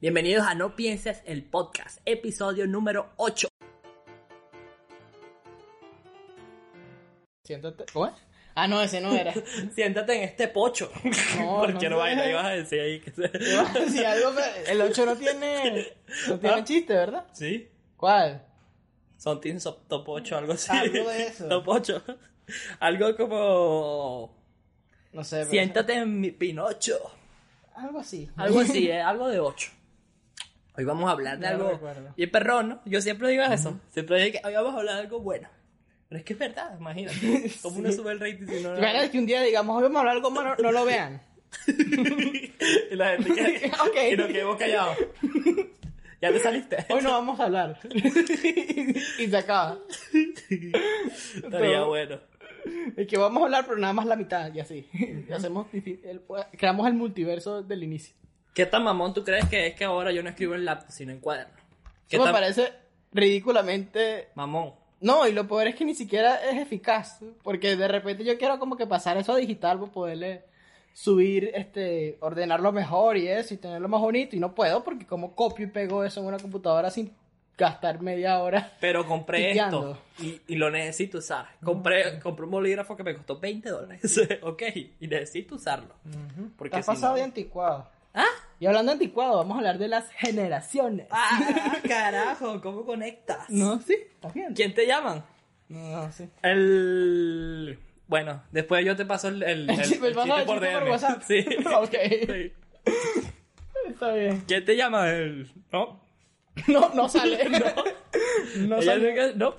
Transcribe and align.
Bienvenidos 0.00 0.46
a 0.46 0.54
No 0.54 0.76
Pienses 0.76 1.22
el 1.24 1.42
Podcast, 1.42 2.00
episodio 2.04 2.66
número 2.66 3.12
8. 3.16 3.48
Siéntate. 7.44 7.86
¿Cómo 7.92 8.06
es? 8.08 8.12
Ah, 8.54 8.68
no, 8.68 8.82
ese 8.82 9.00
no 9.00 9.14
era. 9.14 9.32
Siéntate 9.74 10.14
en 10.16 10.22
este 10.24 10.48
pocho. 10.48 10.90
No, 11.38 11.60
Porque 11.66 11.88
no, 11.88 11.98
vaina, 11.98 12.28
ibas 12.28 12.44
a 12.44 12.50
decir 12.50 12.80
ahí 12.80 13.00
que 13.00 13.10
se... 13.10 13.88
Si 13.90 14.04
algo, 14.04 14.32
pero 14.34 14.66
el 14.66 14.80
8 14.82 15.06
no 15.06 15.16
tiene. 15.16 15.86
No 16.28 16.38
tiene 16.40 16.56
Ah. 16.60 16.64
chiste, 16.64 16.92
¿verdad? 16.94 17.26
Sí, 17.32 17.68
¿Cuál? 17.96 18.42
son 19.16 19.40
Team 19.40 19.58
Top 19.88 20.06
8, 20.08 20.36
algo 20.36 20.52
así. 20.52 20.70
Algo 20.72 21.08
de 21.08 21.22
eso. 21.26 21.48
Top 21.48 21.64
8. 21.68 22.02
Algo 22.80 23.16
como... 23.16 24.36
No 25.14 25.24
sé. 25.24 25.36
pero- 25.38 25.50
Siéntate 25.50 25.94
en 25.94 26.20
mi 26.20 26.32
Pinocho. 26.32 26.98
Algo 27.74 28.00
así. 28.00 28.28
Algo 28.36 28.60
así, 28.60 28.88
¿eh? 28.90 29.00
algo 29.00 29.28
de 29.28 29.40
8. 29.40 29.70
Hoy 30.78 30.84
vamos 30.84 31.08
a 31.08 31.12
hablar 31.12 31.38
de 31.38 31.50
No 31.50 31.56
lo 31.58 31.68
algo... 31.70 32.12
y 32.16 32.22
es 32.24 32.30
perrón, 32.30 32.68
¿no? 32.68 32.80
Yo 32.84 33.00
siempre 33.00 33.28
digo 33.30 33.42
eso. 33.44 33.80
Siempre 33.90 34.22
digo 34.22 34.40
que 34.40 34.46
hoy 34.46 34.54
vamos 34.54 34.74
a 34.74 34.78
hablar 34.78 34.94
de 34.96 35.00
algo 35.02 35.20
bueno. 35.20 35.48
Pero 36.08 36.18
es 36.18 36.24
que 36.24 36.32
es 36.34 36.38
verdad, 36.38 36.76
imagínate. 36.78 37.50
Como 37.62 37.78
uno 37.78 37.90
sube 37.92 38.12
el 38.12 38.20
rating 38.20 38.46
si 38.46 38.62
no... 38.62 38.74
Es 38.74 39.10
que 39.10 39.18
un 39.18 39.26
día 39.26 39.42
digamos, 39.42 39.76
hoy 39.76 39.82
vamos 39.84 39.96
a 39.96 40.00
hablar 40.00 40.16
algo 40.16 40.30
malo, 40.30 40.56
no 40.62 40.72
lo 40.72 40.84
vean. 40.84 41.20
y 41.66 42.94
la 42.94 43.16
gente 43.16 43.34
que... 43.34 43.66
Ok. 43.80 43.96
Y 44.12 44.16
nos 44.16 44.26
quedamos 44.28 44.56
callados. 44.56 44.96
ya 46.20 46.32
te 46.32 46.38
saliste. 46.40 46.86
Hoy 46.90 47.02
no 47.02 47.10
vamos 47.12 47.40
a 47.40 47.44
hablar. 47.44 47.78
y 49.18 49.26
se 49.28 49.36
acaba. 49.36 49.78
Estaría 51.34 51.82
bueno. 51.84 52.20
Es 52.96 53.06
que 53.06 53.16
vamos 53.16 53.42
a 53.42 53.44
hablar, 53.46 53.64
pero 53.66 53.78
nada 53.78 53.92
más 53.92 54.06
la 54.06 54.16
mitad, 54.16 54.52
y 54.52 54.60
así. 54.60 54.88
Y 54.92 55.32
hacemos, 55.32 55.68
el- 55.72 56.22
creamos 56.56 56.86
el 56.86 56.94
multiverso 56.94 57.62
del 57.62 57.82
inicio. 57.84 58.14
¿Qué 58.56 58.64
tan 58.64 58.84
mamón 58.84 59.12
tú 59.12 59.22
crees 59.22 59.44
que 59.50 59.66
es 59.66 59.74
que 59.74 59.84
ahora 59.84 60.12
yo 60.12 60.22
no 60.22 60.30
escribo 60.30 60.54
en 60.54 60.64
lápiz, 60.64 60.94
sino 60.94 61.12
en 61.12 61.20
cuaderno? 61.20 61.52
¿Qué 62.08 62.16
Eso 62.16 62.24
me 62.24 62.32
tan 62.32 62.40
parece 62.40 62.72
ridículamente 63.12 64.28
mamón? 64.34 64.72
No, 65.02 65.28
y 65.28 65.32
lo 65.32 65.46
peor 65.46 65.66
es 65.66 65.74
que 65.74 65.84
ni 65.84 65.94
siquiera 65.94 66.36
es 66.42 66.56
eficaz, 66.62 67.20
porque 67.42 67.76
de 67.76 67.86
repente 67.86 68.24
yo 68.24 68.38
quiero 68.38 68.58
como 68.58 68.78
que 68.78 68.86
pasar 68.86 69.18
eso 69.18 69.34
a 69.34 69.36
digital 69.36 69.78
para 69.78 69.92
poderle 69.92 70.44
subir, 70.94 71.50
este, 71.54 72.16
ordenarlo 72.20 72.72
mejor 72.72 73.18
y 73.18 73.28
eso, 73.28 73.52
y 73.52 73.58
tenerlo 73.58 73.88
más 73.88 74.00
bonito, 74.00 74.34
y 74.34 74.38
no 74.40 74.54
puedo 74.54 74.82
porque 74.82 75.04
como 75.06 75.34
copio 75.34 75.66
y 75.66 75.68
pego 75.68 76.02
eso 76.02 76.20
en 76.20 76.26
una 76.26 76.38
computadora 76.38 76.90
sin 76.90 77.12
gastar 77.58 78.00
media 78.00 78.38
hora. 78.42 78.72
Pero 78.80 79.06
compré 79.06 79.48
Tipeando. 79.48 79.90
esto 79.90 80.02
y, 80.24 80.40
y 80.54 80.56
lo 80.56 80.70
necesito 80.70 81.18
usar. 81.18 81.48
Compré, 81.62 82.18
compré 82.20 82.46
un 82.46 82.52
bolígrafo 82.52 82.96
que 82.96 83.02
me 83.02 83.14
costó 83.14 83.38
20 83.38 83.68
dólares. 83.68 84.18
ok, 84.42 84.62
y 84.98 85.06
necesito 85.08 85.56
usarlo. 85.56 85.94
Porque 86.56 86.78
Está 86.78 86.94
si 86.94 86.96
pasado 86.96 87.12
no- 87.12 87.18
de 87.18 87.24
anticuado. 87.24 87.86
¿Ah? 88.14 88.24
Y 88.58 88.66
hablando 88.66 88.90
de 88.92 88.94
anticuado, 88.94 89.36
vamos 89.36 89.56
a 89.56 89.58
hablar 89.58 89.78
de 89.78 89.88
las 89.88 90.10
generaciones. 90.12 91.06
Ah, 91.10 91.76
carajo, 91.88 92.60
¿cómo 92.62 92.84
conectas? 92.86 93.50
No, 93.50 93.80
sí, 93.80 93.94
está 94.14 94.28
bien. 94.28 94.54
¿Quién 94.54 94.72
te 94.74 94.86
llaman? 94.86 95.24
No, 95.68 95.78
no, 96.06 96.12
sí. 96.12 96.28
El... 96.42 97.78
Bueno, 98.06 98.42
después 98.52 98.84
yo 98.84 98.94
te 98.96 99.04
paso 99.04 99.28
el, 99.28 99.42
el, 99.42 99.68
el- 99.70 99.84
Sí, 99.84 99.98
me 99.98 100.08
el 100.08 100.18
el 100.18 100.44
por. 100.46 100.62
WhatsApp. 100.88 101.22
Sí. 101.22 101.44
Ok. 101.76 101.94
Sí. 102.26 102.52
Está 103.88 104.12
bien. 104.14 104.42
¿Quién 104.46 104.64
te 104.64 104.76
llama? 104.76 105.10
El... 105.10 105.50
¿No? 105.72 106.00
No, 106.68 106.88
no 106.94 107.08
sale. 107.08 107.48
No, 107.50 107.58
no 108.68 108.76
Ella 108.76 108.82
sale. 108.92 109.10
nunca- 109.10 109.32
No. 109.36 109.54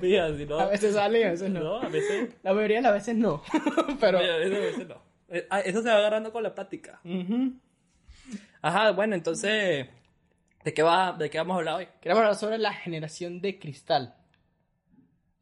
Mira, 0.00 0.36
si 0.36 0.44
no... 0.44 0.58
A 0.58 0.66
veces 0.66 0.94
sale 0.94 1.20
y 1.20 1.22
a 1.22 1.30
veces 1.30 1.50
no. 1.50 1.60
No, 1.60 1.76
a 1.82 1.88
veces... 1.88 2.30
La 2.42 2.52
mayoría 2.52 2.78
de 2.78 2.82
las 2.82 2.92
veces 2.94 3.14
no. 3.14 3.42
Pero. 4.00 4.18
Oye, 4.18 4.46
eso, 4.46 4.56
eso 4.56 4.84
no. 4.88 5.02
Eh, 5.28 5.46
ah, 5.50 5.60
Eso 5.60 5.82
se 5.82 5.88
va 5.88 5.96
agarrando 5.96 6.32
con 6.32 6.42
la 6.42 6.54
práctica. 6.54 7.00
Ujú. 7.04 7.52
Ajá, 8.66 8.90
bueno, 8.90 9.14
entonces, 9.14 9.86
¿de 10.64 10.74
qué, 10.74 10.82
va, 10.82 11.12
¿de 11.12 11.30
qué 11.30 11.38
vamos 11.38 11.54
a 11.54 11.58
hablar 11.58 11.74
hoy? 11.76 11.88
Queremos 12.00 12.22
hablar 12.22 12.34
sobre 12.34 12.58
la 12.58 12.72
generación 12.72 13.40
de 13.40 13.60
cristal. 13.60 14.16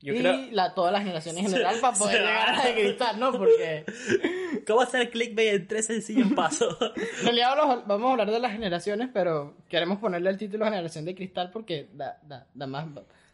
Yo 0.01 0.13
y 0.13 0.19
creo... 0.19 0.37
la, 0.51 0.75
todas 0.75 0.93
las 0.93 1.01
generaciones 1.05 1.43
en 1.43 1.51
general 1.51 1.77
para 1.81 1.97
poder 1.97 2.21
llegar 2.21 2.49
a 2.51 2.57
la 2.57 2.65
de 2.67 2.75
cristal, 2.75 3.19
¿no? 3.19 3.33
Porque 3.33 3.87
¿Cómo 4.67 4.83
hacer 4.83 5.09
clickbait 5.11 5.55
en 5.55 5.67
tres 5.67 5.87
sencillos 5.87 6.31
pasos? 6.35 6.77
en 7.21 7.25
realidad 7.25 7.57
vamos- 7.57 7.87
vamos 7.87 8.09
a 8.09 8.13
hablar 8.13 8.31
de 8.31 8.41
las 8.41 8.53
generaciones, 8.53 9.09
pero 9.11 9.57
queremos 9.71 9.99
ponerle 10.01 10.29
el 10.29 10.37
título 10.37 10.67
generación 10.67 11.07
de 11.07 11.15
cristal 11.15 11.51
porque 11.51 11.89
da, 11.95 12.19
da, 12.25 12.47
da 12.53 12.67
más, 12.67 12.85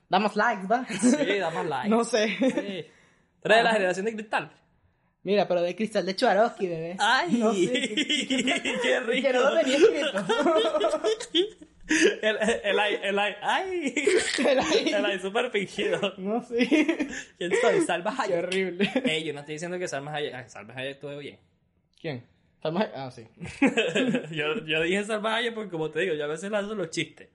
da 0.09 0.19
más 0.21 0.37
likes, 0.37 0.69
¿va? 0.69 0.87
sí, 0.87 1.39
da 1.39 1.51
más 1.51 1.67
like. 1.67 1.89
No 1.89 2.05
sé. 2.05 2.29
Sí. 2.29 2.87
¿Tú 3.43 3.49
eres 3.49 3.59
de 3.59 3.65
la 3.65 3.73
generación 3.73 4.07
de 4.07 4.15
cristal? 4.15 4.53
Mira, 5.23 5.47
pero 5.47 5.61
de 5.63 5.77
cristal 5.77 6.07
de 6.07 6.17
Chuarovsky, 6.17 6.67
bebé. 6.67 6.97
¡Ay! 6.99 7.33
No 7.33 7.53
sé. 7.53 7.95
¡Qué 8.83 9.01
rico! 9.07 9.27
Que 9.29 9.33
no 9.35 9.41
lo 9.51 9.61
tenía 9.61 9.77
escrito. 9.77 11.57
El, 12.23 12.37
el, 12.63 12.79
ay, 12.79 12.99
el, 13.03 13.19
ay, 13.19 13.33
¡ay! 13.43 13.95
El 14.95 15.05
ay 15.05 15.19
súper 15.19 15.51
fingido. 15.51 16.15
No 16.19 16.41
sé. 16.41 16.65
¿Quién 17.37 17.51
soy? 17.61 17.81
Salva 17.81 18.15
Qué 18.17 18.23
Hayek. 18.35 18.45
horrible. 18.45 18.91
Ey, 19.05 19.25
yo 19.25 19.33
no 19.33 19.41
estoy 19.41 19.57
diciendo 19.57 19.77
que 19.77 19.89
Salma 19.89 20.15
Hayek... 20.15 20.33
Ay, 20.33 20.45
Salma 20.49 20.73
Hayek 20.75 20.93
estuvo 20.95 21.19
bien. 21.19 21.41
¿Quién? 22.01 22.25
Estamos- 22.55 22.87
Ah, 22.95 23.11
sí. 23.11 23.27
yo, 24.31 24.65
yo 24.67 24.83
dije 24.83 25.03
Salma 25.03 25.35
Hayek 25.35 25.53
porque, 25.53 25.71
como 25.71 25.91
te 25.91 25.99
digo, 26.01 26.15
yo 26.15 26.23
a 26.27 26.29
veces 26.29 26.49
lanzo 26.53 26.77
los 26.77 26.91
chistes. 26.91 27.29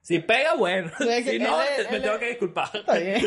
Si 0.00 0.18
pega, 0.18 0.54
bueno. 0.54 0.90
Sí, 0.98 1.22
si 1.30 1.38
no, 1.38 1.56
me 1.92 2.00
tengo 2.00 2.18
que 2.18 2.28
disculpar. 2.30 2.70
Está 2.74 2.98
bien. 2.98 3.24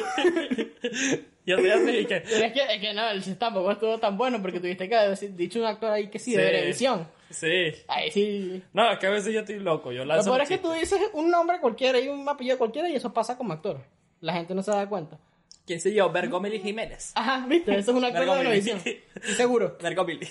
Yo 1.46 1.58
soy 1.58 1.70
así 1.70 2.06
que... 2.06 2.22
Pero 2.22 2.46
es 2.46 2.54
que, 2.54 2.62
es 2.76 2.80
que 2.82 2.94
no, 2.94 3.10
el 3.10 3.18
chiste 3.24 3.40
tampoco 3.40 3.72
estuvo 3.72 3.98
tan 4.00 4.18
bueno 4.18 4.42
porque 4.42 4.60
tuviste 4.60 4.88
que 4.88 4.96
haber 4.96 5.18
dicho 5.36 5.60
un 5.60 5.66
actor 5.66 5.92
ahí 5.92 6.08
que 6.10 6.20
sí, 6.20 6.36
de 6.36 6.44
Sí. 6.46 6.52
televisión. 6.52 7.08
Sí. 7.30 7.72
Ahí 7.88 8.12
sí. 8.12 8.64
No, 8.74 8.92
es 8.92 9.00
que 9.00 9.08
a 9.08 9.10
veces 9.10 9.34
yo 9.34 9.40
estoy 9.40 9.60
loco. 9.60 9.92
Yo 9.92 10.06
Lo 10.06 10.14
peor 10.24 10.38
los 10.40 10.40
es 10.42 10.50
que 10.50 10.58
tú 10.60 10.72
dices 10.72 11.00
un 11.14 11.32
nombre 11.32 11.60
cualquiera 11.60 12.00
y 12.00 12.08
un 12.08 12.28
apellido 12.30 12.58
cualquiera 12.58 12.88
y 12.90 12.96
eso 12.96 13.12
pasa 13.14 13.38
como 13.38 13.54
actor. 13.54 13.82
La 14.22 14.34
gente 14.34 14.54
no 14.56 14.62
se 14.64 14.72
da 14.72 14.88
cuenta. 14.88 15.18
¿Quién 15.66 15.80
soy 15.82 15.94
yo? 15.94 16.10
Bergomili 16.12 16.60
Jiménez. 16.60 17.12
Ajá, 17.16 17.46
viste, 17.48 17.72
eso 17.78 17.92
es 17.92 17.98
un 17.98 18.04
actor 18.06 18.26
de 18.26 18.38
televisión. 18.44 18.80
Seguro. 19.38 19.78
Bergomili. 19.82 20.28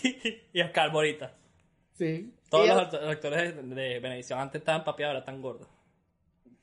y 0.53 0.61
Oscar 0.61 0.93
Morita. 0.93 1.35
Sí. 1.95 2.33
Todos 2.51 2.67
Y- 2.67 2.69
los 2.69 2.79
act- 2.79 3.09
actores 3.11 3.57
de, 3.57 3.99
Benedición 4.01 4.39
antes 4.39 4.61
estaban 4.61 4.85
papeados, 4.85 5.13
ahora 5.15 5.21
están 5.21 5.41
gordos. 5.43 5.67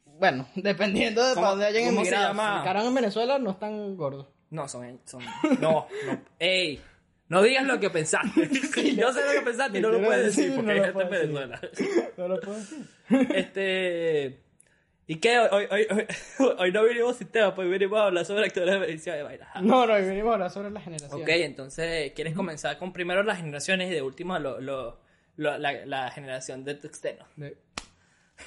Bueno, 0.06 0.48
dependiendo 0.56 1.22
de 1.28 1.34
¿Cómo- 1.34 1.42
para 1.42 1.50
dónde 1.52 1.66
hayan 1.66 1.86
cómo 1.86 2.02
se 2.06 2.10
emigrado. 2.10 2.28
llama? 2.30 2.64
Si 2.82 2.88
en 2.88 2.96
Venezuela 2.96 3.40
no 3.40 3.52
están 3.52 3.96
gordos. 3.98 4.28
No, 4.52 4.68
son... 4.68 5.00
son 5.06 5.24
no, 5.60 5.88
no. 6.06 6.22
¡Ey! 6.40 6.82
No 7.28 7.44
digas 7.44 7.66
lo 7.66 7.80
que 7.80 7.90
pensaste. 7.92 8.50
yo 8.96 9.14
sé 9.14 9.22
lo 9.26 9.32
que 9.40 9.42
pensaste 9.46 9.78
y 9.78 9.82
no 9.82 9.90
lo 9.90 10.02
puedes 10.04 10.36
decir 10.36 10.56
porque 10.56 10.66
no 10.68 10.72
hay 10.74 10.82
gente 10.92 11.04
en 11.04 11.10
Venezuela. 11.10 11.62
No 12.18 12.28
lo 12.28 12.40
puedo 12.40 12.58
decir. 12.58 12.86
este... 13.36 14.40
¿Y 15.08 15.16
qué? 15.16 15.40
Hoy, 15.40 15.66
hoy, 15.72 15.88
hoy, 15.90 16.06
hoy 16.60 16.72
no 16.72 16.84
vinimos 16.84 17.18
sin 17.18 17.28
tema, 17.30 17.56
pues 17.56 17.68
vinimos 17.68 17.98
a 18.00 18.04
hablar 18.06 18.26
sobre 18.26 18.46
actores 18.46 18.72
de 18.76 18.80
Benedición 18.80 19.16
de 19.18 19.24
Baila. 19.24 19.50
No, 19.62 19.88
no, 19.88 19.98
y 19.98 20.04
venimos 20.04 20.30
a 20.30 20.34
hablar 20.36 20.52
sobre 20.52 20.70
la 20.70 20.82
generación. 20.82 21.22
Ok, 21.24 21.30
entonces, 21.30 22.12
¿quieres 22.14 22.36
comenzar 22.36 22.78
con 22.78 22.94
primero 22.94 23.24
las 23.24 23.38
generaciones 23.40 23.90
y 23.90 23.94
de 23.96 24.04
último 24.04 24.38
lo, 24.38 24.62
lo, 24.62 25.00
lo- 25.36 25.58
la, 25.58 25.84
la 25.88 26.12
generación 26.12 26.64
de 26.64 26.76
Tuxteno? 26.76 27.26
De- 27.38 27.58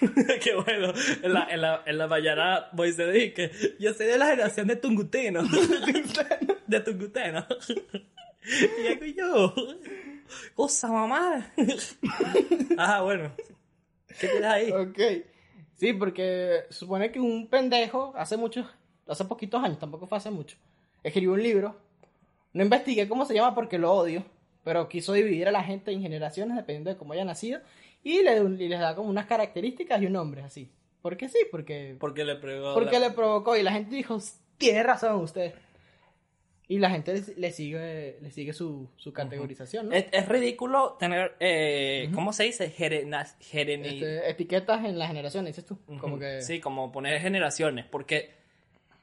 Qué 0.42 0.54
bueno. 0.54 0.92
En 1.22 1.32
la, 1.32 1.48
en 1.50 1.60
la, 1.60 1.82
en 1.86 1.98
la 1.98 2.06
mañana 2.06 2.68
Moisés 2.72 3.12
dice 3.12 3.32
que 3.34 3.76
yo 3.78 3.92
soy 3.94 4.06
de 4.06 4.18
la 4.18 4.26
generación 4.26 4.66
de 4.66 4.76
Tunguteno. 4.76 5.42
de 6.66 6.80
Tunguteno. 6.80 7.46
y 8.82 8.86
hago 8.86 9.04
yo. 9.04 9.54
Cosa 10.54 10.88
mamá. 10.88 11.52
Ajá, 12.76 13.02
bueno. 13.02 13.32
¿Qué 14.18 14.28
tienes 14.28 14.44
ahí? 14.44 14.72
Ok. 14.72 14.98
Sí, 15.76 15.92
porque 15.92 16.64
supone 16.70 17.10
que 17.10 17.20
un 17.20 17.48
pendejo 17.48 18.12
hace 18.16 18.36
muchos, 18.36 18.66
hace 19.06 19.24
poquitos 19.24 19.62
años, 19.62 19.78
tampoco 19.78 20.06
fue 20.06 20.18
hace 20.18 20.30
mucho, 20.30 20.56
escribió 21.02 21.32
un 21.32 21.42
libro. 21.42 21.76
No 22.52 22.62
investigué 22.62 23.08
cómo 23.08 23.24
se 23.24 23.34
llama 23.34 23.54
porque 23.54 23.78
lo 23.78 23.92
odio, 23.92 24.24
pero 24.62 24.88
quiso 24.88 25.12
dividir 25.12 25.48
a 25.48 25.52
la 25.52 25.64
gente 25.64 25.90
en 25.90 26.02
generaciones 26.02 26.56
dependiendo 26.56 26.90
de 26.90 26.96
cómo 26.96 27.14
haya 27.14 27.24
nacido 27.24 27.60
y, 28.02 28.22
le, 28.22 28.36
y 28.38 28.68
les 28.68 28.80
da 28.80 28.94
como 28.94 29.08
unas 29.10 29.26
características 29.26 30.00
y 30.02 30.06
un 30.06 30.12
nombre 30.12 30.42
así. 30.42 30.70
¿Por 31.00 31.16
qué 31.16 31.28
sí? 31.28 31.38
Porque, 31.50 31.96
Porque 31.98 32.24
le 32.24 32.36
pregó. 32.36 32.74
porque 32.74 32.98
la- 32.98 33.08
le 33.08 33.14
provocó 33.14 33.56
y 33.56 33.62
la 33.62 33.72
gente 33.72 33.94
dijo, 33.96 34.18
tiene 34.58 34.82
razón 34.82 35.16
usted. 35.20 35.54
Y 36.68 36.78
la 36.78 36.90
gente 36.90 37.20
le, 37.36 37.50
sigue, 37.50 38.18
le 38.22 38.30
sigue 38.30 38.52
su, 38.54 38.88
su 38.96 39.12
categorización, 39.12 39.88
¿no? 39.88 39.94
Es, 39.94 40.06
es 40.10 40.26
ridículo 40.28 40.96
tener. 40.98 41.34
Eh, 41.40 42.08
¿Cómo 42.14 42.32
se 42.32 42.44
dice? 42.44 42.70
Gerena, 42.70 43.26
gereni- 43.40 43.86
Este, 43.94 44.30
etiquetas 44.30 44.84
en 44.84 44.98
las 44.98 45.08
generaciones, 45.08 45.54
dices 45.54 45.66
tú. 45.66 45.78
Como 45.98 46.18
que... 46.18 46.40
Sí, 46.40 46.60
como 46.60 46.90
poner 46.92 47.20
generaciones, 47.20 47.84
porque... 47.84 48.41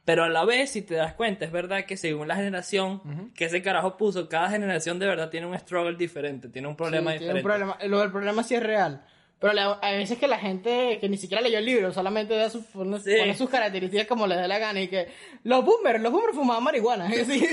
Pero 0.09 0.23
a 0.23 0.29
la 0.29 0.43
vez, 0.43 0.71
si 0.71 0.81
te 0.81 0.95
das 0.95 1.13
cuenta, 1.13 1.45
es 1.45 1.51
verdad 1.51 1.85
que 1.85 1.95
según 1.95 2.27
la 2.27 2.35
generación 2.35 3.31
que 3.35 3.45
ese 3.45 3.61
carajo 3.61 3.95
puso, 3.95 4.27
cada 4.27 4.49
generación 4.49 4.97
de 4.97 5.05
verdad 5.05 5.29
tiene 5.29 5.45
un 5.45 5.55
struggle 5.59 5.95
diferente, 5.97 6.49
tiene 6.49 6.67
un 6.67 6.75
problema 6.75 7.11
Sí, 7.11 7.19
tiene 7.19 7.33
diferente. 7.35 7.63
un 7.63 7.69
problema. 7.75 7.87
Lo 7.91 7.99
del 7.99 8.11
problema 8.11 8.41
sí 8.41 8.55
es 8.55 8.63
real. 8.63 9.05
Pero 9.39 9.53
la- 9.53 9.73
a 9.73 9.91
veces 9.91 10.17
que 10.17 10.27
la 10.27 10.39
gente 10.39 10.97
que 10.99 11.07
ni 11.09 11.15
siquiera 11.17 11.43
leyó 11.43 11.59
el 11.59 11.65
libro, 11.65 11.93
solamente 11.93 12.35
da 12.35 12.49
sus, 12.49 12.65
pone, 12.65 12.99
Sí. 12.99 13.11
pone 13.19 13.35
sus 13.35 13.51
características 13.51 14.07
como 14.07 14.25
le 14.25 14.35
dé 14.35 14.47
la 14.47 14.57
gana 14.57 14.81
y 14.81 14.87
que 14.87 15.09
los 15.43 15.63
boomers, 15.63 16.01
los 16.01 16.11
boomers 16.11 16.35
fumaban 16.35 16.63
marihuana. 16.63 17.05
así. 17.21 17.45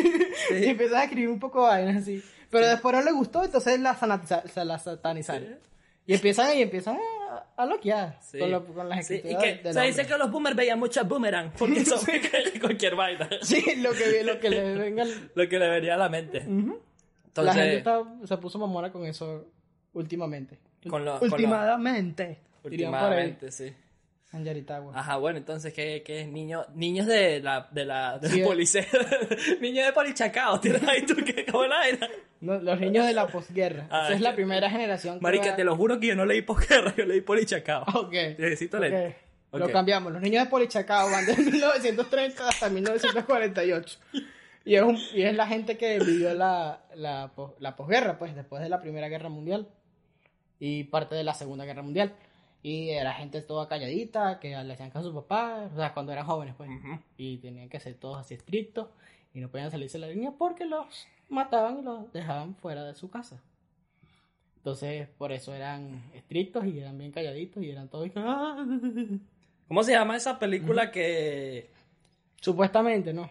Y 0.50 0.64
empiezas 0.64 0.96
a 0.96 1.04
escribir 1.04 1.28
un 1.28 1.38
poco 1.38 1.62
de 1.62 1.68
vainas 1.68 2.02
así. 2.04 2.22
Pero 2.50 2.66
después 2.68 2.94
no 2.94 3.02
le 3.02 3.12
gustó, 3.12 3.44
entonces 3.44 3.78
la, 3.80 3.94
sanatiza- 3.94 4.64
la 4.64 4.78
satanizaron. 4.78 5.58
Y 6.06 6.14
empiezan, 6.14 6.56
y 6.56 6.62
empiezan 6.62 6.96
a, 7.36 7.62
a 7.62 7.66
loquear 7.66 8.18
Sí. 8.22 8.38
con, 8.38 8.50
lo- 8.50 8.64
con 8.64 8.88
las 8.88 9.06
Sí, 9.06 9.20
y 9.24 9.36
que 9.36 9.60
se 9.72 9.80
dice 9.82 10.06
que 10.06 10.16
los 10.18 10.30
boomers 10.30 10.56
veían 10.56 10.78
muchas 10.78 11.06
boomerang 11.08 11.52
porque 11.58 11.84
son 11.84 11.98
cualquier 12.60 12.94
vaina. 12.96 13.28
Sí, 13.42 13.62
lo 13.76 13.92
que, 13.92 14.22
lo 14.24 14.38
que 14.40 14.50
le 14.50 14.74
venga... 14.78 15.04
Lo 15.34 15.48
que 15.48 15.58
le 15.58 15.68
venía 15.68 15.94
a 15.94 15.98
la 15.98 16.08
mente. 16.08 16.38
Ujú. 16.46 16.78
Entonces, 17.28 17.44
la 17.44 17.62
gente 17.62 17.76
está- 17.78 18.02
se 18.24 18.36
puso 18.38 18.58
mamona 18.58 18.90
con 18.90 19.04
eso 19.06 19.46
últimamente. 19.92 20.58
Con 20.88 21.04
lo- 21.04 21.18
con 21.18 21.28
lo- 21.28 21.34
Últimamente. 21.34 22.38
últimamente, 22.62 23.50
sí. 23.52 23.72
En 24.32 24.44
Yaritagua. 24.44 24.92
Ajá, 24.98 25.16
bueno, 25.16 25.38
entonces, 25.38 25.72
¿qué, 25.72 26.02
qué 26.04 26.22
es? 26.22 26.28
Niño, 26.28 26.66
niños 26.74 27.06
de 27.06 27.40
la, 27.40 27.68
de 27.70 27.84
la, 27.84 28.18
de 28.18 28.28
Sí, 28.28 28.38
la 28.38 28.42
eh. 28.42 28.46
policía. 28.46 28.86
niños 29.60 29.86
de 29.86 29.92
polichacao, 29.92 30.60
tienes 30.60 30.82
ahí 30.82 31.06
tú 31.06 31.14
que 31.16 31.46
como 31.46 31.64
la 31.66 31.76
vaina. 31.76 32.08
No, 32.40 32.58
los 32.58 32.78
niños 32.80 33.06
de 33.06 33.14
la 33.14 33.28
posguerra. 33.28 33.86
Ah, 33.90 34.04
Esa 34.06 34.14
es 34.14 34.20
la 34.20 34.30
que- 34.30 34.36
primera 34.36 34.68
generación. 34.68 35.18
que 35.18 35.22
Marica, 35.22 35.50
va- 35.50 35.56
te 35.56 35.64
lo 35.64 35.76
juro 35.76 35.98
que 35.98 36.08
yo 36.08 36.14
no 36.16 36.26
leí 36.26 36.42
posguerra, 36.42 36.92
yo 36.96 37.04
leí 37.06 37.20
polichacao. 37.22 37.84
Ok. 37.94 38.12
Necesito 38.38 38.76
Ok. 38.76 38.82
leer. 38.82 39.16
Lo 39.52 39.66
Ok. 39.66 39.72
cambiamos. 39.72 40.12
Los 40.12 40.20
niños 40.20 40.44
de 40.44 40.50
Polichacao 40.50 41.08
van 41.10 41.24
de 41.24 41.34
1930 41.34 42.46
hasta 42.48 42.68
1948. 42.68 43.98
Y 44.66 44.74
es, 44.74 44.82
un- 44.82 44.98
y 45.14 45.22
es 45.22 45.34
la 45.34 45.46
gente 45.46 45.78
que 45.78 45.98
vivió 46.00 46.34
la, 46.34 46.80
la, 46.94 47.30
la 47.60 47.76
posguerra, 47.76 48.18
pues, 48.18 48.34
después 48.34 48.60
de 48.62 48.68
la 48.68 48.82
Primera 48.82 49.08
Guerra 49.08 49.28
Mundial. 49.30 49.68
Y 50.58 50.84
parte 50.84 51.14
de 51.14 51.24
la 51.24 51.32
Segunda 51.32 51.64
Guerra 51.64 51.82
Mundial. 51.82 52.12
Y 52.68 52.90
era 52.90 53.12
gente 53.14 53.42
toda 53.42 53.68
calladita, 53.68 54.40
que 54.40 54.48
le 54.48 54.72
hacían 54.72 54.90
caso 54.90 55.06
a 55.06 55.12
sus 55.12 55.22
papás, 55.22 55.70
o 55.72 55.76
sea, 55.76 55.94
cuando 55.94 56.10
eran 56.10 56.26
jóvenes, 56.26 56.56
pues. 56.56 56.68
Y 57.16 57.36
tenían 57.36 57.68
que 57.68 57.78
ser 57.78 57.94
todos 57.94 58.18
así 58.18 58.34
estrictos. 58.34 58.88
Y 59.32 59.38
no 59.38 59.48
podían 59.48 59.70
salirse 59.70 59.98
de 60.00 60.06
la 60.08 60.12
línea 60.12 60.32
porque 60.36 60.64
los 60.64 61.06
mataban 61.28 61.78
y 61.78 61.82
los 61.82 62.12
dejaban 62.12 62.56
fuera 62.56 62.82
de 62.82 62.96
su 62.96 63.08
casa. 63.08 63.40
Entonces, 64.56 65.06
por 65.16 65.30
eso 65.30 65.54
eran 65.54 66.10
estrictos 66.12 66.64
y 66.66 66.80
eran 66.80 66.98
bien 66.98 67.12
calladitos 67.12 67.62
y 67.62 67.70
eran 67.70 67.88
todos... 67.88 68.10
"Ah". 68.16 68.66
¿Cómo 69.68 69.84
se 69.84 69.92
llama 69.92 70.16
esa 70.16 70.36
película 70.40 70.90
que, 70.90 71.70
Supuestamente, 72.40 73.12
¿no? 73.12 73.30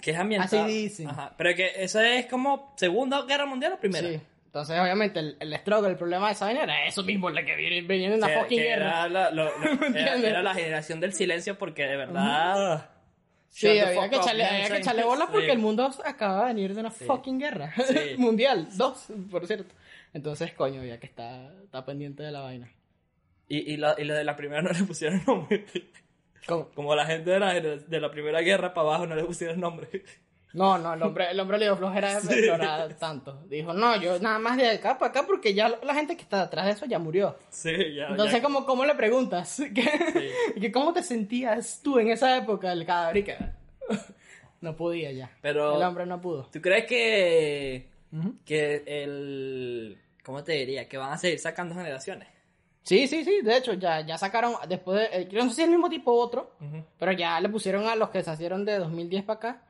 que 0.00 0.12
es 0.12 0.16
ambientada? 0.16 0.64
Así 0.64 0.72
dicen. 0.82 1.08
Ajá, 1.08 1.34
pero 1.36 1.56
que 1.56 1.72
eso 1.82 2.00
es 2.00 2.26
como 2.26 2.72
Segunda 2.76 3.20
Guerra 3.22 3.46
Mundial 3.46 3.72
o 3.72 3.80
Primera. 3.80 4.08
Sí. 4.10 4.20
Entonces, 4.56 4.80
obviamente, 4.80 5.20
el, 5.20 5.36
el 5.38 5.54
struggle, 5.58 5.90
el 5.90 5.96
problema 5.98 6.28
de 6.28 6.32
esa 6.32 6.46
vaina 6.46 6.62
era 6.62 6.86
eso 6.86 7.02
mismo, 7.02 7.28
la 7.28 7.44
que 7.44 7.54
viene, 7.56 7.82
venía 7.82 8.08
en 8.08 8.14
una 8.14 8.26
Que- 8.28 8.38
fucking 8.38 8.58
guerra. 8.58 8.86
Era 8.86 9.08
la, 9.08 9.30
lo- 9.30 9.58
lo- 9.58 9.96
era, 9.96 10.42
la 10.42 10.54
generación 10.54 10.98
del 10.98 11.12
silencio 11.12 11.58
porque 11.58 11.82
de 11.84 11.96
verdad... 11.96 12.88
Sí, 13.48 13.68
había 13.78 14.08
que, 14.08 14.16
echarle, 14.16 14.44
había 14.46 14.68
que 14.68 14.76
echarle 14.78 15.02
porque 15.30 15.46
Sí. 15.46 15.52
el 15.52 15.58
mundo 15.58 15.90
acaba 16.04 16.40
de 16.48 16.54
venir 16.54 16.74
de 16.74 16.80
una 16.80 16.90
fucking 16.90 17.38
guerra 17.38 17.72
Sí. 17.86 18.14
mundial. 18.18 18.68
Dos, 18.76 19.08
por 19.30 19.46
cierto. 19.46 19.74
Entonces, 20.14 20.52
coño, 20.54 20.82
ya 20.84 20.98
que 20.98 21.06
está, 21.06 21.52
está 21.62 21.84
pendiente 21.84 22.22
de 22.22 22.32
la 22.32 22.40
vaina. 22.40 22.70
Y, 23.48 23.74
y, 23.74 23.76
la, 23.76 23.94
y 23.98 24.04
la 24.04 24.14
de 24.14 24.24
la 24.24 24.36
primera 24.36 24.62
no 24.62 24.70
le 24.70 24.82
pusieron 24.84 25.22
nombre. 25.26 25.66
¿Cómo? 26.46 26.68
Como 26.70 26.94
la 26.94 27.04
gente 27.06 27.30
de 27.30 27.38
la, 27.40 27.52
de 27.54 28.00
la 28.00 28.10
primera 28.10 28.40
guerra 28.40 28.72
para 28.72 28.88
abajo 28.88 29.06
no 29.06 29.14
le 29.16 29.24
pusieron 29.24 29.60
nombre. 29.60 30.02
No, 30.52 30.78
no, 30.78 30.94
el 30.94 31.02
hombre, 31.02 31.30
el 31.30 31.38
hombre 31.38 31.58
le 31.58 31.66
dio 31.66 31.76
flojera 31.76 32.18
de 32.20 32.34
explorar 32.34 32.94
tanto. 32.94 33.42
Dijo, 33.48 33.74
no, 33.74 34.00
yo 34.00 34.18
nada 34.20 34.38
más 34.38 34.56
de 34.56 34.70
acá 34.70 34.96
para 34.96 35.10
acá 35.10 35.24
porque 35.26 35.52
ya 35.52 35.68
la 35.68 35.94
gente 35.94 36.16
que 36.16 36.22
está 36.22 36.42
detrás 36.44 36.64
de 36.64 36.72
eso 36.72 36.86
ya 36.86 36.98
murió. 36.98 37.36
Sí, 37.50 37.72
ya. 37.94 38.06
Entonces, 38.08 38.36
ya- 38.36 38.42
¿cómo, 38.42 38.64
¿cómo 38.64 38.84
le 38.86 38.94
preguntas? 38.94 39.60
¿Qué, 39.74 40.32
que 40.58 40.72
¿Cómo 40.72 40.92
te 40.94 41.02
sentías 41.02 41.80
tú 41.82 41.98
en 41.98 42.08
esa 42.10 42.36
época 42.38 42.70
del 42.70 42.86
cadáver? 42.86 43.16
Y 43.18 43.22
que- 43.24 43.36
No 44.62 44.74
podía 44.74 45.12
ya. 45.12 45.30
Pero- 45.42 45.76
El 45.76 45.82
hombre 45.82 46.06
no 46.06 46.20
pudo. 46.20 46.48
¿Tú 46.50 46.60
crees 46.62 46.86
que, 46.86 47.88
que 48.44 48.82
el... 48.86 49.98
¿Cómo 50.24 50.42
te 50.42 50.52
diría? 50.52 50.88
Que 50.88 50.96
van 50.96 51.12
a 51.12 51.18
seguir 51.18 51.38
sacando 51.38 51.74
generaciones. 51.74 52.28
Sí, 52.82 53.06
sí, 53.08 53.24
sí. 53.24 53.42
De 53.42 53.56
hecho, 53.58 53.74
ya, 53.74 54.00
ya 54.00 54.16
sacaron, 54.16 54.54
después 54.68 54.98
de, 55.10 55.22
eh, 55.22 55.28
yo 55.30 55.42
no 55.42 55.50
sé 55.50 55.56
si 55.56 55.60
es 55.62 55.66
el 55.66 55.72
mismo 55.72 55.90
tipo 55.90 56.12
u 56.14 56.18
otro, 56.18 56.52
pero 56.98 57.12
ya 57.12 57.38
le 57.40 57.48
pusieron 57.48 57.86
a 57.86 57.94
los 57.96 58.08
que 58.10 58.22
se 58.22 58.32
hicieron 58.32 58.64
de 58.64 58.78
2010 58.78 59.24
para 59.24 59.36
acá, 59.36 59.62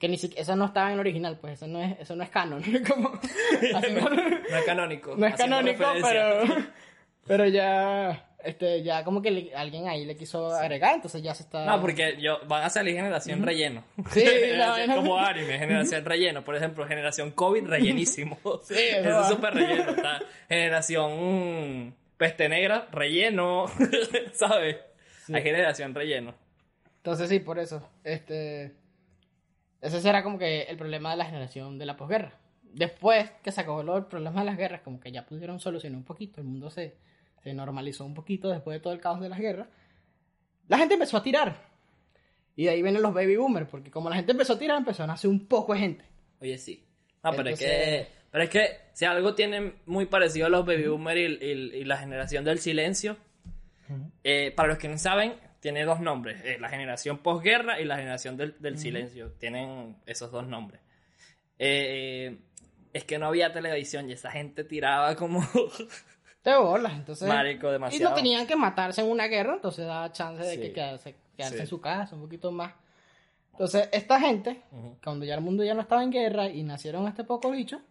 que 0.00 0.08
ni 0.08 0.16
siquiera, 0.18 0.42
eso 0.42 0.56
no 0.56 0.64
estaba 0.64 0.88
en 0.88 0.94
el 0.94 1.00
original, 1.00 1.38
pues 1.40 1.52
eso 1.52 1.68
no 1.68 1.80
es, 1.80 2.00
eso 2.00 2.16
no 2.16 2.24
es 2.24 2.30
canon. 2.30 2.62
Como, 2.88 3.12
haciendo- 3.76 4.10
No 4.10 4.56
es 4.56 4.64
canónico. 4.64 5.14
no 5.16 5.26
es 5.26 5.34
canónico, 5.36 5.84
pero, 6.02 6.42
pero 7.26 7.46
ya, 7.46 8.26
este, 8.42 8.82
ya 8.82 9.04
como 9.04 9.20
que 9.20 9.30
le- 9.30 9.54
alguien 9.54 9.86
ahí 9.88 10.06
le 10.06 10.16
quiso 10.16 10.50
agregar, 10.54 10.94
entonces 10.94 11.22
ya 11.22 11.34
se 11.34 11.42
está... 11.42 11.66
No, 11.66 11.80
porque 11.82 12.16
yo, 12.18 12.38
van 12.48 12.64
a 12.64 12.70
salir 12.70 12.94
generación 12.96 13.42
relleno. 13.42 13.84
Sí, 14.10 14.22
Generación 14.22 14.96
como 14.96 15.18
anime, 15.18 15.58
generación 15.58 16.04
relleno. 16.04 16.42
Por 16.42 16.56
ejemplo, 16.56 16.86
generación 16.86 17.32
COVID 17.32 17.66
rellenísimo. 17.66 18.38
Sí, 18.64 18.74
eso 18.78 19.10
va. 19.10 19.20
es 19.22 19.28
súper 19.28 19.54
relleno. 19.54 19.90
está. 19.90 20.20
Generación 20.48 21.86
mm, 21.88 21.92
peste 22.16 22.48
negra, 22.48 22.88
relleno. 22.90 23.66
¿Sabes? 24.32 24.76
Hay 25.32 25.42
generación 25.42 25.94
relleno. 25.94 26.34
Entonces 26.96 27.28
sí, 27.28 27.38
por 27.40 27.58
eso. 27.58 27.86
Este. 28.02 28.72
Ese 29.80 30.00
será 30.00 30.22
como 30.22 30.38
que 30.38 30.62
el 30.62 30.76
problema 30.76 31.10
de 31.10 31.16
la 31.16 31.24
generación 31.24 31.78
de 31.78 31.86
la 31.86 31.96
posguerra. 31.96 32.34
Después 32.72 33.30
que 33.42 33.50
se 33.52 33.60
acabó 33.62 33.82
lo- 33.82 33.96
el 33.96 34.04
problema 34.06 34.40
de 34.40 34.46
las 34.46 34.56
guerras, 34.56 34.82
como 34.82 35.00
que 35.00 35.10
ya 35.10 35.24
pudieron 35.26 35.58
solucionar 35.60 35.96
un 35.98 36.04
poquito, 36.04 36.40
el 36.40 36.46
mundo 36.46 36.70
se, 36.70 36.94
se 37.42 37.52
normalizó 37.54 38.04
un 38.04 38.14
poquito 38.14 38.48
después 38.50 38.76
de 38.76 38.80
todo 38.80 38.92
el 38.92 39.00
caos 39.00 39.20
de 39.20 39.28
las 39.28 39.38
guerras. 39.38 39.68
La 40.68 40.78
gente 40.78 40.94
empezó 40.94 41.16
a 41.16 41.22
tirar. 41.22 41.68
Y 42.56 42.64
de 42.64 42.70
ahí 42.70 42.82
vienen 42.82 43.02
los 43.02 43.14
baby 43.14 43.36
boomers, 43.36 43.68
porque 43.68 43.90
como 43.90 44.10
la 44.10 44.16
gente 44.16 44.32
empezó 44.32 44.52
a 44.52 44.58
tirar, 44.58 44.76
empezó 44.78 45.02
a 45.02 45.06
nacer 45.06 45.30
un 45.30 45.46
poco 45.46 45.72
de 45.72 45.80
gente. 45.80 46.04
Oye, 46.40 46.58
sí. 46.58 46.84
No, 47.24 47.30
pero 47.32 47.48
es 47.50 47.58
que. 47.58 47.66
Pero 48.30 48.44
es 48.44 48.50
que 48.50 48.68
si 48.92 49.04
algo 49.06 49.34
tiene 49.34 49.72
muy 49.86 50.06
parecido 50.06 50.46
a 50.46 50.50
los 50.50 50.64
baby 50.64 50.86
boomers 50.86 51.18
y, 51.18 51.44
y- 51.44 51.76
y 51.80 51.84
la 51.84 51.96
generación 51.96 52.44
del 52.44 52.58
silencio, 52.60 53.16
eh, 54.22 54.52
para 54.54 54.68
los 54.68 54.78
que 54.78 54.88
no 54.88 54.98
saben, 54.98 55.34
tiene 55.60 55.84
dos 55.84 56.00
nombres: 56.00 56.40
eh, 56.44 56.58
la 56.60 56.68
generación 56.68 57.18
posguerra 57.18 57.80
y 57.80 57.84
la 57.84 57.96
generación 57.96 58.36
del, 58.36 58.56
del 58.60 58.78
silencio. 58.78 59.32
Tienen 59.38 59.96
esos 60.06 60.30
dos 60.32 60.46
nombres. 60.46 60.80
Eh, 61.58 62.38
es 62.92 63.04
que 63.04 63.18
no 63.18 63.26
había 63.26 63.52
televisión 63.52 64.08
y 64.08 64.12
esa 64.14 64.30
gente 64.30 64.64
tiraba 64.64 65.14
como. 65.16 65.40
De 66.44 66.56
bolas, 66.56 66.94
entonces. 66.94 67.28
Marico, 67.28 67.68
Y 67.68 67.72
demasiado. 67.72 68.10
no 68.10 68.16
tenían 68.16 68.46
que 68.46 68.56
matarse 68.56 69.02
en 69.02 69.10
una 69.10 69.26
guerra, 69.26 69.54
entonces 69.56 69.86
daba 69.86 70.10
chance 70.10 70.42
de 70.42 70.54
Sí. 70.54 70.60
que 70.60 70.72
quedarse, 70.72 71.14
quedarse 71.36 71.56
Sí. 71.56 71.60
en 71.62 71.66
su 71.66 71.80
casa 71.82 72.14
un 72.16 72.22
poquito 72.22 72.50
más. 72.50 72.72
Entonces, 73.52 73.90
esta 73.92 74.18
gente, 74.18 74.62
cuando 75.04 75.26
ya 75.26 75.34
el 75.34 75.42
mundo 75.42 75.62
ya 75.62 75.74
no 75.74 75.82
estaba 75.82 76.02
en 76.02 76.10
guerra 76.10 76.48
y 76.48 76.62
nacieron 76.62 77.06
este 77.06 77.24
poco 77.24 77.50
bicho, 77.50 77.82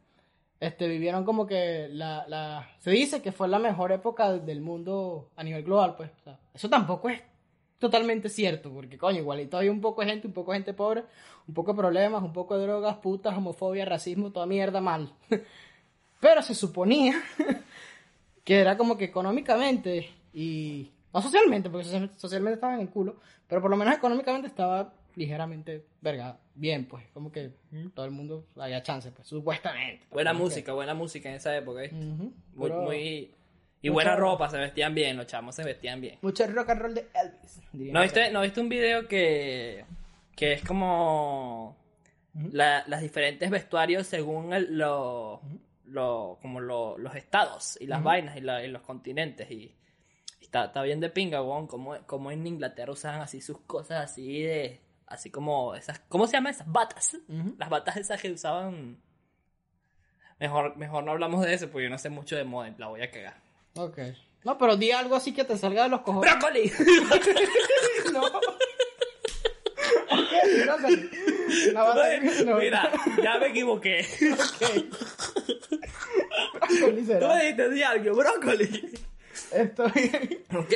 este, 0.60 0.88
vivieron 0.88 1.24
como 1.25 1.45
que 1.45 1.89
la, 1.92 2.25
la... 2.27 2.68
Se 2.80 2.89
dice 2.89 3.21
que 3.21 3.31
fue 3.31 3.48
la 3.48 3.60
mejor 3.60 3.92
época 3.92 4.31
del 4.31 4.62
mundo 4.62 5.30
a 5.36 5.44
nivel 5.44 5.63
global, 5.63 5.94
pues. 5.95 6.10
O 6.21 6.24
sea, 6.24 6.39
eso 6.51 6.68
tampoco 6.71 7.09
es 7.09 7.21
totalmente 7.80 8.30
cierto, 8.30 8.71
porque 8.71 8.98
coño, 8.98 9.19
igualito 9.19 9.57
hay 9.57 9.69
un 9.69 9.81
poco 9.81 10.02
de 10.02 10.07
gente, 10.07 10.28
un 10.28 10.33
poco 10.33 10.52
de 10.52 10.57
gente 10.59 10.74
pobre, 10.74 11.04
un 11.48 11.54
poco 11.54 11.71
de 11.74 11.78
problemas, 11.80 12.21
un 12.21 12.33
poco 12.33 12.57
de 12.57 12.66
drogas, 12.68 12.98
putas, 12.98 13.36
homofobia, 13.38 13.86
racismo, 13.86 14.31
toda 14.31 14.45
mierda 14.45 14.81
mal. 14.81 15.12
Pero 16.19 16.42
se 16.42 16.54
suponía 16.54 17.14
que 18.44 18.59
era 18.59 18.78
como 18.78 18.98
que 18.98 19.06
económicamente 19.06 20.09
y 20.33 20.92
no 21.14 21.21
socialmente, 21.21 21.69
porque 21.69 21.86
social- 21.86 22.12
socialmente 22.18 22.56
estaba 22.56 22.76
en 22.76 22.81
el 22.81 22.90
culo, 22.90 23.16
pero 23.48 23.62
por 23.62 23.71
lo 23.71 23.78
menos 23.78 23.95
económicamente 23.95 24.48
estaba 24.48 24.94
ligeramente 25.16 25.86
verga, 26.02 26.38
bien, 26.56 26.86
pues, 26.88 27.04
como 27.14 27.31
que 27.31 27.52
todo 27.95 28.06
el 28.06 28.12
mundo 28.12 28.45
había 28.57 28.83
chance, 28.83 29.12
pues, 29.12 29.28
supuestamente. 29.28 30.06
Buena 30.12 30.31
que- 30.33 30.38
música, 30.38 30.74
buena 30.74 30.94
música 30.94 31.30
en 31.30 31.36
esa 31.36 31.56
época. 31.57 31.83
¿eh? 31.83 31.92
Ujú, 31.94 32.31
Muy, 32.56 32.71
muy. 32.71 33.31
Y 33.81 33.90
buena 33.90 34.16
ropa, 34.16 34.50
se 34.50 34.57
vestían 34.57 34.94
bien, 34.94 35.16
los 35.18 35.28
chamos 35.28 35.56
se 35.56 35.64
vestían 35.64 36.02
bien. 36.02 36.18
Mucho 36.21 36.45
rock 36.48 36.69
and 36.71 36.81
roll 36.81 36.94
de 36.94 37.07
Elvis. 37.14 37.62
¿No 37.74 38.02
viste. 38.02 38.31
¿no 38.31 38.42
viste 38.42 38.59
un 38.59 38.68
video 38.69 39.07
que, 39.07 39.86
que 40.36 40.54
es 40.54 40.64
como 40.66 41.78
la- 42.52 42.83
las 42.88 43.02
diferentes 43.02 43.50
vestuarios 43.50 44.06
según 44.06 44.52
el- 44.54 44.78
lo, 44.78 45.42
lo- 45.86 46.38
como 46.42 46.59
lo- 46.59 46.98
los 46.98 47.16
estados 47.16 47.78
y 47.80 47.88
las 47.88 48.04
vainas 48.04 48.36
y, 48.36 48.42
la- 48.42 48.64
y 48.64 48.68
los 48.68 48.81
continentes? 48.81 49.50
Y, 49.50 49.74
y 50.42 50.44
está, 50.44 50.66
está 50.66 50.81
bien 50.81 51.00
de 51.00 51.09
pinga, 51.09 51.42
weón, 51.42 51.66
como, 51.68 51.98
como 52.06 52.31
en 52.31 52.45
Inglaterra 52.45 52.92
usaban 52.92 53.21
así 53.21 53.40
sus 53.42 53.59
cosas 53.62 54.04
así 54.12 54.42
de... 54.44 54.81
Así 55.07 55.31
como 55.31 55.74
esas... 55.74 56.00
¿Cómo 56.07 56.28
se 56.28 56.33
llaman 56.33 56.52
esas 56.54 56.71
batas? 56.71 57.18
Las 57.57 57.68
batas 57.69 57.98
esas 57.98 58.21
que 58.21 58.30
usaban... 58.31 59.02
Mejor, 60.40 60.78
mejor 60.78 61.04
no 61.04 61.12
hablamos 61.12 61.44
de 61.45 61.54
eso 61.54 61.69
porque 61.71 61.86
yo 61.86 61.90
no 61.90 61.98
sé 61.98 62.09
mucho 62.09 62.36
de 62.36 62.44
moda 62.44 62.74
la 62.78 62.88
voy 62.88 63.02
a 63.02 63.09
cagar. 63.09 63.36
Ok. 63.76 63.97
No, 64.44 64.57
pero 64.57 64.78
di 64.78 64.92
algo 64.92 65.16
así 65.16 65.33
que 65.33 65.44
te 65.44 65.57
salga 65.57 65.83
de 65.83 65.90
los 65.90 66.02
cojones. 66.02 66.31
¡Brócoli! 66.33 66.71
no. 68.14 68.21
Ok, 70.11 70.31
brócoli. 70.66 71.09
Bata- 71.73 72.44
no. 72.45 72.57
Mira, 72.57 72.92
ya 73.21 73.38
me 73.40 73.47
equivoqué. 73.47 74.06
Ok. 76.69 76.80
Brócoli 76.80 77.02
Tú 77.02 77.06
será. 77.07 77.28
me 77.30 77.42
dijiste 77.42 77.69
di 77.69 77.83
algo, 77.83 78.16
brócoli. 78.16 78.92
Estoy... 79.52 80.44
¿Ok? 80.56 80.73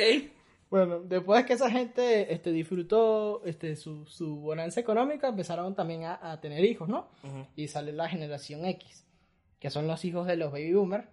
Bueno, 0.70 1.00
después 1.00 1.40
de 1.42 1.46
que 1.46 1.52
esa 1.52 1.70
gente 1.70 2.32
este, 2.32 2.50
disfrutó 2.50 3.42
este, 3.44 3.76
su, 3.76 4.04
su 4.06 4.36
bonanza 4.40 4.80
económica, 4.80 5.28
empezaron 5.28 5.74
también 5.76 6.04
a, 6.04 6.18
a 6.32 6.40
tener 6.40 6.64
hijos, 6.64 6.88
¿no? 6.88 7.08
Y 7.54 7.68
sale 7.68 7.92
la 7.92 8.08
generación 8.08 8.64
X, 8.64 9.04
que 9.60 9.70
son 9.70 9.86
los 9.86 10.04
hijos 10.04 10.26
de 10.26 10.36
los 10.36 10.50
baby 10.50 10.72
boomers, 10.72 11.06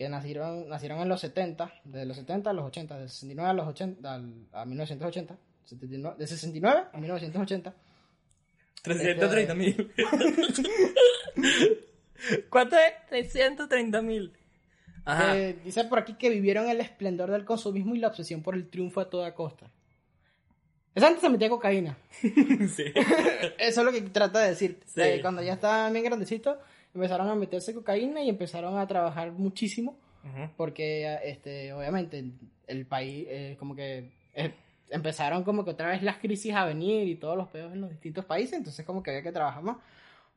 que 0.00 0.08
nacieron, 0.08 0.66
nacieron 0.66 0.98
en 1.00 1.10
los 1.10 1.20
70, 1.20 1.70
de 1.84 2.06
los 2.06 2.16
70 2.16 2.48
a 2.48 2.52
los 2.54 2.64
80, 2.64 2.98
de 3.00 3.06
69 3.06 3.50
a 3.50 3.52
los 3.52 3.68
80, 3.68 4.14
al- 4.14 4.46
a 4.50 4.64
1980, 4.64 5.36
79 5.66 6.16
de 6.18 6.26
69 6.26 6.84
a 6.90 6.96
1980. 6.98 7.74
330 8.82 9.54
mil. 9.54 9.92
¿Cuánto 12.48 12.76
es? 12.76 12.92
330 13.10 14.00
mil. 14.00 14.32
Ajá. 15.04 15.36
Eh, 15.36 15.58
dice 15.62 15.84
por 15.84 15.98
aquí 15.98 16.14
que 16.14 16.30
vivieron 16.30 16.70
el 16.70 16.80
esplendor 16.80 17.30
del 17.30 17.44
consumismo 17.44 17.94
y 17.94 17.98
la 17.98 18.08
obsesión 18.08 18.42
por 18.42 18.54
el 18.54 18.70
triunfo 18.70 19.02
a 19.02 19.10
toda 19.10 19.34
costa. 19.34 19.70
Esa 20.94 21.08
gente 21.08 21.20
se 21.20 21.28
metía 21.28 21.50
cocaína. 21.50 21.98
sí. 22.20 22.84
Eso 23.58 23.80
es 23.80 23.84
lo 23.84 23.92
que 23.92 24.00
trata 24.00 24.40
de 24.40 24.48
decir. 24.48 24.80
Sí. 24.86 25.02
Eh, 25.02 25.18
cuando 25.20 25.42
ya 25.42 25.52
estaban 25.52 25.92
bien 25.92 26.06
grandecitos, 26.06 26.56
empezaron 26.94 27.28
a 27.28 27.34
meterse 27.34 27.74
cocaína 27.74 28.22
y 28.22 28.28
empezaron 28.28 28.78
a 28.78 28.86
trabajar 28.86 29.32
muchísimo. 29.32 29.98
Ujú. 30.24 30.50
Porque, 30.56 31.18
este, 31.24 31.72
obviamente, 31.72 32.24
el 32.66 32.86
país, 32.86 33.26
eh, 33.28 33.56
como 33.58 33.74
que 33.74 34.10
eh, 34.34 34.52
empezaron 34.90 35.44
como 35.44 35.64
que 35.64 35.70
otra 35.70 35.88
vez 35.88 36.02
las 36.02 36.18
crisis 36.18 36.54
a 36.54 36.64
venir 36.66 37.08
y 37.08 37.14
todos 37.14 37.36
los 37.36 37.48
peos 37.48 37.72
en 37.72 37.80
los 37.80 37.90
distintos 37.90 38.24
países. 38.24 38.58
Entonces, 38.58 38.84
como 38.84 39.02
que 39.02 39.10
había 39.10 39.22
que 39.22 39.32
trabajar 39.32 39.62
más. 39.62 39.78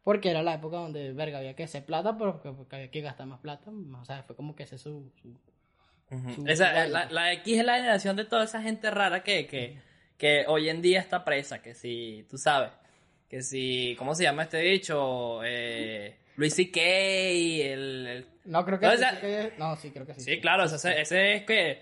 Porque 0.03 0.29
era 0.31 0.43
la 0.43 0.55
época 0.55 0.77
donde, 0.77 1.13
verga, 1.13 1.37
había 1.39 1.55
que 1.55 1.63
hacer 1.63 1.85
plata, 1.85 2.17
porque, 2.17 2.51
porque 2.51 2.75
había 2.75 2.91
que 2.91 3.01
gastar 3.01 3.25
más 3.27 3.39
plata. 3.39 3.71
O 3.71 4.05
sea, 4.05 4.23
fue 4.23 4.35
como 4.35 4.55
que 4.55 4.63
ese 4.63 4.77
su. 4.77 5.11
su- 5.21 5.37
Ujú. 6.11 6.33
Su- 6.33 6.47
Esa, 6.47 6.87
la, 6.87 7.09
la 7.09 7.33
X 7.33 7.57
es 7.59 7.65
la 7.65 7.75
generación 7.77 8.15
de 8.15 8.25
toda 8.25 8.43
esa 8.43 8.61
gente 8.61 8.91
rara 8.91 9.23
que, 9.23 9.47
que, 9.47 9.79
que 10.17 10.45
hoy 10.47 10.69
en 10.69 10.81
día 10.81 10.99
está 10.99 11.23
presa, 11.25 11.61
que 11.61 11.73
si, 11.73 12.25
tú 12.29 12.37
sabes, 12.37 12.71
que 13.33 13.41
si, 13.41 13.95
¿cómo 13.97 14.13
se 14.13 14.23
llama 14.23 14.43
este 14.43 14.57
dicho? 14.59 15.39
Eh, 15.43 16.15
Luis 16.35 16.53
C.K., 16.53 16.79
el, 16.81 18.07
el- 18.07 18.27
No, 18.45 18.63
creo 18.63 18.79
que, 18.79 18.85
No, 18.85 18.91
esa- 18.91 19.19
que- 19.19 19.53
no, 19.57 19.75
sí, 19.75 19.89
creo 19.89 20.05
que 20.05 20.13
sí. 20.13 20.21
Sí, 20.21 20.39
claro, 20.39 20.65
ese, 20.65 21.01
ese 21.01 21.33
es 21.35 21.43
que 21.43 21.81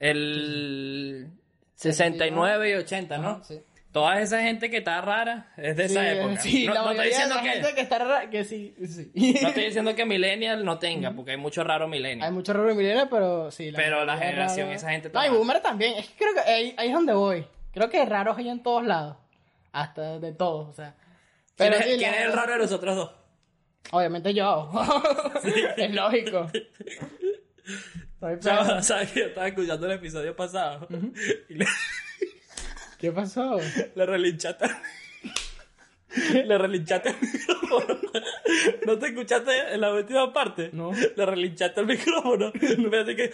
el 0.00 1.28
69 1.74 2.70
y 2.70 2.74
80, 2.74 3.18
¿no? 3.18 3.28
Ajá, 3.30 3.44
sí. 3.44 3.60
Toda 3.92 4.20
esa 4.22 4.40
gente 4.42 4.70
que 4.70 4.78
está 4.78 5.02
rara 5.02 5.52
es 5.58 5.76
de 5.76 5.84
esa 5.84 6.10
época. 6.10 6.40
Sí, 6.40 6.66
no, 6.66 6.72
la 6.74 6.80
no 6.82 6.90
estoy 6.92 7.04
de 7.04 7.10
diciendo 7.10 7.34
la 7.34 7.42
que, 7.42 7.48
gente 7.50 7.74
que 7.74 7.80
está 7.82 7.98
rara, 7.98 8.30
que 8.30 8.44
sí, 8.44 8.74
sí. 8.86 9.10
no 9.42 9.48
estoy 9.48 9.64
diciendo 9.68 9.94
que 9.94 10.06
Millennial 10.06 10.64
no 10.64 10.78
tenga, 10.78 11.12
porque 11.12 11.32
hay 11.32 11.36
mucho 11.36 11.62
raro 11.62 11.88
Millennial. 11.88 12.26
Hay 12.26 12.32
muchos 12.34 12.56
rubros 12.56 12.74
milenios, 12.74 13.08
pero 13.10 13.50
sí. 13.50 13.70
Pero 13.76 14.04
la 14.06 14.14
mayoría 14.16 14.28
es 14.28 14.30
generación, 14.34 14.66
raro. 14.68 14.76
esa 14.76 14.90
gente 14.92 15.10
No, 15.12 15.26
y 15.26 15.28
boomer 15.28 15.60
también. 15.60 15.94
Es 15.98 16.08
que 16.08 16.14
creo 16.16 16.34
que 16.34 16.40
ahí, 16.50 16.74
ahí 16.78 16.88
es 16.88 16.94
donde 16.94 17.12
voy. 17.12 17.46
Creo 17.72 17.90
que 17.90 18.02
raros 18.06 18.38
hay 18.38 18.48
en 18.48 18.62
todos 18.62 18.82
lados. 18.84 19.18
Hasta 19.72 20.18
de 20.18 20.32
todos, 20.32 20.68
o 20.68 20.72
sea. 20.72 20.94
¿Quién, 21.56 21.70
Pero 21.70 21.76
es, 21.76 21.96
quién 21.96 22.14
es 22.14 22.20
el 22.22 22.32
raro 22.32 22.52
de 22.52 22.58
nosotros 22.58 22.96
dos? 22.96 23.10
Obviamente 23.90 24.32
yo. 24.34 24.70
es 25.76 25.94
lógico. 25.94 26.50
Chava. 28.40 28.82
¿Sabes 28.82 29.10
que 29.12 29.20
yo 29.20 29.26
estaba 29.26 29.48
escuchando 29.48 29.86
el 29.86 29.92
episodio 29.92 30.36
pasado? 30.36 30.86
Y 31.48 31.54
le, 31.54 31.66
¿Qué 32.98 33.10
pasó? 33.10 33.58
le 33.94 34.06
relinchaste. 34.06 34.66
Le 36.44 36.58
relinchaste 36.58 37.08
el 37.08 37.16
micrófono. 37.20 38.00
¿No 38.86 38.98
te 38.98 39.06
escuchaste 39.06 39.74
en 39.74 39.80
la 39.80 39.92
última 39.92 40.32
parte? 40.32 40.70
No. 40.72 40.92
Le 40.92 41.26
relinchaste 41.26 41.80
el 41.80 41.86
micrófono. 41.86 42.52
Me 42.78 42.98
hace 42.98 43.16
que. 43.16 43.32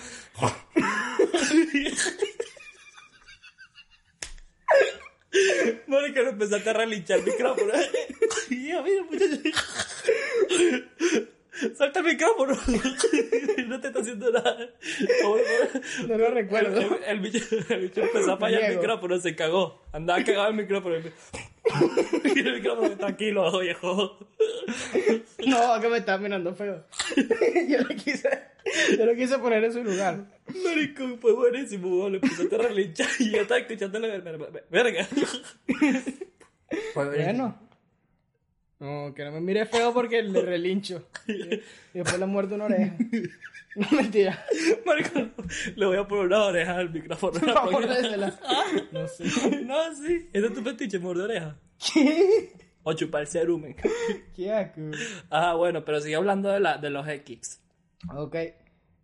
Mónica, 5.87 6.23
no 6.23 6.31
empezaste 6.31 6.71
a 6.71 6.73
relinchar 6.73 7.19
el 7.19 7.25
micrófono. 7.27 7.73
Mira, 8.51 8.83
muchacho. 8.83 9.41
Suelta 11.77 12.01
el 12.01 12.07
micrófono. 12.07 12.57
No 13.67 13.81
te 13.81 13.89
está 13.89 14.01
haciendo 14.01 14.31
nada. 14.31 14.57
No 16.07 16.17
lo 16.17 16.31
recuerdo. 16.31 16.81
El, 16.81 17.05
el 17.07 17.21
bicho, 17.21 17.45
el 17.69 17.81
bicho 17.81 18.01
empezó 18.01 18.33
a 18.33 18.37
fallar 18.39 18.63
el 18.63 18.77
micrófono, 18.77 19.19
se 19.21 19.37
cagó. 19.37 19.83
Andaba 19.93 20.23
cagado 20.25 20.49
el 20.49 20.55
micrófono. 20.55 20.97
Y 22.25 22.39
el 22.39 22.55
micrófono, 22.55 22.97
tranquilo, 22.97 23.59
viejo. 23.59 24.19
No, 25.47 25.81
que 25.81 25.89
me 25.89 25.99
estaba 25.99 26.19
mirando 26.19 26.55
feo. 26.55 26.85
yo 27.69 27.79
lo 27.81 27.89
quise. 27.89 28.31
Yo 28.97 29.05
lo 29.05 29.15
quise 29.15 29.39
poner 29.39 29.65
en 29.65 29.73
su 29.73 29.85
lugar. 29.85 30.25
Marico, 30.65 31.17
fue 31.19 31.33
buenísimo, 31.33 31.89
weón. 31.89 32.13
Le 32.13 32.19
empezaste 32.19 32.55
a 32.55 32.59
relinchar 32.59 33.09
y 33.19 33.31
yo 33.31 33.43
estaba 33.43 33.61
escuchando 33.61 33.99
la 33.99 34.09
verga. 34.71 35.07
Fue 36.95 37.07
Bueno. 37.07 37.69
No, 38.81 39.13
que 39.13 39.25
no 39.25 39.33
me 39.33 39.41
mire 39.41 39.67
feo 39.67 39.93
porque 39.93 40.23
le 40.23 40.41
relincho. 40.41 41.09
Y 41.27 41.99
después 41.99 42.19
le 42.19 42.27
muerdo 42.27 42.55
una 42.55 42.67
oreja. 42.67 42.97
No, 43.75 43.87
mentira. 43.91 44.45
Marico, 44.87 45.29
le 45.77 45.87
voy 45.87 45.97
a 45.97 46.07
poner 46.07 46.27
una 46.27 46.45
oreja 46.45 46.77
al 46.77 46.91
micrófono. 46.91 47.39
Por 47.39 47.53
favor, 47.53 47.89
désela. 47.89 48.39
No 48.93 49.07
sé. 49.07 49.25
No, 49.63 49.95
sí. 49.95 50.29
Ese 50.33 50.47
es 50.47 50.55
tu 50.55 50.63
fetiche, 50.63 50.99
morder 50.99 51.25
oreja. 51.25 51.57
¿Qué? 51.79 52.53
O 52.83 52.93
chupar 52.95 53.27
cerumen. 53.27 53.77
Qué 54.35 54.53
asco. 54.53 54.81
Ah, 55.31 55.55
bueno, 55.55 55.85
pero 55.85 56.01
sigue 56.01 56.15
hablando 56.17 56.49
de, 56.49 56.61
la, 56.61 56.79
de 56.79 56.91
los 56.91 57.07
X. 57.07 57.61
Ok. 58.17 58.37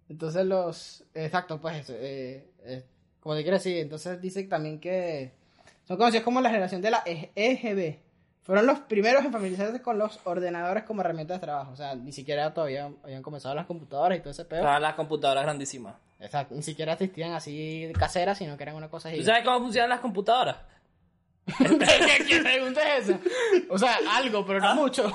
Entonces 0.09 0.45
los... 0.47 1.05
Exacto, 1.15 1.61
pues. 1.61 1.89
Eh, 1.91 2.51
eh, 2.65 2.85
como 3.21 3.35
te 3.35 3.43
quiero 3.43 3.57
decir, 3.57 3.79
entonces 3.79 4.21
dice 4.21 4.43
también 4.45 4.79
que 4.79 5.33
son 5.87 5.97
conocidos 5.97 6.25
como 6.25 6.41
la 6.41 6.51
generación 6.51 6.83
de 6.83 6.91
la 6.91 7.03
EGB. 7.07 7.99
Fueron 8.43 8.67
los 8.67 8.81
primeros 8.81 9.25
en 9.25 9.33
familiarizarse 9.33 9.81
con 9.81 9.99
los 9.99 10.21
ordenadores 10.25 10.85
como 10.85 11.01
herramienta 11.01 11.33
de 11.35 11.41
trabajo. 11.41 11.73
O 11.73 11.77
sea, 11.77 11.95
ni 11.95 12.13
siquiera 12.13 12.53
todavía 12.53 12.91
habían 13.03 13.23
comenzado 13.23 13.55
las 13.55 13.65
computadoras 13.65 14.19
y 14.19 14.21
todo 14.21 14.31
ese 14.33 14.45
pedo. 14.45 14.61
Estaban 14.61 14.83
las 14.83 14.95
computadoras 14.95 15.45
grandísimas. 15.45 15.95
Exacto, 16.21 16.55
ni 16.55 16.63
siquiera 16.63 16.93
existían 16.93 17.33
así 17.33 17.91
caseras, 17.99 18.37
sino 18.39 18.57
que 18.59 18.63
eran 18.65 18.77
una 18.77 18.89
cosa 18.91 19.09
así. 19.09 19.17
¿Tú 19.19 19.25
sabes 19.25 19.45
cómo 19.45 19.61
funcionan 19.61 19.89
las 19.91 20.01
computadoras? 20.01 20.57
¿Qué, 21.47 21.65
qué 22.29 22.41
pregunta 22.41 22.97
es 22.99 23.09
esa? 23.09 23.19
O 23.71 23.79
sea, 23.79 23.97
algo, 24.11 24.45
pero 24.47 24.61
no 24.61 24.69
Ah. 24.69 24.75
mucho. 24.75 25.11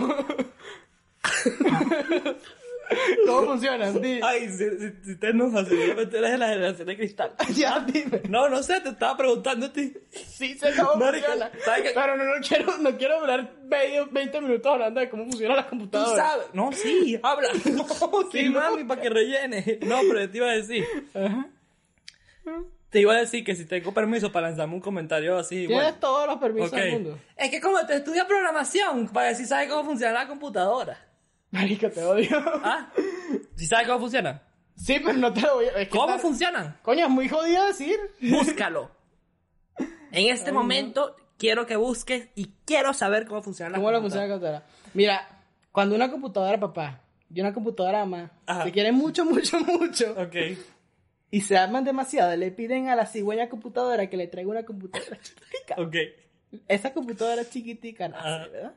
¿Cómo 3.26 3.46
funcionan? 3.48 4.02
Ay, 4.24 4.50
si, 4.50 4.70
si, 4.70 4.92
si 5.06 5.16
te 5.18 5.30
enojas, 5.30 5.68
seguramente 5.68 6.18
eres 6.18 6.32
de 6.32 6.38
la 6.38 6.48
generación 6.50 6.88
de 6.88 6.98
cristal. 6.98 7.34
Ya, 7.56 7.80
dime. 7.82 8.22
No, 8.30 8.50
no 8.50 8.64
sé, 8.64 8.80
te 8.82 8.90
estaba 8.90 9.16
preguntando 9.18 9.68
a 9.68 9.74
ti. 9.74 9.94
Sí 10.12 10.58
sé 10.58 10.72
cómo 10.78 10.96
Marico, 10.96 11.28
funciona. 11.28 11.52
¿sabes 11.64 11.82
qué? 11.84 11.92
Pero 11.94 12.18
no, 12.18 12.24
no 12.24 12.32
quiero, 12.48 12.78
no 12.78 12.98
quiero 12.98 13.20
durar 13.20 13.54
20, 13.64 14.06
20 14.12 14.42
minutos 14.42 14.72
hablando 14.72 15.00
de 15.00 15.10
cómo 15.10 15.26
funcionan 15.26 15.58
las 15.58 15.66
Tú 15.66 15.70
computadoras. 15.72 16.16
sabes. 16.32 16.48
No, 16.54 16.72
sí, 16.72 17.20
habla. 17.24 17.50
que 17.52 17.60
sí, 18.32 18.50
no. 18.50 18.60
mami, 18.60 18.84
para 18.84 19.02
que 19.02 19.10
rellene. 19.10 19.80
No, 19.84 20.00
pero 20.08 20.22
yo 20.22 20.30
te 20.30 20.38
iba 20.38 20.48
a 20.50 20.56
decir. 20.56 20.86
Ajá. 21.14 21.48
Te 22.90 23.02
iba 23.02 23.14
a 23.14 23.18
decir 23.18 23.44
que 23.44 23.56
si 23.56 23.66
tengo 23.66 23.94
permiso 23.94 24.32
para 24.32 24.48
lanzarme 24.48 24.74
un 24.74 24.82
comentario 24.82 25.38
así, 25.38 25.68
Tienes 25.68 25.76
bueno. 25.84 25.98
todos 26.00 26.26
los 26.28 26.38
permisos 26.38 26.72
del 26.72 26.92
mundo. 26.94 27.20
Es 27.38 27.52
que 27.52 27.62
como 27.62 27.86
te 27.86 27.96
estudia 27.96 28.26
programación, 28.26 29.08
para 29.10 29.28
decir 29.30 29.46
sabes 29.46 29.70
cómo 29.70 29.84
funciona 29.86 30.14
la 30.14 30.28
computadora. 30.28 30.98
Marico, 31.52 31.90
te 31.90 32.04
odio. 32.04 32.30
¿Ah? 32.64 32.92
¿Sí 33.56 33.66
sabes 33.66 33.88
cómo 33.88 34.00
funcionan? 34.00 34.42
Sí, 34.76 34.98
pero 35.04 35.18
no 35.18 35.34
te 35.34 35.42
lo 35.42 35.56
voy 35.56 35.66
a... 35.66 35.70
es 35.82 35.88
que 35.88 35.90
¿Cómo 35.90 36.08
está- 36.10 36.20
funcionan? 36.20 36.78
Coño, 36.84 37.06
es 37.06 37.10
muy 37.12 37.28
jodido 37.28 37.66
decir. 37.68 37.98
Búscalo. 38.22 38.92
En 40.12 40.30
este 40.34 40.52
momento 40.52 41.16
quiero 41.38 41.66
que 41.66 41.76
busques 41.76 42.30
y 42.36 42.54
quiero 42.66 42.94
saber 42.94 43.26
cómo 43.28 43.42
funciona 43.42 43.70
la 43.72 43.78
¿Cómo 43.78 43.92
lo 43.92 43.98
computadora. 44.00 44.28
funciona 44.28 44.56
la 44.56 44.62
computadora? 44.64 44.92
Mira, 44.94 45.44
cuando 45.72 45.96
una 45.96 46.10
computadora, 46.10 46.60
papá, 46.60 47.02
y 47.34 47.40
una 47.42 47.54
computadora 47.54 48.06
mamá, 48.06 48.32
se 48.64 48.72
quieren 48.72 48.96
mucho, 48.96 49.24
mucho, 49.26 49.60
mucho, 49.60 50.14
Ok. 50.18 50.36
y 51.32 51.42
se 51.42 51.58
arman 51.58 51.84
demasiado, 51.84 52.36
le 52.36 52.50
piden 52.52 52.90
a 52.90 52.96
la 52.96 53.06
cigüeña 53.06 53.50
computadora 53.50 54.10
que 54.10 54.18
le 54.18 54.28
traiga 54.28 54.50
una 54.50 54.64
computadora 54.66 55.18
chiquitica. 55.22 55.76
Ok. 55.78 55.96
Esa 56.68 56.92
computadora 56.94 57.48
chiquitica 57.48 58.08
nace. 58.10 58.50
¿verdad? 58.50 58.74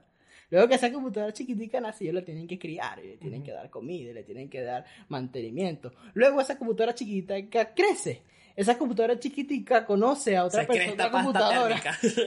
Luego 0.53 0.69
que 0.69 0.75
esa 0.75 0.93
computadora 0.93 1.33
chiquitica 1.33 1.81
nace, 1.81 2.05
ellos 2.05 2.15
le 2.17 2.23
tienen 2.23 2.47
que 2.47 2.59
criar, 2.59 3.03
y 3.03 3.09
le 3.09 3.17
tienen 3.17 3.43
que 3.43 3.53
dar 3.53 3.71
comida, 3.71 4.11
y 4.11 4.13
le 4.13 4.23
tienen 4.23 4.51
que 4.51 4.61
dar 4.63 4.85
mantenimiento. 5.09 5.93
Luego 6.13 6.43
esa 6.43 6.59
computadora 6.59 6.95
chiquitica 6.95 7.73
crece. 7.75 8.21
Esa 8.55 8.77
computadora 8.77 9.19
chiquitica 9.19 9.87
conoce 9.87 10.37
a 10.37 10.45
otra 10.45 10.61
Se 10.61 10.67
persona, 10.67 10.93
otra 10.93 11.11
computadora, 11.11 11.81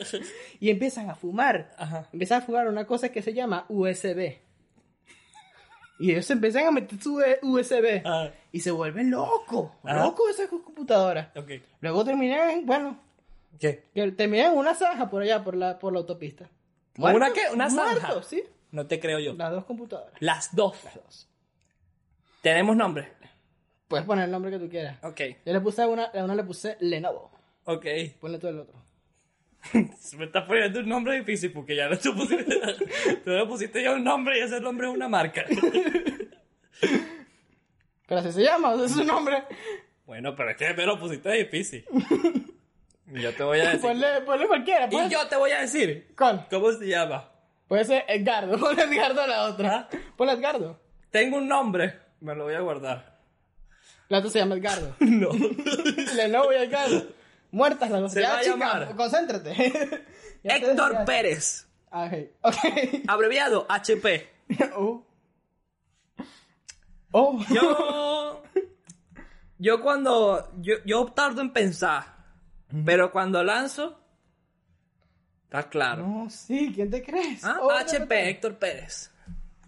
y 0.59 0.71
empiezan 0.71 1.07
a 1.11 1.15
fumar. 1.15 1.71
Ajá. 1.77 2.09
Empiezan 2.11 2.41
a 2.41 2.45
fumar 2.45 2.67
una 2.67 2.85
cosa 2.87 3.09
que 3.09 3.21
se 3.21 3.31
llama 3.31 3.65
USB. 3.69 4.33
Y 5.99 6.11
ellos 6.11 6.29
empiezan 6.31 6.65
a 6.65 6.71
meter 6.71 6.99
su 6.99 7.21
E- 7.21 7.39
USB. 7.43 8.01
Ah, 8.05 8.31
Y 8.51 8.59
se 8.59 8.71
vuelven 8.71 9.11
locos. 9.11 9.69
Ajá. 9.83 10.03
Locos 10.03 10.31
esas 10.31 10.47
computadoras. 10.49 11.27
ok. 11.37 11.51
Luego 11.79 12.03
terminan, 12.03 12.65
bueno, 12.65 12.99
¿Qué? 13.59 13.83
terminan 14.17 14.51
en 14.53 14.57
una 14.57 14.73
zanja 14.73 15.09
por 15.09 15.21
allá, 15.21 15.43
por 15.43 15.55
la, 15.55 15.77
por 15.79 15.93
la 15.93 15.99
autopista. 15.99 16.49
¿Una 16.97 17.33
qué? 17.33 17.41
¿Una 17.53 17.69
zanja? 17.69 18.07
Muertos, 18.07 18.27
sí. 18.27 18.43
No 18.71 18.87
te 18.87 18.99
creo 18.99 19.19
yo. 19.19 19.33
Las 19.33 19.51
dos 19.51 19.65
computadoras. 19.65 20.13
Las 20.19 20.55
dos. 20.55 20.83
Las 20.83 20.95
dos. 20.95 21.29
Tenemos 22.41 22.75
nombre. 22.75 23.11
Puedes 23.87 24.05
poner 24.05 24.25
el 24.25 24.31
nombre 24.31 24.51
que 24.51 24.59
tú 24.59 24.69
quieras. 24.69 24.97
Ok. 25.03 25.21
Yo 25.45 25.53
le 25.53 25.61
puse 25.61 25.81
a 25.81 25.87
una, 25.87 26.05
a 26.05 26.23
una 26.23 26.35
le 26.35 26.43
puse 26.43 26.77
Lenovo. 26.79 27.31
Ok. 27.65 27.85
Ponle 28.19 28.39
tú 28.39 28.47
el 28.47 28.59
otro. 28.59 28.85
Me 29.73 30.25
está 30.25 30.45
poniendo 30.45 30.79
un 30.79 30.89
nombre 30.89 31.17
difícil 31.17 31.51
porque 31.51 31.75
ya 31.75 31.89
no 31.89 31.97
tú 31.97 32.15
pusiste. 32.15 32.59
tú 33.23 33.31
le 33.31 33.45
pusiste 33.45 33.81
ya 33.83 33.93
un 33.93 34.03
nombre 34.03 34.37
y 34.39 34.41
ese 34.41 34.59
nombre 34.59 34.87
es 34.87 34.93
una 34.93 35.07
marca. 35.07 35.45
Pero 38.07 38.19
así 38.19 38.31
se 38.31 38.43
llama, 38.43 38.75
ese 38.75 38.85
es 38.85 38.91
su 38.91 39.03
nombre. 39.03 39.43
Bueno, 40.05 40.35
pero 40.35 40.51
es 40.51 40.57
que 40.57 40.71
me 40.75 40.85
lo 40.85 40.99
pusiste 40.99 41.31
difícil. 41.31 41.83
Yo 43.07 43.33
te 43.33 43.43
voy 43.43 43.59
a 43.59 43.65
decir. 43.65 43.81
Ponle, 43.81 44.21
ponle 44.21 44.47
cualquiera. 44.47 44.87
Y 44.91 45.09
yo 45.09 45.27
te 45.27 45.35
voy 45.35 45.51
a 45.51 45.61
decir. 45.61 46.13
¿Cuál? 46.17 46.47
¿Cómo 46.49 46.71
se 46.71 46.87
llama? 46.87 47.29
Puede 47.67 47.85
ser 47.85 48.05
Edgardo. 48.07 48.57
Ponle 48.59 48.83
Edgardo 48.83 49.21
a 49.21 49.27
la 49.27 49.43
otra. 49.43 49.87
Ponle 50.15 50.33
Edgardo. 50.33 50.79
Tengo 51.11 51.37
un 51.37 51.47
nombre. 51.47 51.99
Me 52.21 52.33
lo 52.35 52.45
voy 52.45 52.55
a 52.55 52.59
guardar. 52.61 53.15
La 54.09 54.19
otra 54.19 54.29
se 54.31 54.39
llama 54.39 54.55
Edgardo. 54.55 54.95
No. 54.99 55.29
Lenovo 56.15 56.51
y 56.53 56.55
Edgardo. 56.57 57.07
Muertas 57.51 57.89
las 57.89 58.01
dos. 58.01 58.11
Se 58.11 58.21
ya, 58.21 58.29
va 58.29 58.37
a 58.37 58.41
chica, 58.41 58.51
llamar. 58.57 58.95
concéntrate. 58.95 60.05
Héctor. 60.43 61.05
Pérez. 61.05 61.67
Ah, 61.91 62.09
ok. 62.11 62.13
Ok. 62.41 62.55
Abreviado 63.07 63.65
HP. 63.69 64.29
Uh. 64.77 65.01
Oh. 67.11 67.39
Yo. 67.49 68.43
Yo 69.57 69.81
cuando. 69.81 70.51
Yo, 70.59 70.75
yo 70.85 71.05
tardo 71.05 71.41
en 71.41 71.53
pensar. 71.53 72.14
Pero 72.83 73.11
cuando 73.11 73.43
lanzo. 73.43 73.99
Está 75.43 75.69
claro. 75.69 76.05
No, 76.07 76.29
sí, 76.29 76.71
¿quién 76.73 76.89
te 76.89 77.03
crees? 77.03 77.43
Ah, 77.45 77.59
Oh, 77.61 77.69
HP, 77.71 78.29
Héctor 78.29 78.57
Pérez. 78.57 79.11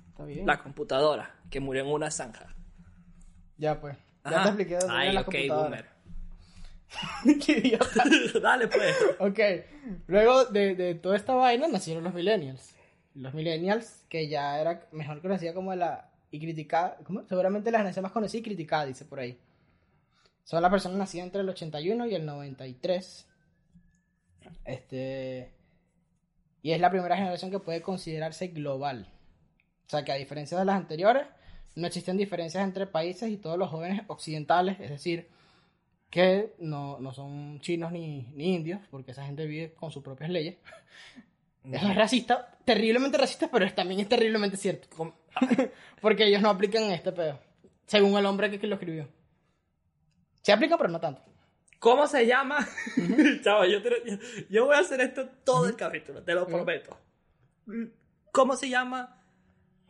Está 0.09 0.25
bien. 0.25 0.45
La 0.45 0.59
computadora 0.61 1.35
que 1.49 1.59
murió 1.59 1.83
en 1.83 1.89
una 1.91 2.09
zanja. 2.11 2.47
Ya 3.57 3.79
pues. 3.79 3.95
Ya 4.25 4.31
Ajá. 4.31 4.43
te 4.43 4.47
expliqué 4.49 4.75
dónde 4.77 4.95
Ay, 4.95 5.13
la 5.13 5.21
ok, 5.21 5.25
computadora. 5.25 5.63
boomer. 5.63 5.85
Qué 7.45 7.51
idiota. 7.59 8.03
Dale, 8.41 8.67
pues. 8.67 8.95
Ok, 9.19 9.39
luego 10.07 10.45
de, 10.45 10.75
de 10.75 10.95
toda 10.95 11.15
esta 11.15 11.33
vaina 11.35 11.67
nacieron 11.67 12.03
los 12.03 12.13
millennials. 12.13 12.73
Los 13.13 13.33
millennials, 13.33 14.03
que 14.09 14.27
ya 14.27 14.59
era 14.59 14.87
mejor 14.91 15.21
conocida 15.21 15.53
como 15.53 15.73
la... 15.75 16.09
y 16.31 16.39
criticada, 16.39 16.97
¿cómo? 17.03 17.23
Seguramente 17.27 17.71
la 17.71 17.79
generación 17.79 18.03
más 18.03 18.11
conocida 18.11 18.39
y 18.39 18.43
criticada, 18.43 18.85
dice 18.85 19.05
por 19.05 19.19
ahí. 19.19 19.39
Son 20.47 20.61
las 20.61 20.71
personas 20.71 20.97
nacidas 20.97 21.25
entre 21.25 21.41
el 21.41 21.49
81 21.49 22.07
y 22.07 22.15
el 22.15 22.25
93. 22.25 23.27
Este... 24.63 25.51
Y 26.61 26.71
es 26.71 26.79
la 26.79 26.89
primera 26.89 27.17
generación 27.17 27.51
que 27.51 27.59
puede 27.59 27.81
considerarse 27.81 28.47
global. 28.47 29.07
O 29.85 29.89
sea 29.89 30.05
que 30.05 30.13
a 30.13 30.15
diferencia 30.15 30.57
de 30.57 30.63
las 30.63 30.77
anteriores, 30.77 31.27
no 31.75 31.85
existen 31.85 32.15
diferencias 32.15 32.63
entre 32.63 32.87
países 32.87 33.29
y 33.29 33.35
todos 33.37 33.57
los 33.57 33.69
jóvenes 33.69 34.03
occidentales, 34.07 34.79
es 34.79 34.89
decir, 34.89 35.27
que 36.09 36.53
no, 36.59 36.97
no 36.99 37.13
son 37.13 37.59
chinos 37.59 37.91
ni, 37.91 38.23
ni 38.33 38.55
indios, 38.55 38.79
porque 38.89 39.11
esa 39.11 39.25
gente 39.25 39.45
vive 39.45 39.73
con 39.73 39.91
sus 39.91 40.01
propias 40.01 40.29
leyes. 40.29 40.55
Eso 41.69 41.87
es 41.89 41.95
racista, 41.95 42.57
terriblemente 42.63 43.17
racista, 43.17 43.49
pero 43.51 43.65
es- 43.65 43.75
también 43.75 43.99
es 43.99 44.07
terriblemente 44.07 44.55
cierto. 44.55 45.13
Porque 46.01 46.25
ellos 46.25 46.41
no 46.41 46.49
aplican 46.49 46.83
este 46.91 47.11
pedo, 47.11 47.37
según 47.85 48.17
el 48.17 48.25
hombre 48.25 48.49
que, 48.49 48.59
que 48.59 48.67
lo 48.67 48.75
escribió. 48.75 49.09
Se 50.47 50.53
aplica, 50.53 50.77
pero 50.77 50.87
no 50.89 50.97
tanto. 51.01 51.21
¿Cómo 51.77 52.07
se 52.07 52.25
llama? 52.25 52.65
Chava, 53.43 53.67
yo, 53.67 53.81
te- 53.81 54.01
yo- 54.05 54.17
yo 54.49 54.65
voy 54.65 54.77
a 54.77 54.79
hacer 54.79 55.01
esto 55.01 55.27
todo 55.43 55.67
el 55.67 55.75
capítulo, 55.75 56.23
te 56.23 56.33
lo 56.33 56.47
prometo. 56.47 56.97
¿Cómo 58.31 58.55
se 58.55 58.69
llama? 58.69 59.21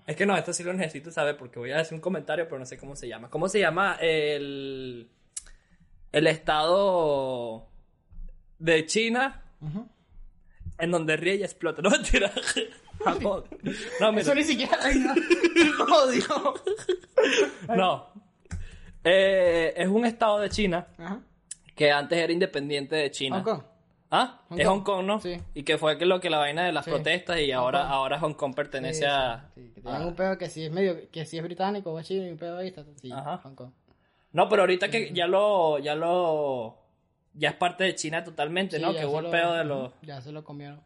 Es 0.07 0.15
que 0.15 0.25
no, 0.25 0.35
esto 0.35 0.53
sí 0.53 0.63
lo 0.63 0.73
necesito 0.73 1.11
saber 1.11 1.37
porque 1.37 1.59
voy 1.59 1.69
a 1.73 1.79
hacer 1.79 1.93
un 1.93 2.01
comentario, 2.01 2.45
pero 2.47 2.57
no 2.57 2.65
sé 2.65 2.75
cómo 2.75 2.95
se 2.95 3.07
llama. 3.07 3.29
¿Cómo 3.29 3.47
se 3.49 3.59
llama 3.59 3.97
el, 4.01 5.07
el 6.11 6.25
estado 6.27 7.69
de 8.57 8.83
China 8.87 9.43
en 10.79 10.89
donde 10.89 11.17
ríe 11.17 11.35
y 11.35 11.43
explota? 11.43 11.83
No, 11.83 11.89
mentira. 11.91 12.31
Japón. 13.03 13.43
No, 13.99 14.09
mira. 14.11 14.23
Eso 14.23 14.33
ni 14.33 14.43
siquiera... 14.43 14.75
Ay. 14.81 15.05
No. 17.75 18.11
Eh, 19.04 19.74
es 19.77 19.88
un 19.88 20.06
estado 20.06 20.39
de 20.39 20.50
China 20.50 20.88
Ajá. 20.98 21.22
que 21.75 21.92
antes 21.92 22.18
era 22.18 22.32
independiente 22.34 22.96
de 22.96 23.12
China. 23.12 23.38
Hong 23.38 23.44
Kong. 23.44 23.62
¿Ah? 24.10 24.42
Hong 24.50 24.60
es 24.60 24.66
Kong. 24.68 24.77
Hong 24.77 24.84
Kong, 24.84 25.06
¿no? 25.06 25.20
Sí. 25.22 25.38
Y 25.54 25.63
que 25.63 25.77
fue 25.77 25.98
que 25.98 26.05
lo 26.05 26.20
que 26.20 26.29
la 26.29 26.38
vaina 26.38 26.66
de 26.66 26.72
las 26.72 26.86
Sí. 26.86 26.92
protestas 26.92 27.40
y 27.40 27.51
Hong 27.51 27.60
ahora, 27.60 27.79
Kong. 27.81 27.92
ahora 27.92 28.20
Hong 28.20 28.33
Kong 28.33 28.55
pertenece 28.55 29.01
Sí, 29.01 29.05
a... 29.07 29.50
sí, 29.55 29.72
que 29.75 29.81
tienen 29.81 30.01
un 30.01 30.16
pedo 30.16 30.38
que 30.38 30.50
sí 30.50 30.66
es 30.66 30.72
medio... 30.72 31.10
que 31.12 31.25
sí 31.25 31.38
es 31.38 31.44
británico 31.44 31.92
o 31.92 32.00
es 32.00 32.07
chino 32.07 32.25
y 32.25 32.29
un 32.31 32.38
pedo 32.38 32.57
ahí 32.57 32.68
está. 32.70 32.83
Sí, 33.01 33.12
Ajá. 33.12 33.38
Hong 33.44 33.55
Kong. 33.55 33.72
No, 34.33 34.50
pero 34.50 34.64
ahorita 34.64 34.90
que 34.90 35.12
ya 35.14 35.27
lo... 35.27 35.79
ya 35.79 35.96
lo... 35.96 36.77
ya 37.33 37.50
es 37.50 37.55
parte 37.55 37.83
de 37.86 37.96
China 37.96 38.24
totalmente, 38.24 38.79
¿no? 38.79 38.94
Que 38.94 39.05
hubo 39.05 39.20
se 39.20 39.25
el 39.25 39.31
pedo 39.31 39.53
de 39.53 39.64
los... 39.66 39.94
Ya 40.01 40.22
se 40.22 40.31
lo 40.31 40.44
comieron. 40.44 40.81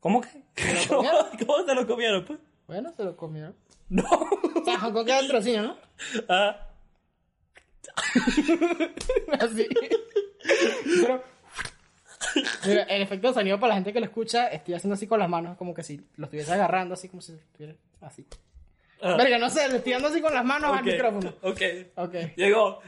¿Cómo 0.00 0.20
que? 0.20 0.28
lo 0.38 0.88
¿Cómo, 0.88 1.02
comieron? 1.02 1.26
¿Cómo 1.46 1.64
se 1.66 1.74
lo 1.74 1.86
comieron, 1.86 2.24
pues? 2.24 2.38
Bueno, 2.66 2.92
se 2.92 3.04
lo 3.04 3.16
comieron. 3.16 3.54
No. 3.88 4.04
O 4.04 4.64
sea, 4.64 4.78
Hong 4.80 4.92
Kong 4.92 5.06
queda 5.06 5.22
dentro 5.22 5.40
¿no? 5.62 5.76
Ah, 6.28 6.67
Así. 9.40 9.68
Pero. 11.00 11.24
Mira, 12.66 12.82
el 12.82 13.02
efecto 13.02 13.28
de 13.28 13.34
sonido 13.34 13.60
para 13.60 13.70
la 13.70 13.74
gente 13.76 13.92
que 13.92 14.00
lo 14.00 14.06
escucha, 14.06 14.48
estoy 14.48 14.74
haciendo 14.74 14.94
así 14.94 15.06
con 15.06 15.18
las 15.18 15.28
manos, 15.28 15.56
como 15.56 15.72
que 15.72 15.82
si 15.82 16.04
lo 16.16 16.24
estuviese 16.24 16.52
agarrando, 16.52 16.94
así 16.94 17.08
como 17.08 17.22
si 17.22 17.32
estuviera 17.32 17.74
así. 18.00 18.26
Ah. 19.00 19.16
Verga, 19.16 19.38
no 19.38 19.48
sé, 19.48 19.68
le 19.68 19.76
estoy 19.76 19.92
dando 19.92 20.08
así 20.08 20.20
con 20.20 20.34
las 20.34 20.44
manos 20.44 20.76
al 20.76 20.84
micrófono. 20.84 21.34
Ok. 21.42 21.62
Ok. 21.94 22.14
Llegó. 22.36 22.80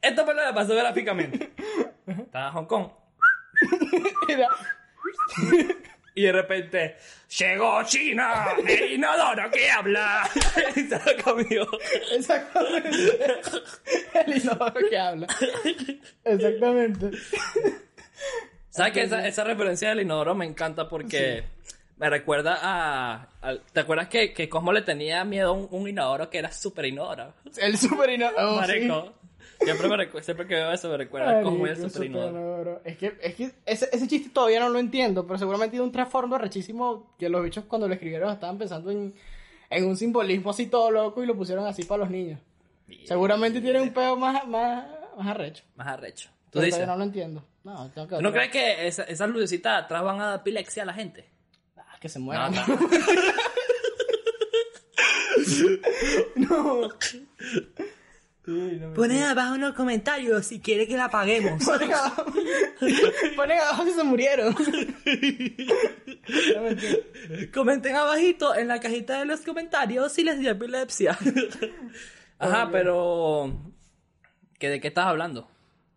Esto 0.00 0.26
me 0.26 0.34
lo 0.34 0.54
pasó 0.54 0.74
gráficamente. 0.74 1.52
Estaba 2.06 2.48
en 2.48 2.52
Hong 2.52 2.66
Kong. 2.66 2.90
Y 6.18 6.22
de 6.22 6.32
repente, 6.32 6.96
llegó 7.38 7.80
China, 7.84 8.46
el 8.66 8.94
inodoro 8.94 9.48
que 9.52 9.70
habla. 9.70 10.28
y 10.74 10.80
se 10.80 10.96
lo 10.96 11.22
comió. 11.22 11.64
Exactamente. 12.12 12.90
El 14.14 14.36
inodoro 14.38 14.80
que 14.90 14.98
habla. 14.98 15.28
Exactamente. 16.24 17.10
¿Sabes 18.68 18.92
que 18.92 19.02
esa, 19.02 19.28
esa 19.28 19.44
referencia 19.44 19.90
del 19.90 20.00
inodoro 20.00 20.34
me 20.34 20.44
encanta 20.44 20.88
porque 20.88 21.44
me 21.98 22.10
recuerda 22.10 22.58
a, 22.60 23.28
¿Te 23.72 23.78
acuerdas 23.78 24.08
que, 24.08 24.32
que 24.32 24.48
Cosmo 24.48 24.72
le 24.72 24.82
tenía 24.82 25.24
miedo 25.24 25.50
a 25.50 25.52
un, 25.52 25.68
un 25.70 25.88
inodoro 25.88 26.28
que 26.28 26.38
era 26.38 26.50
súper 26.50 26.86
inodoro? 26.86 27.32
El 27.58 27.78
super 27.78 28.10
inodoro. 28.10 28.56
oh, 28.56 28.64
sí. 28.64 28.90
Siempre, 29.60 29.88
me 29.88 30.22
siempre 30.22 30.46
que 30.46 30.54
veo 30.54 30.72
eso 30.72 30.88
me 30.88 30.96
recuerda 30.96 31.42
Cosmo 31.42 31.66
y 31.66 31.70
el 31.70 31.90
superinodoro. 31.90 32.80
Es 32.84 32.96
que, 32.96 33.16
es 33.20 33.34
que 33.34 33.50
ese, 33.66 33.88
ese 33.92 34.06
chiste 34.06 34.30
todavía 34.30 34.60
no 34.60 34.68
lo 34.68 34.78
entiendo, 34.78 35.26
pero 35.26 35.38
seguramente 35.38 35.72
tiene 35.72 35.84
un 35.84 35.92
trasfondo 35.92 36.38
rechísimo 36.38 37.14
que 37.18 37.28
los 37.28 37.42
bichos 37.42 37.64
cuando 37.64 37.88
lo 37.88 37.94
escribieron 37.94 38.30
estaban 38.32 38.56
pensando 38.56 38.90
en, 38.90 39.14
en 39.70 39.84
un 39.86 39.96
simbolismo 39.96 40.50
así 40.50 40.66
todo 40.66 40.90
loco 40.90 41.22
y 41.22 41.26
lo 41.26 41.36
pusieron 41.36 41.66
así 41.66 41.82
para 41.84 41.98
los 42.00 42.10
niños. 42.10 42.38
Seguramente 43.04 43.60
tiene 43.60 43.80
un 43.82 43.92
pedo 43.92 44.16
más, 44.16 44.46
más, 44.46 44.86
más 45.16 45.26
arrecho. 45.26 45.64
Más 45.76 45.88
arrecho. 45.88 46.30
¿Tú 46.50 46.60
dices? 46.60 46.74
todavía 46.76 46.92
no 46.94 46.98
lo 46.98 47.04
entiendo. 47.04 47.44
No, 47.64 47.90
tengo 47.90 48.08
que 48.08 48.16
¿Tú 48.16 48.22
no 48.22 48.32
crees 48.32 48.50
que 48.50 48.86
esa- 48.86 49.02
esas 49.04 49.28
lucecitas 49.28 49.84
atrás 49.84 50.02
van 50.02 50.20
a 50.20 50.26
dar 50.28 50.40
epilepsia 50.40 50.84
a 50.84 50.86
la 50.86 50.94
gente? 50.94 51.28
Ah, 51.76 51.96
que 52.00 52.08
se 52.08 52.18
mueran. 52.18 52.54
No, 52.54 52.64
No. 56.36 56.88
Sí, 56.98 57.10
no 58.52 58.94
Ponen 58.94 59.22
abajo 59.22 59.54
en 59.56 59.60
los 59.60 59.74
comentarios 59.74 60.46
si 60.46 60.60
quiere 60.60 60.86
que 60.88 60.96
la 60.96 61.04
apaguemos. 61.06 61.64
Ponen 61.64 61.92
abajo, 61.92 62.24
Ponen 63.36 63.58
abajo 63.58 63.84
que 63.84 63.92
se 63.92 64.04
murieron. 64.04 64.54
No. 66.54 67.46
Comenten 67.52 67.96
abajito 67.96 68.54
en 68.54 68.68
la 68.68 68.80
cajita 68.80 69.18
de 69.18 69.24
los 69.26 69.40
comentarios 69.40 70.12
si 70.12 70.24
les 70.24 70.38
dio 70.38 70.50
epilepsia. 70.50 71.16
Ajá, 72.38 72.68
pero... 72.70 73.52
¿que 74.58 74.68
¿De 74.70 74.80
qué 74.80 74.88
estás 74.88 75.06
hablando? 75.06 75.48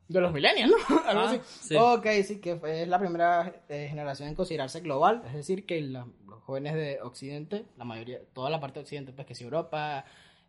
De 0.07 0.19
los 0.19 0.33
millennials, 0.33 0.71
¿no? 0.89 0.99
Algo 1.05 1.21
Ah, 1.21 1.29
así. 1.31 1.39
sí. 1.69 1.75
Ok, 1.77 2.05
sí, 2.25 2.41
que 2.41 2.55
fue- 2.57 2.81
es 2.83 2.87
la 2.87 2.99
primera 2.99 3.53
eh, 3.69 3.87
generación 3.89 4.27
en 4.29 4.35
considerarse 4.35 4.81
global. 4.81 5.21
Es 5.27 5.33
decir, 5.33 5.65
que 5.65 5.79
la- 5.81 6.05
los 6.27 6.41
jóvenes 6.43 6.73
de 6.73 6.99
Occidente, 7.01 7.65
la 7.77 7.85
mayoría, 7.85 8.19
toda 8.33 8.49
la 8.49 8.59
parte 8.59 8.79
de 8.79 8.83
Occidente, 8.83 9.13
pues 9.13 9.25
que 9.27 9.33
es 9.33 9.41
Europa, 9.41 10.03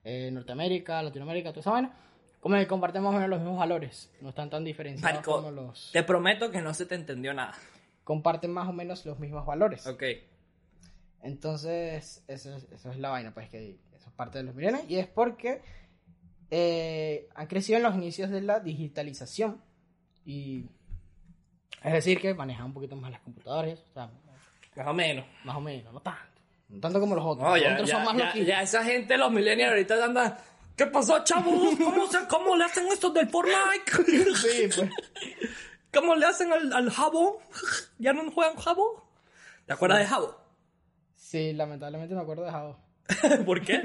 eh, 0.05 0.31
Norteamérica, 0.33 1.03
Latinoamérica, 1.03 1.51
toda 1.51 1.61
esa 1.61 1.71
vaina, 1.71 1.93
como 2.41 2.57
que 2.57 2.67
comparten 2.67 3.03
más 3.03 3.11
o 3.11 3.15
menos 3.15 3.29
los 3.31 3.41
mismos 3.41 3.59
valores. 3.59 4.13
No 4.21 4.31
están 4.31 4.51
tan 4.51 4.65
diferenciados 4.65 5.23
como 5.25 5.51
los... 5.51 5.91
te 5.93 6.03
prometo 6.03 6.51
que 6.51 6.61
no 6.61 6.75
se 6.75 6.87
te 6.87 6.95
entendió 6.95 7.33
nada. 7.35 7.55
Comparten 8.05 8.51
más 8.53 8.69
o 8.69 8.73
menos 8.73 9.07
los 9.07 9.19
mismos 9.19 9.47
valores. 9.47 9.87
Ok. 9.87 10.03
Entonces, 11.23 12.25
eso 12.27 12.57
es, 12.57 12.65
eso 12.73 12.91
es 12.91 12.99
la 12.99 13.11
vaina, 13.11 13.33
pues 13.33 13.49
que 13.49 13.79
eso 13.95 14.09
es 14.09 14.15
parte 14.15 14.39
de 14.39 14.45
los 14.45 14.55
millennials. 14.57 14.91
Y 14.91 14.97
es 14.99 15.07
porque 15.07 15.63
eh, 16.51 17.29
han 17.35 17.47
crecido 17.47 17.77
en 17.77 17.85
los 17.85 17.95
inicios 17.95 18.29
de 18.31 18.41
la 18.43 18.59
digitalización. 18.59 19.63
Y 20.25 20.67
es 21.85 21.93
decir, 21.93 22.21
que 22.21 22.35
manejan 22.35 22.67
un 22.67 22.75
poquito 22.75 22.97
más 22.97 23.13
las 23.13 23.21
computadoras. 23.21 23.79
O 23.91 23.93
sea, 23.93 24.11
Más 24.77 24.87
o 24.89 24.95
menos. 24.95 25.25
más 25.45 25.57
o 25.57 25.61
menos, 25.61 25.93
no 25.93 26.01
tanto. 26.01 26.32
No 26.73 26.81
tanto 26.81 26.99
como 27.01 27.15
los 27.15 27.25
otros. 27.25 27.47
No, 27.47 27.55
los 27.55 27.63
ya, 27.65 27.73
otros 27.75 27.89
ya, 27.89 27.95
son 27.97 28.05
más 28.05 28.17
ya, 28.17 28.27
loquillos. 28.27 28.49
ya 28.49 28.63
esa 28.63 28.85
gente, 28.85 29.17
los 29.17 29.31
millennials 29.31 29.71
ahorita 29.71 30.05
andan... 30.05 30.37
¿Qué 30.77 30.87
pasó, 30.87 31.23
chavos? 31.23 31.77
¿Cómo, 31.79 32.07
se- 32.07 32.27
¿Cómo 32.29 32.57
le 32.57 32.65
hacen 32.65 32.87
esto 32.89 33.11
del 33.11 33.29
Fortnite? 33.29 34.35
Sí, 34.37 34.69
pues. 34.75 34.91
¿Cómo 35.93 36.15
le 36.17 36.25
hacen 36.27 36.51
al, 36.53 36.73
al 36.73 36.91
jabo? 36.91 37.43
¿Ya 37.99 38.15
no 38.15 38.31
juegan 38.31 38.57
jabo? 38.57 39.07
¿Te 39.67 39.75
acuerdas 39.75 39.99
de 40.01 40.07
jabo? 40.07 40.37
Sí, 41.15 41.53
lamentablemente 41.53 42.15
me 42.15 42.21
acuerdo 42.23 42.45
de 42.45 42.51
Javo. 42.51 42.79
¿Por 43.47 43.63
qué? 43.63 43.81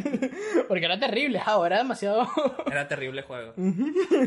Porque 0.68 0.86
era 0.86 1.00
terrible, 1.00 1.42
ahora 1.46 1.76
era 1.76 1.84
demasiado. 1.84 2.28
Era 2.70 2.88
terrible 2.88 3.22
juego. 3.24 3.54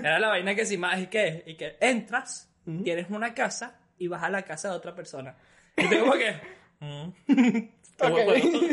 Era 0.03 0.19
la 0.19 0.29
vaina 0.29 0.55
que 0.55 0.65
si 0.67 0.77
más 0.79 1.01
y 1.01 1.07
que, 1.09 1.43
y 1.47 1.55
que 1.57 1.77
entras, 1.81 2.51
tienes 2.85 3.11
una 3.11 3.35
casa 3.35 3.79
y 3.99 4.09
vas 4.09 4.23
a 4.23 4.31
la 4.31 4.43
casa 4.43 4.71
de 4.71 4.77
otra 4.77 4.95
persona. 4.95 5.35
Y 5.77 5.87
te 5.89 5.99
como 6.01 6.13
que. 6.13 6.35
mm, 6.81 7.11
qué 8.01 8.11
buen 8.25 8.29
Ok. 8.29 8.51
juego. 8.51 8.67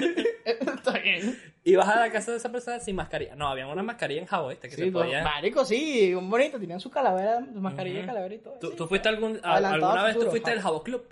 Está 0.78 0.92
bien. 1.00 1.38
y 1.64 1.76
vas 1.76 1.90
a 1.90 2.00
la 2.00 2.12
casa 2.12 2.32
de 2.32 2.38
esa 2.38 2.50
persona 2.52 2.80
sin 2.80 2.96
mascarilla. 2.96 3.36
No, 3.36 3.48
había 3.50 3.68
una 3.68 3.84
mascarilla 3.84 4.22
en 4.22 4.28
Jabo, 4.28 4.48
¿viste? 4.50 4.70
Que 4.70 4.76
Sí, 4.76 4.86
se 4.86 4.92
pues, 4.92 5.06
podía. 5.06 5.24
marico, 5.24 5.66
sí, 5.66 6.14
un 6.14 6.30
bonito, 6.30 6.58
tenían 6.60 6.80
su 6.80 6.90
calavera, 6.90 7.40
su 7.54 7.60
mascarilla 7.60 7.98
de 7.98 8.02
Ujú. 8.04 8.08
calavera 8.08 8.36
y 8.36 8.38
todo. 8.40 8.54
¿Tú, 8.60 8.70
sí. 8.72 8.76
tú 8.78 8.88
fuiste 8.88 9.10
algún, 9.10 9.40
a- 9.44 9.56
alguna 9.56 10.02
al 10.02 10.06
vez 10.08 10.18
tú 10.18 10.30
fuiste 10.30 10.50
del 10.52 10.62
Jabo 10.62 10.82
Club? 10.84 11.06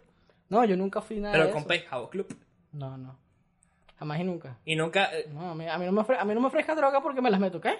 No, 0.50 0.64
yo 0.64 0.78
nunca 0.78 1.02
fui 1.02 1.20
nada 1.20 1.34
Pero 1.34 1.46
de 1.48 1.52
con 1.52 1.60
eso. 1.62 1.68
P, 1.68 1.80
Jabo 1.82 2.10
Club. 2.10 2.36
No, 2.72 2.98
no. 2.98 3.18
Jamás 3.98 4.20
y 4.20 4.24
nunca. 4.24 4.58
Y 4.66 4.76
nunca. 4.76 5.10
eh, 5.18 5.28
No, 5.34 5.52
a 5.52 5.56
mí, 5.56 5.68
a 5.68 5.78
mí 5.78 5.86
no 5.86 5.92
me 5.92 6.02
ofre- 6.02 6.18
a 6.20 6.24
mí 6.26 6.34
no 6.34 6.42
me 6.42 6.50
droga 6.76 7.02
porque 7.02 7.22
me 7.22 7.30
las 7.32 7.40
meto, 7.40 7.60
¿qué? 7.60 7.78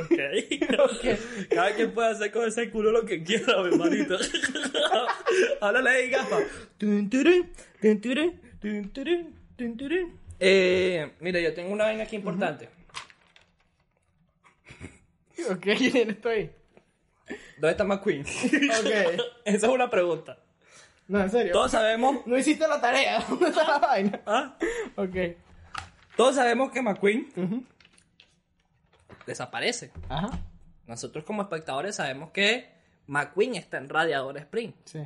Ok. 0.00 1.48
Cada 1.50 1.74
quien 1.74 1.92
puede 1.92 2.10
hacer 2.10 2.32
con 2.32 2.46
ese 2.46 2.70
culo 2.70 2.90
lo 2.90 3.04
que 3.04 3.22
quiera, 3.22 3.62
mi 3.62 3.68
hermanito. 3.68 4.16
Gafa. 6.10 6.38
Tun, 6.78 7.08
turun, 7.08 7.50
tun, 9.56 9.76
turun. 9.76 10.18
Eh, 10.38 11.12
mira, 11.20 11.40
yo 11.40 11.54
tengo 11.54 11.72
una 11.72 11.84
vaina 11.84 12.04
aquí 12.04 12.16
importante. 12.16 12.68
Ok, 15.50 15.66
¿quién 15.76 16.10
estoy? 16.10 16.50
¿Dónde 17.58 17.70
está 17.70 17.84
McQueen? 17.84 18.22
Ok. 18.22 19.20
Esa 19.44 19.66
es 19.66 19.72
una 19.72 19.90
pregunta. 19.90 20.38
No, 21.08 21.20
en 21.22 21.30
serio. 21.30 21.52
Todos 21.52 21.72
sabemos. 21.72 22.26
No 22.26 22.38
hiciste 22.38 22.66
la 22.66 22.80
tarea. 22.80 23.24
¿Dónde 23.28 23.48
está 23.50 23.64
la 23.64 23.78
vaina? 23.78 24.20
¿ah? 24.26 24.56
Ok. 24.96 25.14
Todos 26.16 26.34
sabemos 26.34 26.72
que 26.72 26.80
McQueen 26.80 27.66
desaparece. 29.26 29.92
Ajá. 30.08 30.30
Nosotros 30.86 31.24
como 31.24 31.42
espectadores 31.42 31.96
sabemos 31.96 32.30
que 32.30 32.70
McQueen 33.06 33.54
está 33.56 33.78
en 33.78 33.88
Radiador 33.88 34.36
Spring. 34.38 34.72
Sí. 34.84 35.00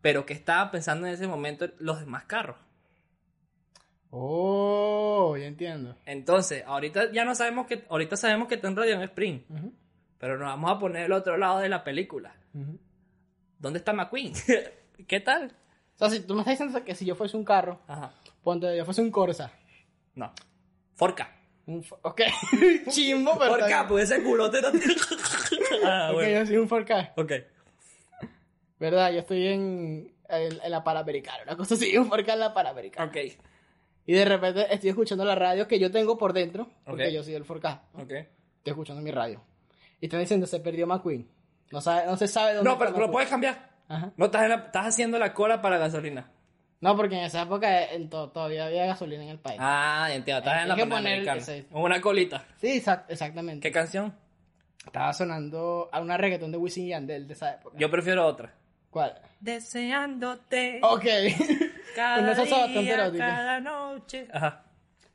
Pero 0.00 0.26
que 0.26 0.32
estaba 0.34 0.70
pensando 0.70 1.06
en 1.06 1.14
ese 1.14 1.26
momento 1.26 1.66
los 1.78 2.00
demás 2.00 2.24
carros. 2.24 2.56
Oh, 4.10 5.36
ya 5.36 5.46
entiendo. 5.46 5.96
Entonces, 6.06 6.62
ahorita 6.66 7.10
ya 7.12 7.24
no 7.24 7.34
sabemos 7.34 7.66
que. 7.66 7.84
Ahorita 7.88 8.16
sabemos 8.16 8.48
que 8.48 8.54
está 8.56 8.68
en 8.68 8.76
Radiador 8.76 9.04
Spring. 9.04 9.40
Ujú, 9.48 9.72
Pero 10.18 10.38
nos 10.38 10.46
vamos 10.48 10.70
a 10.70 10.78
poner 10.78 11.04
el 11.06 11.12
otro 11.12 11.36
lado 11.36 11.58
de 11.58 11.68
la 11.68 11.82
película. 11.84 12.34
ujú. 12.54 12.78
¿Dónde 13.58 13.78
está 13.78 13.92
McQueen? 13.92 14.32
¿Qué 15.08 15.20
tal? 15.20 15.56
O 15.94 15.98
sea, 15.98 16.10
si 16.10 16.20
tú 16.20 16.34
me 16.34 16.40
estás 16.40 16.58
diciendo 16.58 16.84
que 16.84 16.94
si 16.94 17.04
yo 17.06 17.14
fuese 17.14 17.36
un 17.36 17.44
carro, 17.44 17.80
Ajá. 17.86 18.12
ponte, 18.42 18.76
yo 18.76 18.84
fuese 18.84 19.00
un 19.00 19.10
Corsa. 19.10 19.52
No. 20.14 20.32
Forca. 20.94 21.34
Un 21.66 21.84
ok. 22.02 22.20
Chimbo, 22.90 23.32
pero. 23.38 23.44
está 23.44 23.58
Forca, 23.64 23.66
bien. 23.66 23.88
pues 23.88 24.10
ese 24.10 24.22
culote 24.22 24.60
no 24.60 24.70
tiene- 24.72 24.94
ah, 25.84 26.08
Ok, 26.10 26.14
bueno. 26.14 26.40
yo 26.40 26.46
soy 26.46 26.56
un 26.58 26.68
4K. 26.68 27.12
Ok. 27.16 27.32
¿Verdad? 28.78 29.12
Yo 29.12 29.20
estoy 29.20 29.46
en, 29.48 30.12
en, 30.28 30.58
en 30.62 30.70
la 30.70 30.82
Panamericana. 30.84 31.42
Una 31.44 31.56
cosa 31.56 31.74
así, 31.74 31.96
un 31.96 32.10
4K 32.10 32.32
en 32.34 32.40
la 32.40 32.54
Panamericana. 32.54 33.06
Ok. 33.10 33.16
Y 34.06 34.12
de 34.12 34.24
repente 34.26 34.66
estoy 34.72 34.90
escuchando 34.90 35.24
la 35.24 35.34
radio 35.34 35.66
que 35.66 35.78
yo 35.78 35.90
tengo 35.90 36.18
por 36.18 36.32
dentro. 36.32 36.68
Porque 36.84 37.06
Ok. 37.06 37.10
yo 37.12 37.22
soy 37.22 37.32
del 37.32 37.46
4K. 37.46 37.80
¿no? 37.94 38.02
Ok. 38.02 38.10
Estoy 38.10 38.70
escuchando 38.72 39.00
mi 39.00 39.10
radio. 39.10 39.40
Y 40.00 40.06
están 40.06 40.20
diciendo, 40.20 40.46
se 40.46 40.60
perdió 40.60 40.86
McQueen. 40.86 41.26
No, 41.70 41.80
sabe, 41.80 42.04
no 42.06 42.16
se 42.16 42.28
sabe 42.28 42.54
dónde 42.54 42.68
No, 42.68 42.74
está 42.74 42.86
pero 42.92 43.06
lo 43.06 43.10
puedes 43.10 43.30
cambiar. 43.30 43.70
Ajá. 43.88 44.12
No, 44.16 44.26
estás, 44.26 44.42
en 44.42 44.48
la- 44.50 44.54
estás 44.56 44.86
haciendo 44.88 45.18
la 45.18 45.32
cola 45.32 45.62
para 45.62 45.78
gasolina. 45.78 46.30
No, 46.84 46.96
porque 46.96 47.16
en 47.16 47.24
esa 47.24 47.42
época 47.42 47.84
en 47.92 48.10
to- 48.10 48.28
todavía 48.30 48.66
había 48.66 48.84
gasolina 48.86 49.22
en 49.22 49.30
el 49.30 49.38
país. 49.38 49.56
Ah, 49.60 50.06
ya 50.08 50.14
entiendo. 50.16 50.38
Estás 50.40 50.62
en 50.62 50.68
la 50.68 50.74
poner 50.74 50.88
Panamericana. 50.90 51.38
ese. 51.40 51.66
Una 51.72 52.00
colita. 52.00 52.44
Sí, 52.60 52.80
exact- 52.80 53.06
exactamente. 53.08 53.66
¿Qué 53.66 53.72
canción? 53.72 54.14
Estaba 54.84 55.12
sonando 55.14 55.88
a 55.90 56.00
una 56.00 56.16
reggaetón 56.18 56.52
de 56.52 56.58
Wisin 56.58 56.84
y 56.86 56.88
Yandel 56.90 57.26
de 57.26 57.32
esa 57.32 57.54
época. 57.54 57.76
Yo 57.78 57.90
prefiero 57.90 58.26
otra. 58.26 58.52
¿Cuál? 58.90 59.18
Deseándote. 59.40 60.80
Ok. 60.82 61.04
Cada 61.96 62.20
no 62.34 62.44
día, 62.68 63.10
cada 63.18 63.60
noche. 63.60 64.26
Ajá. 64.32 64.62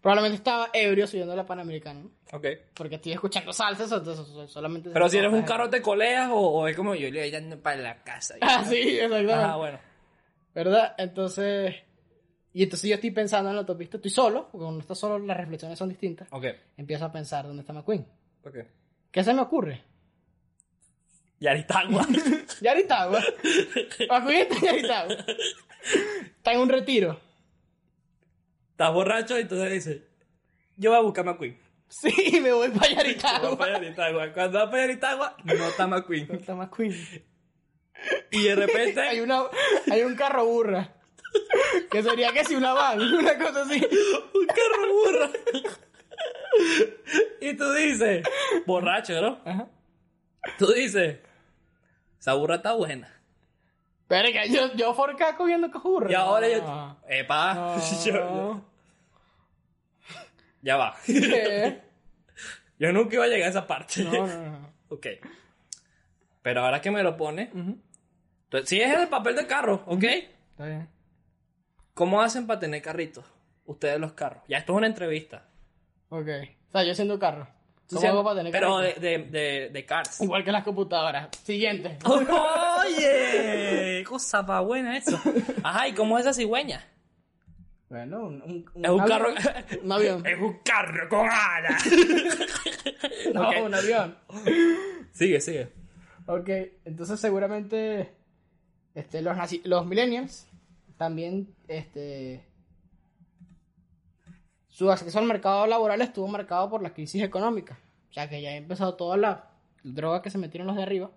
Probablemente 0.02 0.38
estaba 0.38 0.70
ebrio 0.74 1.06
subiendo 1.08 1.36
la 1.36 1.46
Panamericana. 1.46 2.02
Ok. 2.32 2.46
Porque 2.74 2.96
estoy 2.96 3.12
escuchando 3.12 3.52
salsas, 3.52 3.92
entonces 3.92 4.26
so- 4.28 4.48
solamente... 4.48 4.90
Pero 4.92 5.10
si 5.10 5.18
eres 5.18 5.32
un 5.34 5.42
carro, 5.44 5.70
¿te 5.70 5.82
coleas 5.82 6.30
o, 6.32 6.36
o 6.40 6.68
es 6.68 6.76
como 6.78 6.96
yo 6.96 7.10
le 7.12 7.30
voy 7.30 7.56
para 7.58 7.76
la 7.78 7.96
casa? 7.98 8.36
Ah, 8.42 8.64
sí, 8.64 8.78
exactamente. 8.98 9.34
Ajá, 9.34 9.56
bueno. 9.58 9.80
¿Verdad? 10.54 10.96
Entonces... 10.98 11.76
Y 12.52 12.64
entonces 12.64 12.90
yo 12.90 12.96
estoy 12.96 13.12
pensando 13.12 13.50
en 13.50 13.56
la 13.56 13.62
autopista, 13.62 13.98
estoy 13.98 14.10
solo, 14.12 14.50
porque 14.52 14.64
cuando 14.64 14.82
estás 14.82 14.98
solo 14.98 15.20
las 15.20 15.38
reflexiones 15.38 15.78
son 15.78 15.90
distintas. 15.90 16.28
Ok. 16.32 16.46
Empiezo 16.78 17.06
a 17.06 17.12
pensar 17.12 17.46
dónde 17.46 17.62
está 17.62 17.74
McQueen. 17.74 18.06
Ok. 18.44 18.56
¿Qué 19.12 19.24
se 19.24 19.34
me 19.34 19.42
ocurre? 19.42 19.84
Yaritagua. 21.40 22.08
Yaritagua. 22.62 23.22
McQueen 24.10 24.42
está 24.42 24.56
en 24.56 24.62
Yaritagua. 24.66 25.16
Está 26.38 26.54
en 26.54 26.60
un 26.60 26.70
retiro. 26.70 27.20
Estás 28.72 28.94
borracho 28.94 29.38
y 29.38 29.42
entonces 29.42 29.72
dices, 29.72 30.02
yo 30.76 30.90
voy 30.90 31.00
a 31.00 31.04
buscar 31.04 31.28
a 31.28 31.32
McQueen. 31.32 31.58
Sí, 31.88 32.40
me 32.42 32.52
voy 32.52 32.70
para 32.70 32.88
Voy 32.88 32.96
Yaritagua. 32.96 33.58
para 33.58 33.74
Yaritagua. 33.74 34.34
Cuando 34.34 34.60
vas 34.60 34.70
para 34.70 34.82
Yaritagua, 34.84 35.38
no 35.44 35.54
está 35.54 35.88
McQueen. 35.88 36.28
¿Dónde 36.28 36.42
está 36.42 36.56
McQueen? 36.56 36.96
Y 38.32 38.44
de 38.44 38.50
hay, 38.50 38.56
repente, 38.56 39.02
una, 39.22 39.44
hay 39.92 40.02
un 40.04 40.16
carro 40.16 40.46
burra. 40.46 40.94
Que 41.92 42.02
sería 42.02 42.32
que 42.32 42.44
si 42.46 42.56
una 42.56 42.74
van, 42.74 43.00
una 43.02 43.38
cosa 43.38 43.62
así. 43.64 43.76
un 44.34 44.48
carro 44.48 44.94
burro. 44.94 45.30
Y 47.42 47.54
tú 47.56 47.72
dices, 47.74 48.24
borracho, 48.66 49.22
¿no? 49.22 49.40
Ajá. 49.46 49.68
Tú 50.58 50.68
dices, 50.74 51.20
esa 52.20 52.34
burra 52.34 52.56
está 52.56 52.74
buena. 52.74 53.14
Pero 54.08 54.30
que 54.32 54.50
yo, 54.50 54.74
yo 54.74 54.94
forca 54.94 55.36
cogiendo 55.38 55.70
burra. 55.70 56.12
Y 56.12 56.16
ahora 56.16 56.48
No. 56.48 56.54
yo, 56.54 56.98
epa, 57.10 57.54
No. 57.54 57.78
yo- 58.06 58.14
yo- 58.14 58.66
ya 60.62 60.78
va. 60.78 60.98
¿Qué? 61.06 61.82
Yo 62.80 62.92
nunca 62.92 63.16
iba 63.16 63.26
a 63.26 63.28
llegar 63.28 63.48
a 63.48 63.52
esa 63.52 63.68
parte. 63.68 64.04
No, 64.04 64.26
no, 64.26 64.46
no. 64.52 64.74
Ok. 64.90 65.06
Pero 66.42 66.62
ahora 66.66 66.82
que 66.82 66.90
me 66.90 67.04
lo 67.04 67.16
pone, 67.16 67.52
Ujú. 68.52 68.66
si 68.66 68.82
es 68.82 68.94
el 68.98 69.08
papel 69.08 69.36
de 69.36 69.48
carro, 69.48 69.84
¿ok? 69.86 70.04
Está 70.04 70.66
bien. 70.66 70.90
¿Cómo 71.94 72.22
hacen 72.22 72.48
para 72.48 72.60
tener 72.60 72.82
carritos? 72.82 73.26
Ustedes 73.66 74.00
los 74.00 74.14
carros. 74.14 74.44
Ya 74.48 74.58
esto 74.58 74.74
es 74.74 74.78
una 74.78 74.88
entrevista. 74.88 75.46
Ok. 76.10 76.28
O 76.70 76.72
sea, 76.72 76.84
yo 76.84 76.94
siendo 76.96 77.20
carro. 77.20 77.48
¿Cómo 77.92 78.08
hago 78.08 78.24
para 78.24 78.36
tener 78.38 78.52
pero 78.52 78.78
de, 78.78 78.94
carrito? 78.94 79.02
de, 79.02 79.40
de, 79.40 79.70
de 79.70 79.86
cars. 79.86 80.22
Igual 80.22 80.44
que 80.44 80.52
las 80.52 80.64
computadoras. 80.64 81.30
Siguiente. 81.44 81.98
Oye, 82.86 84.04
cosa 84.08 84.46
pa' 84.46 84.60
buena 84.62 84.96
eso. 84.98 85.20
Ajá, 85.64 85.88
¿y 85.88 85.94
cómo 85.94 86.18
es 86.18 86.26
esa 86.26 86.34
cigüeña? 86.34 86.86
Bueno, 87.90 88.20
un, 88.28 88.42
un, 88.44 88.84
Es 88.86 88.90
un 88.92 89.02
avión. 89.02 89.08
carro. 89.08 89.30
Un 89.84 89.92
avión. 89.92 90.26
Es 90.26 90.40
un 90.40 90.60
carro 90.64 91.10
con 91.10 91.28
alas. 91.28 91.84
No, 93.34 93.50
ok. 93.50 93.56
un 93.66 93.74
avión. 93.76 94.18
Sigue, 95.12 95.42
sigue. 95.42 95.70
Ok, 96.28 96.50
entonces 96.86 97.20
seguramente 97.20 98.14
este, 99.00 99.22
los, 99.22 99.36
nazi- 99.38 99.62
los 99.64 99.86
millennials 99.86 100.48
también 100.98 101.48
este, 101.68 102.44
su 104.68 104.92
acceso 104.92 105.20
al 105.20 105.26
mercado 105.26 105.68
laboral 105.68 106.02
estuvo 106.02 106.28
marcado 106.28 106.70
por 106.70 106.82
la 106.82 106.94
crisis 106.94 107.22
económica. 107.24 107.80
O 108.10 108.14
sea 108.14 108.30
que 108.30 108.42
ya 108.42 108.50
ha 108.50 108.56
empezado 108.56 108.96
toda 108.96 109.18
la 109.18 109.50
droga 109.84 110.22
que 110.22 110.30
se 110.30 110.38
metieron 110.38 110.68
los 110.68 110.76
de 110.76 110.84
arriba. 110.84 111.12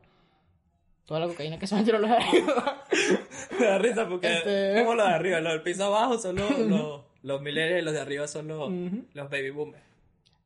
Toda 1.06 1.20
la 1.20 1.26
cocaína 1.26 1.58
que 1.58 1.66
se 1.66 1.74
metieron 1.74 2.02
los 2.02 2.10
de 2.10 2.16
arriba. 2.16 2.84
Me 3.58 3.66
da 3.66 3.78
risa 3.78 4.08
porque 4.08 4.32
Este- 4.38 4.74
como 4.82 4.94
los 4.94 5.06
de 5.06 5.12
arriba, 5.14 5.40
los 5.40 5.52
del 5.52 5.62
piso 5.62 5.84
abajo 5.84 6.18
son 6.18 6.36
los, 6.36 6.58
los, 6.58 7.02
los 7.22 7.40
millennials 7.42 7.82
y 7.82 7.84
los 7.84 7.94
de 7.94 8.00
arriba 8.00 8.28
son 8.28 8.48
los, 8.48 8.70
los 9.14 9.30
baby 9.30 9.50
boomers. 9.50 9.82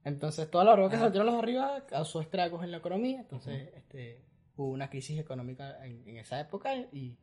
Entonces 0.04 0.50
toda 0.50 0.64
la 0.64 0.72
droga 0.72 0.90
que 0.90 0.96
se 0.98 1.02
metieron 1.04 1.26
los 1.26 1.34
de 1.34 1.40
arriba 1.42 1.84
causó 1.86 2.20
estragos 2.20 2.62
en 2.64 2.70
la 2.70 2.78
economía. 2.78 3.20
Entonces 3.20 3.70
este, 3.76 4.20
hubo 4.56 4.68
una 4.70 4.88
crisis 4.88 5.18
económica 5.18 5.84
en, 5.84 6.02
en 6.08 6.16
esa 6.18 6.40
época 6.40 6.74
y, 6.76 7.16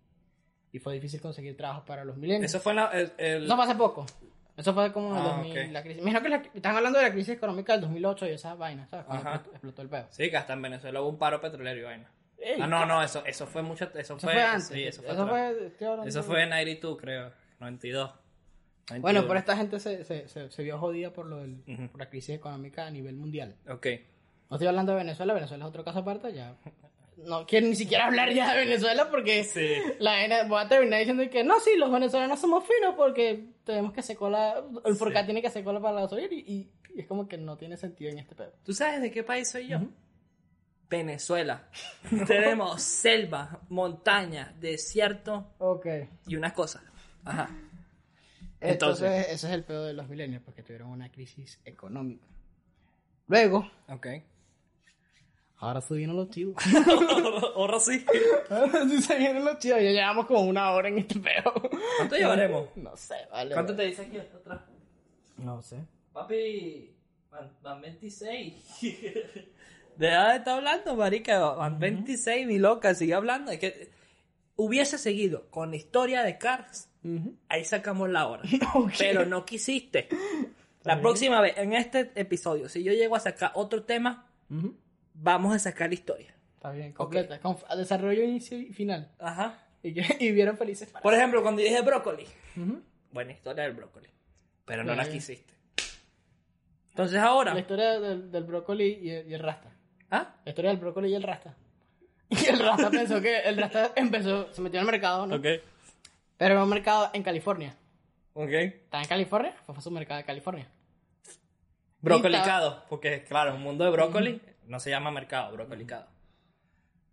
y 0.74 0.80
fue 0.80 0.96
difícil 0.96 1.22
conseguir 1.22 1.56
trabajo 1.56 1.86
para 1.86 2.04
los 2.04 2.18
millennials. 2.18 2.52
Eso 2.54 2.60
fue 2.62 2.74
en 2.74 2.76
la, 2.78 2.88
el, 2.88 3.14
el- 3.18 3.46
Eso 3.46 3.56
fue 3.56 3.64
hace 3.66 3.76
poco. 3.76 4.06
Eso 4.58 4.74
fue 4.74 4.92
como 4.92 5.16
Ah, 5.16 5.38
2000, 5.38 5.52
ok. 5.52 5.72
la 5.72 5.82
crisis. 5.82 6.02
Imagino 6.02 6.22
que 6.22 6.30
la- 6.30 6.44
están 6.54 6.76
hablando 6.76 7.00
de 7.00 7.06
la 7.06 7.12
crisis 7.12 7.36
económica 7.36 7.72
del 7.74 7.82
2008 7.82 8.28
y 8.28 8.30
esa 8.32 8.54
vaina, 8.56 8.86
¿sabes? 8.88 9.06
Cuando 9.06 9.30
Ajá. 9.30 9.44
explotó, 9.52 9.82
el 9.82 9.90
pedo. 9.90 10.08
Sí, 10.10 10.30
que 10.30 10.38
hasta 10.38 10.54
en 10.54 10.62
Venezuela 10.62 11.02
hubo 11.02 11.10
un 11.10 11.18
paro 11.18 11.40
petrolero 11.40 11.80
y 11.80 11.84
vaina. 11.84 12.12
Ey, 12.38 12.60
Ah, 12.62 12.68
no, 12.68 12.86
no, 12.86 13.02
eso, 13.02 13.24
eso 13.26 13.48
fue 13.48 13.62
mucho, 13.62 13.86
eso, 13.86 14.00
Eso 14.00 14.18
fue, 14.20 14.34
fue 14.34 14.44
antes. 14.44 14.68
sí, 14.68 14.84
eso 14.84 15.02
fue, 15.02 15.12
eso 15.14 15.28
fue, 15.28 16.08
Eso 16.08 16.24
fue 16.24 16.44
en 16.44 16.50
92, 16.50 16.98
creo, 17.00 17.32
92. 17.60 18.12
91. 18.90 19.02
Bueno, 19.02 19.28
pero 19.28 19.40
esta 19.40 19.56
gente 19.56 19.80
se, 19.80 20.04
se, 20.04 20.28
se, 20.28 20.52
se 20.52 20.64
vio 20.64 20.78
jodida 20.78 21.14
por, 21.14 21.26
lo 21.28 21.38
del, 21.38 21.56
por 21.92 22.00
la 22.00 22.10
crisis 22.10 22.36
económica 22.36 22.86
a 22.86 22.92
nivel 22.92 23.16
mundial. 23.16 23.56
Ok. 23.70 23.88
No 24.50 24.58
estoy 24.58 24.68
hablando 24.68 24.92
de 24.92 24.98
Venezuela, 25.00 25.34
Venezuela 25.34 25.64
es 25.64 25.70
otro 25.70 25.84
caso 25.86 26.00
aparte, 26.00 26.34
ya. 26.34 26.56
no 27.18 27.46
quiero 27.46 27.68
ni 27.68 27.76
siquiera 27.76 28.06
hablar 28.08 28.32
ya 28.34 28.54
de 28.54 28.66
Venezuela 28.66 29.10
porque 29.10 29.44
Sí. 29.44 29.68
la 30.00 30.46
voy 30.48 30.62
a 30.62 30.68
terminar 30.68 31.00
diciendo 31.00 31.24
que 31.30 31.44
no, 31.44 31.60
sí, 31.60 31.72
los 31.78 31.92
venezolanos 31.92 32.40
somos 32.40 32.64
finos 32.66 32.96
porque 32.96 33.46
tenemos 33.64 33.94
que 33.94 34.00
hacer 34.02 34.18
cola, 34.18 34.64
el 34.86 34.96
Forcat 34.96 35.26
tiene 35.26 35.42
que 35.42 35.48
hacer 35.48 35.64
cola 35.64 35.80
para 35.80 35.96
la 35.96 36.02
gasolina 36.02 36.28
y, 36.34 36.70
es 36.96 37.08
como 37.08 37.28
que 37.28 37.38
no 37.38 37.58
tiene 37.58 37.76
sentido 37.78 38.12
en 38.12 38.20
este 38.20 38.36
pedo. 38.36 38.54
¿Tú 38.64 38.74
sabes 38.74 39.02
de 39.02 39.10
qué 39.10 39.24
país 39.24 39.50
soy 39.50 39.68
yo? 39.68 39.80
Venezuela. 40.90 41.68
Tenemos 42.28 42.82
selva, 42.84 43.62
montaña, 43.70 44.54
desierto 44.60 45.54
Ok. 45.58 45.88
y 46.28 46.36
unas 46.36 46.54
cosas. 46.54 46.84
Ajá. 47.26 47.50
Entonces, 48.62 49.06
Entonces. 49.10 49.34
ese 49.34 49.48
es 49.48 49.54
el 49.54 49.64
pedo 49.64 49.86
de 49.86 49.94
los 49.94 50.08
milenios 50.08 50.42
porque 50.44 50.62
tuvieron 50.62 50.90
una 50.90 51.10
crisis 51.12 51.60
económica. 51.66 52.26
Luego, 53.28 53.70
Ok. 53.90 54.08
Ahora 55.64 55.82
se 55.82 55.94
vienen 55.96 56.16
los 56.16 56.30
chivos. 56.30 56.56
Ahora 57.56 57.80
sí. 57.80 58.06
ahora 58.50 58.86
sí 58.90 59.02
se 59.02 59.18
vienen 59.18 59.46
los 59.46 59.58
chivos. 59.60 59.82
Ya 59.82 59.92
llevamos 59.92 60.26
como 60.26 60.42
una 60.42 60.72
hora 60.72 60.90
en 60.90 61.00
este 61.00 61.20
pedo. 61.20 61.54
¿Cuánto 61.98 62.16
llevaremos? 62.16 62.68
No 62.76 62.96
sé, 62.98 63.16
vale. 63.32 63.54
¿Cuánto 63.54 63.76
te 63.76 63.84
dice 63.84 64.02
aquí 64.02 64.18
hasta 64.18 64.38
atrás? 64.38 64.62
No 65.38 65.62
sé. 65.62 65.78
Papi, 66.12 66.94
van, 67.32 67.52
van 67.62 67.82
26. 67.82 68.54
Deja 69.96 70.30
de 70.32 70.38
estar 70.38 70.58
hablando, 70.58 70.96
marica. 70.96 71.40
Van 71.40 71.80
26, 71.80 72.46
mi 72.48 72.60
loca. 72.60 72.94
Sigue 72.94 73.14
hablando. 73.14 73.52
Es 73.52 73.60
que 73.60 73.92
hubiese 74.58 74.98
seguido 74.98 75.50
con 75.50 75.72
la 75.72 75.78
historia 75.78 76.24
de 76.24 76.38
Cars. 76.38 76.90
Ahí 77.48 77.64
sacamos 77.66 78.10
la 78.10 78.28
hora. 78.28 78.44
Ok. 78.76 78.94
Pero 78.98 79.26
no 79.26 79.46
quisiste. 79.46 80.10
La 80.84 81.00
próxima 81.00 81.40
vez, 81.40 81.58
en 81.58 81.74
este 81.74 82.12
episodio, 82.16 82.68
si 82.68 82.84
yo 82.84 82.92
llego 82.92 83.16
a 83.16 83.20
sacar 83.20 83.52
otro 83.56 83.84
tema, 83.84 84.30
vamos 85.14 85.56
a 85.56 85.60
sacar 85.60 85.90
la 85.90 85.96
historia. 85.96 86.36
Está 86.56 86.72
bien, 86.72 86.94
completa. 86.94 87.40
Con 87.40 87.58
desarrollo, 87.78 88.24
inicio 88.24 88.58
y 88.58 88.74
final. 88.74 89.12
Ajá. 89.20 89.60
Y, 89.82 89.94
que, 89.94 90.06
y 90.20 90.32
vieron 90.32 90.58
felices 90.58 90.90
para. 90.90 91.04
Por 91.04 91.14
ejemplo, 91.14 91.42
cuando 91.42 91.62
dije 91.62 91.82
brócoli. 91.82 92.26
Ujú. 92.56 92.82
Buena 93.12 93.32
historia 93.34 93.64
del 93.64 93.74
brócoli. 93.74 94.10
Pero 94.66 94.84
no 94.84 94.96
la 94.96 95.10
quisiste. 95.10 95.54
Entonces 96.90 97.20
ahora. 97.20 97.54
La 97.54 97.60
historia 97.60 98.00
del, 98.00 98.32
del 98.32 98.44
brócoli 98.44 99.00
y 99.02 99.10
el, 99.10 99.30
y 99.30 99.34
el 99.34 99.42
rasta. 99.42 99.72
¿Ah? 100.10 100.36
La 100.46 100.52
historia 100.52 100.72
del 100.72 100.80
brócoli 100.80 101.10
y 101.10 101.16
el 101.16 101.24
rasta. 101.24 101.56
Y 102.30 102.46
el 102.48 102.60
rasta 102.60 102.90
pensó 102.90 103.22
que 103.22 103.40
el 103.42 103.58
rasta 103.58 103.92
empezó, 103.96 104.52
se 104.54 104.62
metió 104.62 104.80
al 104.80 104.86
mercado, 104.88 105.28
¿no? 105.28 105.36
Ok. 105.36 105.44
Pero 106.38 106.56
era 106.56 106.64
un 106.64 106.70
mercado 106.70 107.12
en 107.14 107.22
California. 107.22 107.76
Ok. 108.34 108.50
Estaba 108.50 109.04
en 109.04 109.10
California, 109.10 109.56
fue 109.66 109.76
a 109.76 109.82
su 109.82 109.92
mercado 109.92 110.18
de 110.18 110.26
California. 110.26 110.68
Brocolicado, 112.02 112.84
porque 112.90 113.24
claro, 113.24 113.56
un 113.56 113.62
mundo 113.62 113.86
de 113.86 113.92
brócoli 113.92 114.42
no 114.68 114.80
se 114.80 114.90
llama 114.90 115.12
mercado, 115.12 115.52
brocolicado. 115.54 116.08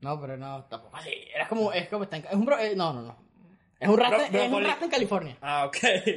No, 0.01 0.21
pero 0.21 0.37
no, 0.37 0.65
tampoco 0.65 0.97
así. 0.97 1.11
Era 1.35 1.47
como, 1.49 1.73
es 1.73 1.89
como 1.89 2.05
está 2.05 2.17
en, 2.17 2.25
es 2.27 2.33
un 2.35 2.45
bro, 2.47 2.59
eh, 2.59 2.75
no, 2.75 2.93
no, 2.93 3.03
no. 3.03 3.17
Es 3.79 3.89
un 3.89 3.97
rasta, 3.99 4.29
Bro- 4.29 4.39
es 4.43 4.53
un 4.53 4.65
rasta 4.65 4.85
en 4.85 4.91
California. 4.91 5.39
Ah, 5.41 5.65
ok. 5.67 5.77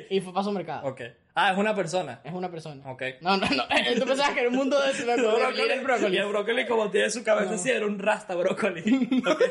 Y 0.09 0.19
fue 0.21 0.33
para 0.33 0.43
su 0.43 0.51
mercado. 0.51 0.87
Ok. 0.87 1.01
Ah, 1.35 1.51
es 1.53 1.57
una 1.57 1.73
persona. 1.73 2.21
Es 2.23 2.33
una 2.33 2.51
persona. 2.51 2.91
Ok. 2.91 3.01
No, 3.21 3.37
no, 3.37 3.47
no. 3.49 3.63
eh, 3.75 3.95
Tú 3.99 4.05
pensabas 4.05 4.33
que 4.33 4.41
era 4.41 4.49
un 4.49 4.55
mundo 4.55 4.79
de, 4.81 4.93
de, 4.93 5.05
de- 5.05 5.15
de- 5.15 5.73
el 5.73 5.81
brócoli. 5.83 6.17
El 6.17 6.27
brócoli, 6.27 6.67
como 6.67 6.91
tiene 6.91 7.09
su 7.09 7.23
cabeza 7.23 7.53
así, 7.55 7.69
era 7.71 7.85
un 7.85 7.99
rasta 7.99 8.35
brócoli. 8.35 8.83
Ok. 9.25 9.41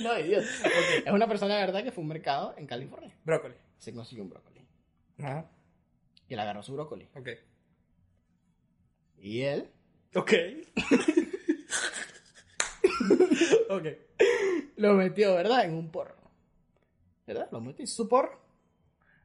No, 0.00 0.18
idiota. 0.18 0.46
Es 1.06 1.12
una 1.12 1.26
persona 1.26 1.54
de 1.56 1.60
verdad 1.66 1.82
que 1.82 1.90
fue 1.90 2.02
a 2.02 2.04
un 2.04 2.08
mercado 2.08 2.54
en 2.58 2.66
California. 2.66 3.14
brócoli. 3.24 3.54
Se 3.78 3.92
consiguió 3.94 4.22
un 4.24 4.30
brócoli. 4.30 4.60
Ajá. 5.20 5.46
Y 6.28 6.34
él 6.34 6.40
agarró 6.40 6.62
su 6.62 6.74
brócoli. 6.74 7.08
Ok. 7.14 7.28
Y 9.18 9.42
él 9.42 9.70
Ok. 10.14 10.32
ok. 13.70 13.86
lo 14.76 14.94
metió, 14.94 15.34
¿verdad? 15.34 15.64
En 15.64 15.74
un 15.74 15.90
porro. 15.90 16.14
¿Verdad? 17.26 17.48
Lo 17.50 17.60
metió 17.60 17.82
en 17.82 17.86
su 17.88 18.08
porro. 18.08 18.38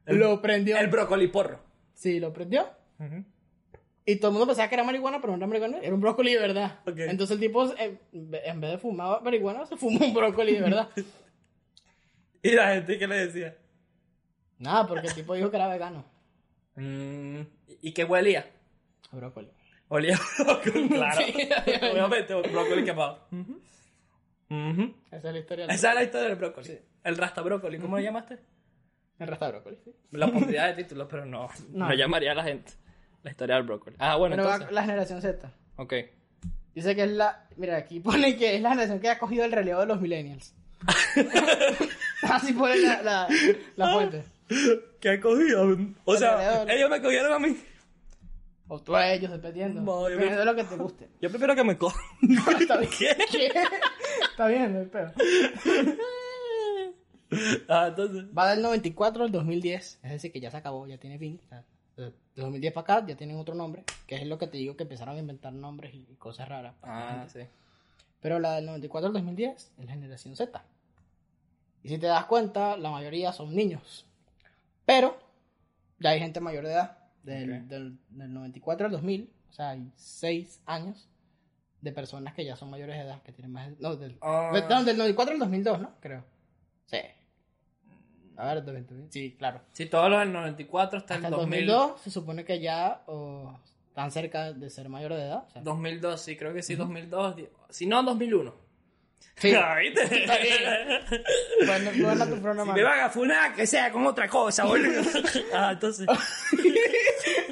El- 0.06 0.16
lo 0.18 0.40
prendió. 0.40 0.76
El 0.78 0.88
brócoli 0.88 1.28
porro. 1.28 1.60
Sí, 1.94 2.18
lo 2.18 2.32
prendió. 2.32 2.66
Y 4.04 4.16
todo 4.16 4.28
el 4.30 4.32
mundo 4.32 4.46
pensaba 4.46 4.68
que 4.68 4.74
era 4.74 4.84
marihuana, 4.84 5.20
pero 5.20 5.32
no 5.32 5.36
era 5.38 5.46
marihuana, 5.46 5.78
era 5.78 5.94
un 5.94 6.00
brócoli 6.00 6.32
de 6.34 6.40
verdad. 6.40 6.80
Ok. 6.86 6.98
Entonces 6.98 7.34
el 7.34 7.40
tipo, 7.40 7.64
eh, 7.74 7.98
en 8.12 8.60
vez 8.60 8.70
de 8.72 8.78
fumar 8.78 9.22
marihuana, 9.22 9.66
se 9.66 9.76
fumó 9.76 10.04
un 10.06 10.14
brócoli 10.14 10.54
de 10.54 10.60
verdad. 10.62 10.88
¿Y 12.42 12.52
la 12.52 12.74
gente 12.74 12.98
qué 12.98 13.06
le 13.06 13.26
decía? 13.26 13.56
Nada, 14.58 14.86
porque 14.86 15.08
el 15.08 15.14
tipo 15.14 15.34
dijo 15.34 15.50
que 15.50 15.56
era 15.56 15.68
vegano. 15.68 16.04
Mm, 16.76 17.40
¿Y 17.82 17.92
qué 17.92 18.04
huelía? 18.04 18.50
a 19.12 19.16
Brócoli. 19.16 19.48
Olía 19.92 20.18
brócoli, 20.38 20.88
claro. 20.88 21.20
Sí, 21.20 21.34
obviamente. 21.92 22.34
Brócoli 22.34 22.84
quemado. 22.84 23.26
Ujú. 23.32 24.94
Esa 25.10 25.28
es 25.28 25.34
la 25.34 25.38
historia 25.38 25.66
del 25.66 25.74
Esa 25.74 25.88
es 25.90 25.94
la 25.94 26.02
historia 26.04 26.28
del 26.28 26.36
brócoli. 26.38 26.66
Sí. 26.66 26.78
El 27.04 27.16
rasta 27.16 27.42
brócoli, 27.42 27.78
¿cómo 27.78 27.96
lo 27.96 28.02
llamaste? 28.02 28.38
El 29.18 29.26
de 29.28 29.36
brócoli. 29.36 29.78
sí. 29.84 29.92
Lo 30.12 30.32
pondría 30.32 30.66
de 30.66 30.74
título, 30.82 31.06
pero 31.08 31.26
no, 31.26 31.48
no. 31.70 31.88
No. 31.88 31.94
llamaría 31.94 32.32
a 32.32 32.34
la 32.34 32.44
gente. 32.44 32.72
La 33.22 33.30
historia 33.32 33.56
del 33.56 33.64
brócoli. 33.64 33.96
Ah, 33.98 34.16
bueno, 34.16 34.36
Pero 34.36 34.48
va 34.48 34.54
entonces. 34.54 34.74
la 34.74 34.82
generación 34.82 35.20
Z. 35.20 35.52
Ok. 35.76 35.94
Dice 36.74 36.94
que 36.94 37.02
es 37.02 37.10
la. 37.10 37.46
Mira, 37.56 37.76
aquí 37.76 38.00
pone 38.00 38.36
que 38.36 38.54
es 38.56 38.62
la 38.62 38.70
generación 38.70 39.00
que 39.00 39.08
ha 39.10 39.18
cogido 39.18 39.44
el 39.44 39.52
relevo 39.52 39.80
de 39.80 39.86
los 39.86 40.00
millennials. 40.00 40.54
Así 42.22 42.52
pone 42.52 42.76
la, 42.78 43.02
la, 43.02 43.28
la 43.76 43.92
fuente. 43.92 44.24
¿Qué 45.00 45.10
ha 45.10 45.20
cogido? 45.20 45.76
O 46.04 46.16
sea, 46.16 46.62
ellos 46.68 46.88
me 46.90 47.00
cogieron 47.02 47.32
a 47.32 47.38
mí. 47.38 47.56
O 48.72 48.78
tú 48.80 48.94
a 48.94 49.12
ellos, 49.12 49.32
dependiendo. 49.32 49.80
No, 49.80 50.02
yo 50.08 50.16
Dependiendo 50.16 50.36
me- 50.36 50.38
de 50.38 50.44
lo 50.44 50.54
que 50.54 50.64
te 50.64 50.76
guste. 50.80 51.08
Yo 51.20 51.28
prefiero 51.28 51.56
que 51.56 51.64
me 51.64 51.76
cojan. 51.76 52.00
Está 52.60 52.76
bien. 52.78 52.90
¿Qué? 53.32 53.52
Está 54.30 54.46
bien, 54.46 54.72
no 54.84 54.88
pedo. 54.88 55.12
Ah, 57.68 57.86
entonces. 57.88 58.24
Va 58.36 58.50
del 58.50 58.62
94 58.62 59.24
al 59.24 59.30
2010. 59.32 60.00
Es 60.02 60.10
decir, 60.10 60.32
que 60.32 60.40
ya 60.40 60.50
se 60.50 60.56
acabó, 60.56 60.86
ya 60.88 60.98
tiene 60.98 61.18
fin. 61.18 61.40
Sea, 61.48 61.64
de 61.96 62.12
2010 62.34 62.72
para 62.72 62.82
acá 62.98 63.06
ya 63.06 63.16
tienen 63.16 63.36
otro 63.38 63.54
nombre. 63.54 63.84
Que 64.06 64.16
es 64.16 64.26
lo 64.26 64.36
que 64.38 64.48
te 64.48 64.58
digo 64.58 64.76
que 64.76 64.82
empezaron 64.82 65.14
a 65.16 65.20
inventar 65.20 65.52
nombres 65.52 65.94
y 65.94 66.02
cosas 66.16 66.48
raras. 66.48 66.74
para 66.80 66.92
la 67.16 67.22
Ah, 67.22 67.28
sí. 67.28 67.40
Pero 68.20 68.38
la 68.40 68.56
del 68.56 68.66
94 68.66 69.06
al 69.08 69.12
2010 69.12 69.72
es 69.78 69.84
la 69.84 69.92
generación 69.92 70.34
Z. 70.36 70.64
Y 71.84 71.88
si 71.88 71.98
te 71.98 72.06
das 72.08 72.24
cuenta, 72.26 72.76
la 72.76 72.90
mayoría 72.90 73.32
son 73.32 73.54
niños. 73.54 74.06
Pero 74.84 75.16
ya 76.00 76.10
hay 76.10 76.18
gente 76.18 76.40
mayor 76.40 76.64
de 76.66 76.72
edad. 76.72 76.98
Del, 77.22 77.52
Ok. 77.52 77.58
del, 77.68 77.98
del 78.10 78.32
94 78.34 78.86
al 78.86 78.92
2000, 78.92 79.30
o 79.50 79.52
sea, 79.52 79.70
hay 79.70 79.90
6 79.96 80.62
años 80.66 81.08
de 81.82 81.92
personas 81.92 82.34
que 82.34 82.44
ya 82.44 82.56
son 82.56 82.70
mayores 82.70 82.96
de 82.96 83.02
edad, 83.02 83.22
que 83.22 83.32
tienen 83.32 83.52
más... 83.52 83.68
de- 83.70 83.76
No, 83.80 83.96
del, 83.96 84.12
de- 84.14 84.66
no, 84.68 84.84
del 84.84 84.96
94 84.98 85.34
al 85.34 85.38
2002, 85.40 85.80
¿no? 85.80 85.94
Creo. 86.00 86.24
Sí. 86.86 86.98
A 88.36 88.46
ver, 88.54 88.64
del 88.64 88.86
2000, 88.86 89.10
sí, 89.12 89.34
claro. 89.38 89.60
Si 89.72 89.84
todos 89.86 90.08
los 90.08 90.18
del 90.20 90.32
94 90.32 90.98
hasta 90.98 91.14
el 91.14 91.24
Hasta 91.24 91.28
el 91.28 91.40
2000. 91.42 91.66
2002 91.66 92.00
se 92.00 92.10
supone 92.10 92.44
que 92.44 92.58
ya 92.60 93.02
o, 93.06 93.58
están 93.88 94.10
cerca 94.10 94.52
de 94.54 94.70
ser 94.70 94.88
mayores 94.88 95.18
de 95.18 95.24
edad. 95.24 95.44
o 95.46 95.50
sea, 95.50 95.62
2002, 95.62 96.20
sí, 96.20 96.36
creo 96.36 96.54
que 96.54 96.62
sí, 96.62 96.74
2002. 96.74 97.36
di- 97.36 97.48
Si 97.68 97.86
no, 97.86 98.02
2001. 98.02 98.54
Sí. 99.36 99.52
Ah, 99.54 99.76
¿viste? 99.78 100.02
Está 100.22 100.38
bien. 100.38 100.60
Tu. 101.08 101.94
Si 101.94 102.00
me 102.72 102.82
van 102.82 103.00
a 103.00 103.08
funar, 103.10 103.54
que 103.54 103.66
sea 103.66 103.90
con 103.92 104.06
otra 104.06 104.28
cosa, 104.28 104.64
boludo. 104.64 105.02
ah, 105.54 105.72
entonces. 105.72 106.06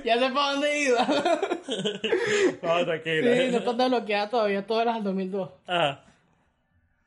Ya 0.08 0.18
sé 0.18 0.30
para 0.32 0.52
dónde 0.52 0.80
iba. 0.80 1.06
No, 2.62 2.84
tranquilo. 2.86 3.34
Sí, 3.34 3.48
no 3.52 3.58
está 3.58 3.88
bloqueada 3.88 4.30
todavía 4.30 4.66
todas 4.66 4.86
las 4.86 4.94
del 4.96 5.04
2002. 5.04 5.48
O 5.48 5.58
Ah. 5.66 6.04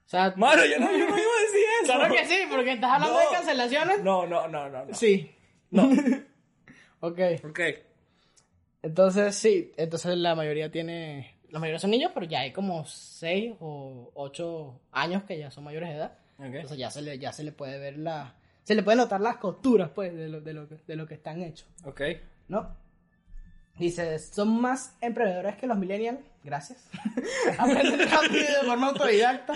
sea, 0.05 0.33
Mano, 0.37 0.63
yo 0.65 0.79
no, 0.79 0.85
yo 0.91 0.97
no 1.09 1.17
iba 1.17 1.31
a 1.37 1.41
decir 1.41 1.63
eso. 1.83 1.93
claro 1.93 2.13
que 2.13 2.25
sí, 2.27 2.37
porque 2.49 2.71
estás 2.73 2.91
hablando 2.93 3.13
No. 3.15 3.19
de 3.19 3.35
cancelaciones. 3.35 4.03
No, 4.03 4.27
no, 4.27 4.47
no, 4.47 4.69
no. 4.69 4.85
no. 4.85 4.93
Sí. 4.93 5.31
No. 5.71 5.89
Ok. 7.03 7.19
Ok. 7.45 7.59
Entonces, 8.83 9.35
sí. 9.35 9.71
Entonces 9.77 10.15
la 10.17 10.35
mayoría 10.35 10.69
tiene... 10.71 11.35
La 11.49 11.57
mayoría 11.59 11.79
son 11.79 11.89
niños, 11.91 12.11
pero 12.13 12.27
ya 12.27 12.41
hay 12.41 12.51
como 12.53 12.85
6 12.85 13.55
o 13.59 14.11
8 14.13 14.79
años 14.91 15.23
que 15.23 15.37
ya 15.39 15.49
son 15.49 15.63
mayores 15.63 15.89
de 15.89 15.95
edad. 15.95 16.13
Ok. 16.37 16.45
Entonces 16.45 16.77
ya 16.77 16.91
se 16.91 17.01
le, 17.01 17.17
ya 17.17 17.33
se 17.33 17.43
le 17.43 17.51
puede 17.51 17.79
ver 17.79 17.97
la... 17.97 18.35
Se 18.63 18.75
le 18.75 18.83
puede 18.83 18.97
notar 18.97 19.19
las 19.19 19.37
costuras, 19.37 19.89
pues, 19.89 20.13
de 20.15 20.29
lo, 20.29 20.41
de 20.41 20.53
lo, 20.53 20.67
que, 20.69 20.75
de 20.85 20.95
lo 20.95 21.07
que 21.07 21.15
están 21.15 21.41
hechos. 21.41 21.67
Ok. 21.85 22.01
¿no? 22.47 22.75
Dice, 23.77 24.19
son 24.19 24.61
más 24.61 24.95
emprendedores 25.01 25.55
que 25.55 25.65
los 25.65 25.77
millennials, 25.77 26.19
gracias. 26.43 26.87
Aprenden 27.57 27.99
rápido 28.09 28.45
de 28.61 28.67
forma 28.67 28.87
autodidacta. 28.89 29.53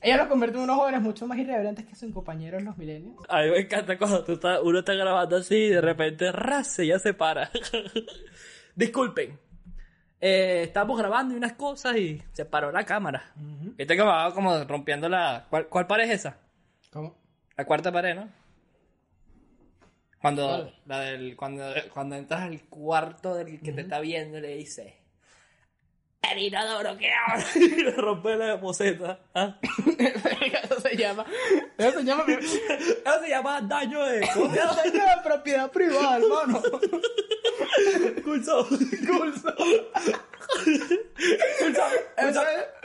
Ella 0.00 0.16
los 0.16 0.28
convierte 0.28 0.56
en 0.56 0.64
unos 0.64 0.76
jóvenes 0.76 1.02
mucho 1.02 1.26
más 1.26 1.36
irreverentes 1.38 1.84
que 1.84 1.94
sus 1.94 2.12
compañeros 2.14 2.62
los 2.62 2.78
millennials. 2.78 3.18
A 3.28 3.42
mí 3.42 3.50
me 3.50 3.58
encanta 3.60 3.98
cuando 3.98 4.24
tú 4.24 4.32
estás- 4.32 4.60
uno 4.62 4.78
está 4.78 4.94
grabando 4.94 5.36
así 5.36 5.54
y 5.56 5.68
de 5.70 5.80
repente 5.82 6.32
ras, 6.32 6.76
ya 6.78 6.98
se 6.98 7.12
para. 7.12 7.50
Disculpen. 8.74 9.38
Eh, 10.22 10.62
estamos 10.64 10.98
grabando 10.98 11.34
y 11.34 11.36
unas 11.36 11.54
cosas 11.54 11.96
y 11.96 12.22
se 12.32 12.44
paró 12.44 12.70
la 12.72 12.84
cámara. 12.84 13.32
Viste 13.36 13.96
que 13.96 14.02
me 14.02 14.08
va 14.08 14.32
como 14.34 14.62
rompiendo 14.64 15.08
la... 15.08 15.46
¿Cuál, 15.50 15.66
cuál 15.68 15.86
pared 15.86 16.04
es 16.04 16.20
esa? 16.20 16.36
¿Cómo? 16.92 17.16
La 17.56 17.64
cuarta 17.64 17.90
pared, 17.90 18.14
¿no? 18.14 18.28
Cuando, 20.20 20.70
la 20.84 21.00
del, 21.00 21.34
cuando, 21.34 21.64
cuando 21.94 22.16
entras 22.16 22.42
al 22.42 22.60
cuarto 22.64 23.34
del 23.34 23.60
que 23.60 23.72
te 23.72 23.80
está 23.80 24.00
viendo 24.00 24.38
le 24.38 24.56
dices, 24.56 24.92
el 26.30 26.38
inodoro 26.38 26.96
que 26.96 27.10
ahora 27.12 27.44
y 27.54 27.82
le 27.82 27.92
rompe 27.92 28.36
la 28.36 28.56
boceta. 28.56 29.20
¿Ah? 29.34 29.56
eso 30.62 30.80
se 30.80 30.96
llama, 30.96 31.24
eso 31.78 31.98
se 31.98 32.04
llama, 32.04 32.24
eso 32.28 33.20
se 33.22 33.28
llama 33.28 33.60
daño 33.62 34.04
de, 34.04 34.20
eso 34.20 34.50
se 34.50 34.90
llama 34.92 35.22
propiedad 35.22 35.70
privada, 35.70 36.18
hermano. 36.18 36.62
Curso, 38.24 38.68
curso. 38.68 39.54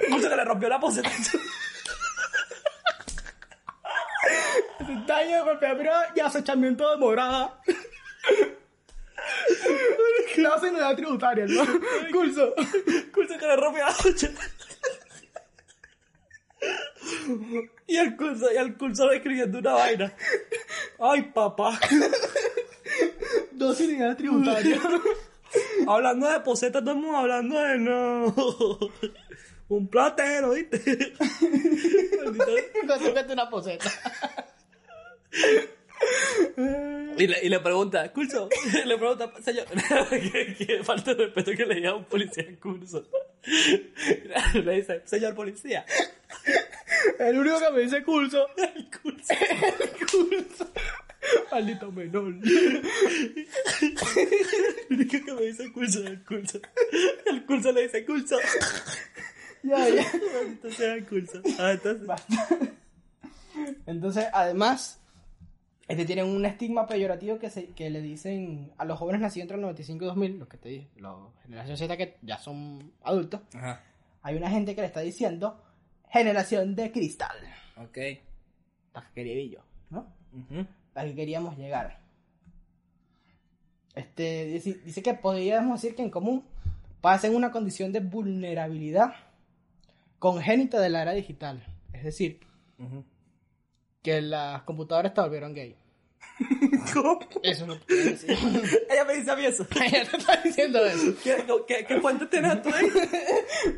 Curso, 0.09 0.29
que 0.29 0.35
le 0.35 0.45
rompió 0.45 0.69
la 0.69 0.77
boceta. 0.77 1.11
60 4.85 5.15
años 5.15 5.45
golpea 5.45 5.73
mira, 5.73 6.13
y 6.15 6.19
acechamiento 6.19 6.89
de 6.91 6.97
morada. 6.97 7.59
Clase 10.35 10.67
en 10.67 10.79
la 10.79 10.95
tributaria, 10.95 11.45
¿no? 11.47 11.63
Curso. 12.11 12.53
Curso 13.13 13.37
que 13.37 13.47
la 13.47 13.55
rompe 13.55 13.81
a 13.81 13.89
Y 17.87 17.97
el 17.97 18.15
curso, 18.15 18.51
y 18.51 18.57
el 18.57 18.75
curso 18.77 19.11
escribiendo 19.11 19.59
una 19.59 19.73
vaina. 19.73 20.13
Ay, 20.99 21.21
papá. 21.33 21.79
Dos 23.51 23.79
unidades 23.79 24.17
tributarias. 24.17 24.79
hablando 25.87 26.29
de 26.29 26.39
posetas, 26.41 26.81
estamos 26.81 27.15
hablando 27.15 27.59
de 27.61 27.77
no. 27.77 28.35
Un 29.67 29.87
platero, 29.87 30.51
¿viste? 30.51 30.77
Te 33.25 33.33
una 33.33 33.49
poseta. 33.49 33.89
Y 37.17 37.27
le, 37.27 37.45
y 37.45 37.49
le 37.49 37.59
pregunta, 37.59 38.11
curso, 38.11 38.49
le 38.85 38.97
pregunta, 38.97 39.31
señor, 39.41 39.65
que, 40.09 40.55
que 40.55 40.83
falta 40.83 41.13
de 41.13 41.25
respeto 41.25 41.51
que 41.55 41.65
le 41.65 41.75
diga 41.75 41.91
a 41.91 41.95
un 41.95 42.05
policía 42.05 42.43
en 42.43 42.55
curso. 42.57 43.07
Le 44.55 44.71
dice, 44.75 45.01
señor 45.05 45.35
policía, 45.35 45.85
El 47.19 47.37
único 47.37 47.59
que 47.59 47.71
me 47.71 47.81
dice 47.81 48.03
curso. 48.03 48.47
el 48.57 48.89
curso. 48.89 49.33
El 49.33 50.07
curso. 50.07 50.71
Maldito 51.51 51.91
menor. 51.91 52.33
El 52.43 52.83
único 54.89 55.25
que 55.25 55.33
me 55.33 55.41
dice 55.43 55.71
curso 55.71 55.99
el 56.05 56.23
curso. 56.23 56.59
El 57.25 57.45
curso 57.45 57.71
le 57.71 57.83
dice 57.83 58.03
curso. 58.03 58.37
Ya, 59.63 59.89
ya. 59.89 60.11
Maldito 60.33 60.71
sea 60.71 60.95
el 60.95 61.05
curso. 61.05 61.41
Ah, 61.59 61.71
entonces. 61.73 62.09
Entonces, 63.85 64.25
además, 64.33 64.99
este 65.87 66.05
tienen 66.05 66.25
un 66.25 66.45
estigma 66.45 66.87
peyorativo 66.87 67.37
que, 67.37 67.49
se, 67.49 67.67
que 67.67 67.89
le 67.89 68.01
dicen 68.01 68.71
a 68.77 68.85
los 68.85 68.97
jóvenes 68.97 69.21
nacidos 69.21 69.43
entre 69.43 69.55
el 69.55 69.61
95 69.61 70.03
y 70.03 70.07
2000, 70.07 70.39
los 70.39 70.47
que 70.47 70.57
te 70.57 70.69
dije, 70.69 70.87
los 70.95 71.33
generación 71.43 71.77
Z 71.77 71.97
que 71.97 72.17
ya 72.21 72.39
son 72.39 72.91
adultos. 73.03 73.41
Ajá. 73.53 73.83
Hay 74.23 74.35
una 74.35 74.49
gente 74.49 74.73
que 74.73 74.81
le 74.81 74.87
está 74.87 75.01
diciendo 75.01 75.61
generación 76.09 76.75
de 76.75 76.91
cristal. 76.91 77.37
Ok. 77.77 77.97
La 78.93 79.01
que 79.01 79.13
quería 79.13 79.57
yo, 79.57 79.63
¿no? 79.91 80.11
Ujú. 80.33 80.65
La 80.95 81.03
que 81.03 81.13
queríamos 81.13 81.57
llegar. 81.57 81.99
Este, 83.93 84.45
dice, 84.45 84.79
dice 84.83 85.03
que 85.03 85.13
podríamos 85.13 85.81
decir 85.81 85.95
que 85.95 86.01
en 86.01 86.09
común 86.09 86.43
pasan 87.01 87.35
una 87.35 87.51
condición 87.51 87.91
de 87.91 87.99
vulnerabilidad 87.99 89.13
congénita 90.17 90.79
de 90.79 90.89
la 90.89 91.03
era 91.03 91.11
digital. 91.11 91.63
Es 91.93 92.03
decir. 92.03 92.39
Que 94.05 94.21
las 94.21 94.61
computadoras 94.61 95.15
te 95.15 95.21
volvieron 95.21 95.51
gay. 95.55 95.75
¿Cómo? 96.93 97.19
Eso 97.41 97.65
que 97.65 97.79
quiere 97.87 98.03
decir. 98.11 98.29
Ella 98.89 99.03
me 99.05 99.15
dice 99.15 99.31
a 99.31 99.35
mí 99.35 99.45
eso. 99.45 99.65
Ella 99.83 100.05
te 100.05 100.17
está 100.17 100.39
diciendo 100.43 100.85
eso. 100.85 101.15
¿Qué, 101.23 101.43
qué, 101.67 101.85
qué 101.87 101.99
fuente 101.99 102.27
tienes 102.27 102.61
tú 102.61 102.69
ahí? 102.71 102.87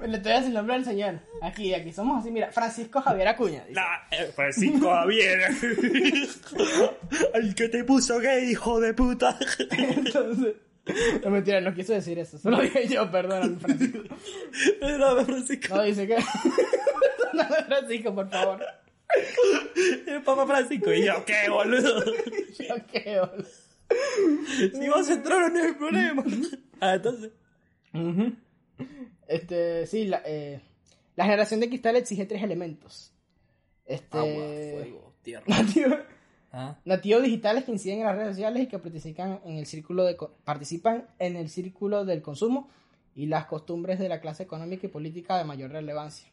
Le 0.06 0.18
estoy 0.18 0.32
diciendo 0.34 0.48
el 0.48 0.54
nombre 0.54 0.76
del 0.76 0.86
señor. 0.86 1.20
Aquí, 1.42 1.74
aquí 1.74 1.94
somos 1.94 2.20
así, 2.20 2.30
mira, 2.30 2.52
Francisco 2.52 3.00
Javier 3.02 3.30
Acuña. 3.30 3.64
dice. 3.70 3.80
Eh, 4.12 4.32
Francisco 4.36 4.90
Javier. 4.92 5.40
El 7.36 7.56
que 7.56 7.70
te 7.70 7.86
puso 7.86 8.20
gay, 8.20 8.52
hijo 8.52 8.82
de 8.82 8.94
puta. 8.94 9.38
Entonces, 9.70 10.56
no 11.24 11.30
mentira, 11.30 11.62
no 11.62 11.74
quiso 11.74 11.94
decir 11.94 12.20
eso. 12.20 12.38
Solo 12.38 12.60
dije 12.62 12.86
yo, 12.88 13.10
perdóname, 13.10 13.58
Francisco. 13.60 14.00
Perdóname, 14.82 15.26
Francisco. 15.26 15.76
No, 15.76 15.84
dice 15.84 16.06
que. 16.06 16.18
Perdóname, 17.32 17.64
Francisco, 17.66 18.14
por 18.14 18.30
favor. 18.30 18.66
El 20.08 20.22
papá 20.24 20.46
Francisco. 20.46 20.92
Y 20.94 21.06
yo, 21.06 21.24
¿qué, 21.26 21.50
boludo? 21.50 22.04
Yo 22.60 22.76
qué, 22.92 23.20
boludo. 23.20 23.48
Si 24.80 24.90
vas 24.90 25.10
a 25.10 25.14
entrar, 25.14 25.52
no 25.52 25.60
hay 25.64 25.74
problema. 25.74 26.24
Ah, 26.80 26.94
entonces. 26.94 27.32
Este, 29.28 29.88
sí, 29.88 30.06
la, 30.06 30.22
eh, 30.26 30.62
la 31.16 31.24
generación 31.26 31.60
de 31.60 31.70
cristal 31.70 31.96
exige 31.96 32.26
tres 32.28 32.44
elementos. 32.44 33.12
Este. 33.86 34.18
Agua, 34.18 34.44
fuego, 34.84 35.14
tierra. 35.24 35.44
Nativos, 35.48 35.98
Ah. 36.54 36.80
nativos 36.86 37.24
digitales 37.24 37.66
que 37.66 37.72
inciden 37.72 38.00
en 38.00 38.06
las 38.06 38.16
redes 38.16 38.30
sociales 38.36 38.64
y 38.64 38.68
que 38.68 38.80
participan 38.80 39.42
en 39.44 39.58
el 39.58 39.66
círculo 39.66 40.06
de 40.06 40.18
participan 40.46 41.06
en 41.20 41.36
el 41.36 41.50
círculo 41.50 42.06
del 42.06 42.22
consumo 42.22 42.70
y 43.16 43.26
las 43.26 43.48
costumbres 43.48 44.00
de 44.00 44.08
la 44.08 44.22
clase 44.22 44.44
económica 44.44 44.86
y 44.86 44.90
política 44.90 45.38
de 45.38 45.44
mayor 45.44 45.72
relevancia. 45.72 46.30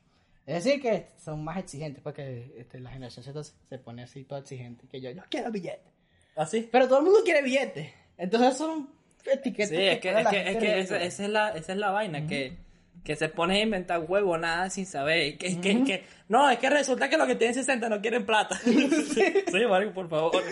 Es 0.47 0.63
decir, 0.65 0.81
que 0.81 1.09
son 1.23 1.43
más 1.43 1.59
exigentes, 1.59 2.03
porque 2.03 2.53
este, 2.59 2.79
la 2.79 2.91
generación 2.91 3.25
Z 3.25 3.43
se 3.43 3.79
pone 3.79 4.03
así 4.03 4.25
toda 4.25 4.43
exigente, 4.43 4.87
que 4.89 5.01
yo, 5.01 5.11
yo 5.11 5.23
quiero 5.31 5.51
billete. 5.51 5.91
¿Ah, 6.37 6.45
sí? 6.45 6.69
Pero 6.71 6.87
todo 6.87 6.99
el 6.99 7.05
mundo 7.05 7.21
quiere 7.25 7.43
billete. 7.43 7.95
Entonces 8.19 8.59
son 8.59 8.91
etiquetas. 9.25 9.71
Sí, 9.71 9.77
es 9.77 10.01
que, 10.01 10.11
es 10.11 10.29
que, 10.29 10.51
es 10.51 10.57
que 10.59 10.79
esa, 10.81 11.03
esa 11.03 11.25
es 11.25 11.31
la, 11.31 11.49
esa 11.51 11.73
es 11.73 11.79
la 11.79 11.91
vaina, 11.91 12.27
que, 12.27 12.59
que 13.03 13.17
se 13.17 13.29
pone 13.31 13.57
a 13.57 13.63
inventar 13.63 14.01
huevo 14.01 14.37
nada 14.37 14.69
sin 14.69 14.85
saber. 14.85 15.39
Que, 15.39 15.61
que, 15.61 15.83
que, 15.83 16.05
no, 16.29 16.51
es 16.51 16.59
que 16.59 16.69
resulta 16.69 17.09
que 17.09 17.17
los 17.17 17.27
que 17.27 17.37
tienen 17.37 17.55
60 17.55 17.89
no 17.89 18.03
quieren 18.03 18.27
plata. 18.27 18.57
sí, 18.65 19.67
Mario, 19.69 19.95
por 19.95 20.11
favor. 20.11 20.43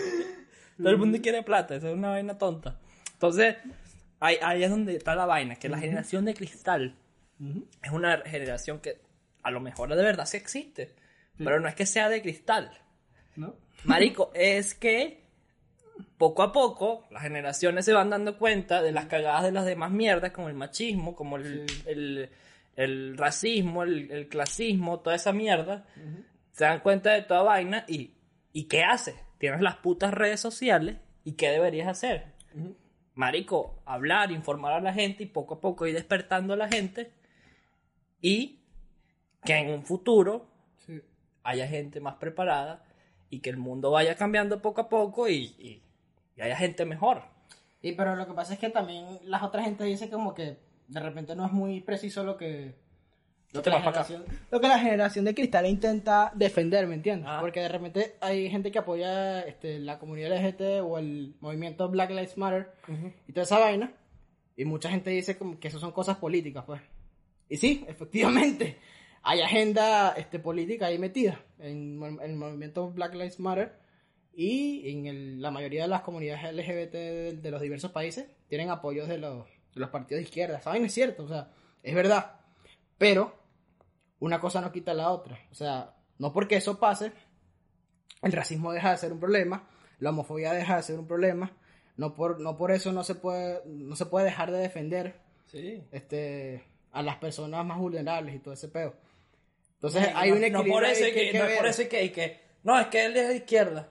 Todo 0.77 0.89
el 0.89 0.97
mundo 0.97 1.19
quiere 1.21 1.43
plata, 1.43 1.75
eso 1.75 1.89
es 1.89 1.93
una 1.93 2.09
vaina 2.09 2.35
tonta. 2.35 2.79
Entonces, 3.13 3.57
ahí, 4.19 4.37
ahí 4.41 4.63
es 4.63 4.71
donde 4.71 4.95
está 4.95 5.13
la 5.13 5.27
vaina, 5.27 5.55
que 5.55 5.69
la 5.69 5.77
generación 5.77 6.25
de 6.25 6.33
cristal 6.33 6.95
es 7.81 7.91
una 7.91 8.19
generación 8.25 8.79
que 8.79 8.97
a 9.43 9.51
lo 9.51 9.59
mejor 9.59 9.95
de 9.95 10.03
verdad 10.03 10.25
sí 10.25 10.37
existe, 10.37 10.95
pero 11.37 11.59
no 11.59 11.67
es 11.67 11.75
que 11.75 11.85
sea 11.85 12.09
de 12.09 12.21
cristal. 12.21 12.71
¿No? 13.35 13.55
Marico, 13.83 14.31
es 14.35 14.73
que 14.73 15.23
poco 16.17 16.43
a 16.43 16.51
poco 16.51 17.05
las 17.11 17.23
generaciones 17.23 17.85
se 17.85 17.93
van 17.93 18.09
dando 18.09 18.37
cuenta 18.37 18.81
de 18.81 18.91
las 18.91 19.05
cagadas 19.05 19.43
de 19.43 19.51
las 19.51 19.65
demás 19.65 19.91
mierdas, 19.91 20.31
como 20.31 20.49
el 20.49 20.55
machismo, 20.55 21.15
como 21.15 21.37
el, 21.37 21.65
el, 21.85 22.29
el 22.75 23.17
racismo, 23.17 23.83
el, 23.83 24.11
el 24.11 24.27
clasismo, 24.27 24.99
toda 24.99 25.15
esa 25.15 25.33
mierda. 25.33 25.85
Se 26.51 26.65
dan 26.65 26.79
cuenta 26.79 27.11
de 27.11 27.23
toda 27.23 27.43
vaina 27.43 27.85
y, 27.87 28.13
¿y 28.53 28.65
qué 28.65 28.83
haces? 28.83 29.15
Tienes 29.37 29.61
las 29.61 29.77
putas 29.77 30.13
redes 30.13 30.39
sociales 30.39 30.97
y 31.23 31.33
¿qué 31.33 31.49
deberías 31.49 31.87
hacer? 31.87 32.33
Marico, 33.15 33.81
hablar, 33.85 34.31
informar 34.31 34.73
a 34.73 34.81
la 34.81 34.93
gente 34.93 35.23
y 35.23 35.27
poco 35.27 35.55
a 35.55 35.61
poco 35.61 35.85
ir 35.85 35.93
despertando 35.93 36.53
a 36.53 36.57
la 36.57 36.67
gente 36.67 37.11
y 38.21 38.62
que 39.45 39.53
en 39.55 39.69
un 39.71 39.83
futuro 39.85 40.45
Sí. 40.77 41.01
haya 41.43 41.67
gente 41.67 41.99
más 41.99 42.15
preparada 42.15 42.83
y 43.29 43.39
que 43.39 43.49
el 43.49 43.57
mundo 43.57 43.91
vaya 43.91 44.15
cambiando 44.15 44.61
poco 44.61 44.81
a 44.81 44.89
poco 44.89 45.27
y, 45.27 45.55
y- 45.59 45.81
y 46.35 46.41
haya 46.41 46.55
gente 46.55 46.85
mejor. 46.85 47.21
Y 47.81 47.93
pero 47.93 48.15
lo 48.15 48.25
que 48.27 48.33
pasa 48.33 48.53
es 48.53 48.59
que 48.59 48.69
también 48.69 49.19
las 49.23 49.43
otras 49.43 49.65
gente 49.65 49.83
dice 49.83 50.09
como 50.09 50.33
que 50.33 50.57
de 50.87 50.99
repente 50.99 51.35
no 51.35 51.45
es 51.45 51.51
muy 51.51 51.81
preciso 51.81 52.23
lo 52.23 52.37
que 52.37 52.75
la 53.53 53.61
generación, 53.81 54.23
lo 54.49 54.59
que 54.59 54.67
la 54.67 54.79
generación 54.79 55.25
de 55.25 55.35
cristal 55.35 55.67
intenta 55.67 56.31
defender, 56.33 56.87
¿me 56.87 56.95
entiendes? 56.95 57.27
Ah. 57.29 57.37
Porque 57.39 57.59
de 57.59 57.69
repente 57.69 58.15
hay 58.19 58.49
gente 58.49 58.71
que 58.71 58.79
apoya 58.79 59.41
este, 59.41 59.77
la 59.79 59.99
comunidad 59.99 60.31
LGBT 60.35 60.81
o 60.83 60.97
el 60.97 61.35
movimiento 61.39 61.87
Black 61.89 62.09
Lives 62.09 62.35
Matter 62.37 62.71
y 63.27 63.31
toda 63.31 63.43
esa 63.43 63.59
vaina. 63.59 63.91
Y 64.55 64.65
mucha 64.65 64.89
gente 64.89 65.09
dice 65.11 65.37
como 65.37 65.59
que 65.59 65.67
eso 65.67 65.79
son 65.79 65.91
cosas 65.91 66.17
políticas, 66.17 66.63
pues. 66.65 66.81
Y 67.49 67.57
sí, 67.57 67.85
efectivamente, 67.87 68.77
hay 69.23 69.41
agenda 69.41 70.13
este, 70.17 70.37
política 70.39 70.87
ahí 70.87 70.99
metida 70.99 71.39
en, 71.59 72.01
el 72.21 72.35
movimiento 72.35 72.91
Black 72.91 73.13
Lives 73.13 73.39
Matter 73.39 73.73
y 74.33 74.89
en 74.89 75.05
el- 75.07 75.41
la 75.41 75.49
mayoría 75.51 75.83
de 75.83 75.87
las 75.87 76.01
comunidades 76.01 76.43
LGBT 76.53 76.91
de, 76.93 77.33
de 77.37 77.51
los 77.51 77.61
diversos 77.61 77.91
países 77.91 78.27
tienen 78.47 78.69
apoyos 78.69 79.07
de 79.07 79.17
los, 79.17 79.45
de 79.73 79.79
los 79.79 79.89
partidos 79.89 80.19
de 80.19 80.23
izquierda. 80.23 80.61
Vaina 80.65 80.85
es 80.87 80.93
cierto, 80.93 81.23
o 81.23 81.27
sea, 81.27 81.51
es 81.81 81.95
verdad. 81.95 82.39
Pero 82.97 83.33
una 84.19 84.39
cosa 84.39 84.61
no 84.61 84.71
quita 84.71 84.93
la 84.93 85.09
otra. 85.11 85.39
O 85.51 85.55
sea, 85.55 85.95
no 86.19 86.31
porque 86.33 86.55
eso 86.55 86.79
pase, 86.79 87.11
el 88.21 88.31
racismo 88.31 88.71
deja 88.71 88.91
de 88.91 88.97
ser 88.97 89.11
un 89.13 89.19
problema, 89.19 89.67
la 89.99 90.09
homofobia 90.09 90.53
deja 90.53 90.77
de 90.77 90.83
ser 90.83 90.99
un 90.99 91.07
problema, 91.07 91.51
no 91.97 92.13
por, 92.15 92.39
no 92.39 92.57
por 92.57 92.71
eso 92.71 92.91
no 92.91 93.03
se 93.03 93.15
puede, 93.15 93.61
no 93.67 93.95
se 93.95 94.05
puede 94.05 94.25
dejar 94.25 94.51
de 94.51 94.57
defender 94.59 95.15
Sí. 95.47 95.83
este, 95.91 96.63
a 96.91 97.03
las 97.03 97.17
personas 97.17 97.63
más 97.65 97.77
vulnerables 97.77 98.35
y 98.35 98.39
todo 98.39 98.53
ese 98.55 98.67
peo. 98.69 98.95
Entonces 99.83 100.11
hay 100.15 100.31
un 100.31 100.37
equilibrio. 100.43 100.63
no 100.67 100.73
por 100.73 100.85
eso 100.85 100.99
que, 101.13 101.19
hay 101.19 101.31
que 101.31 101.37
no 101.39 101.45
es 101.45 101.57
por 101.57 101.67
eso 101.67 101.81
es 101.81 101.87
que, 101.89 102.11
que- 102.13 102.39
no 102.63 102.79
es 102.79 102.87
que 102.87 103.05
él 103.05 103.17
es 103.17 103.27
de 103.27 103.35
izquierda. 103.35 103.89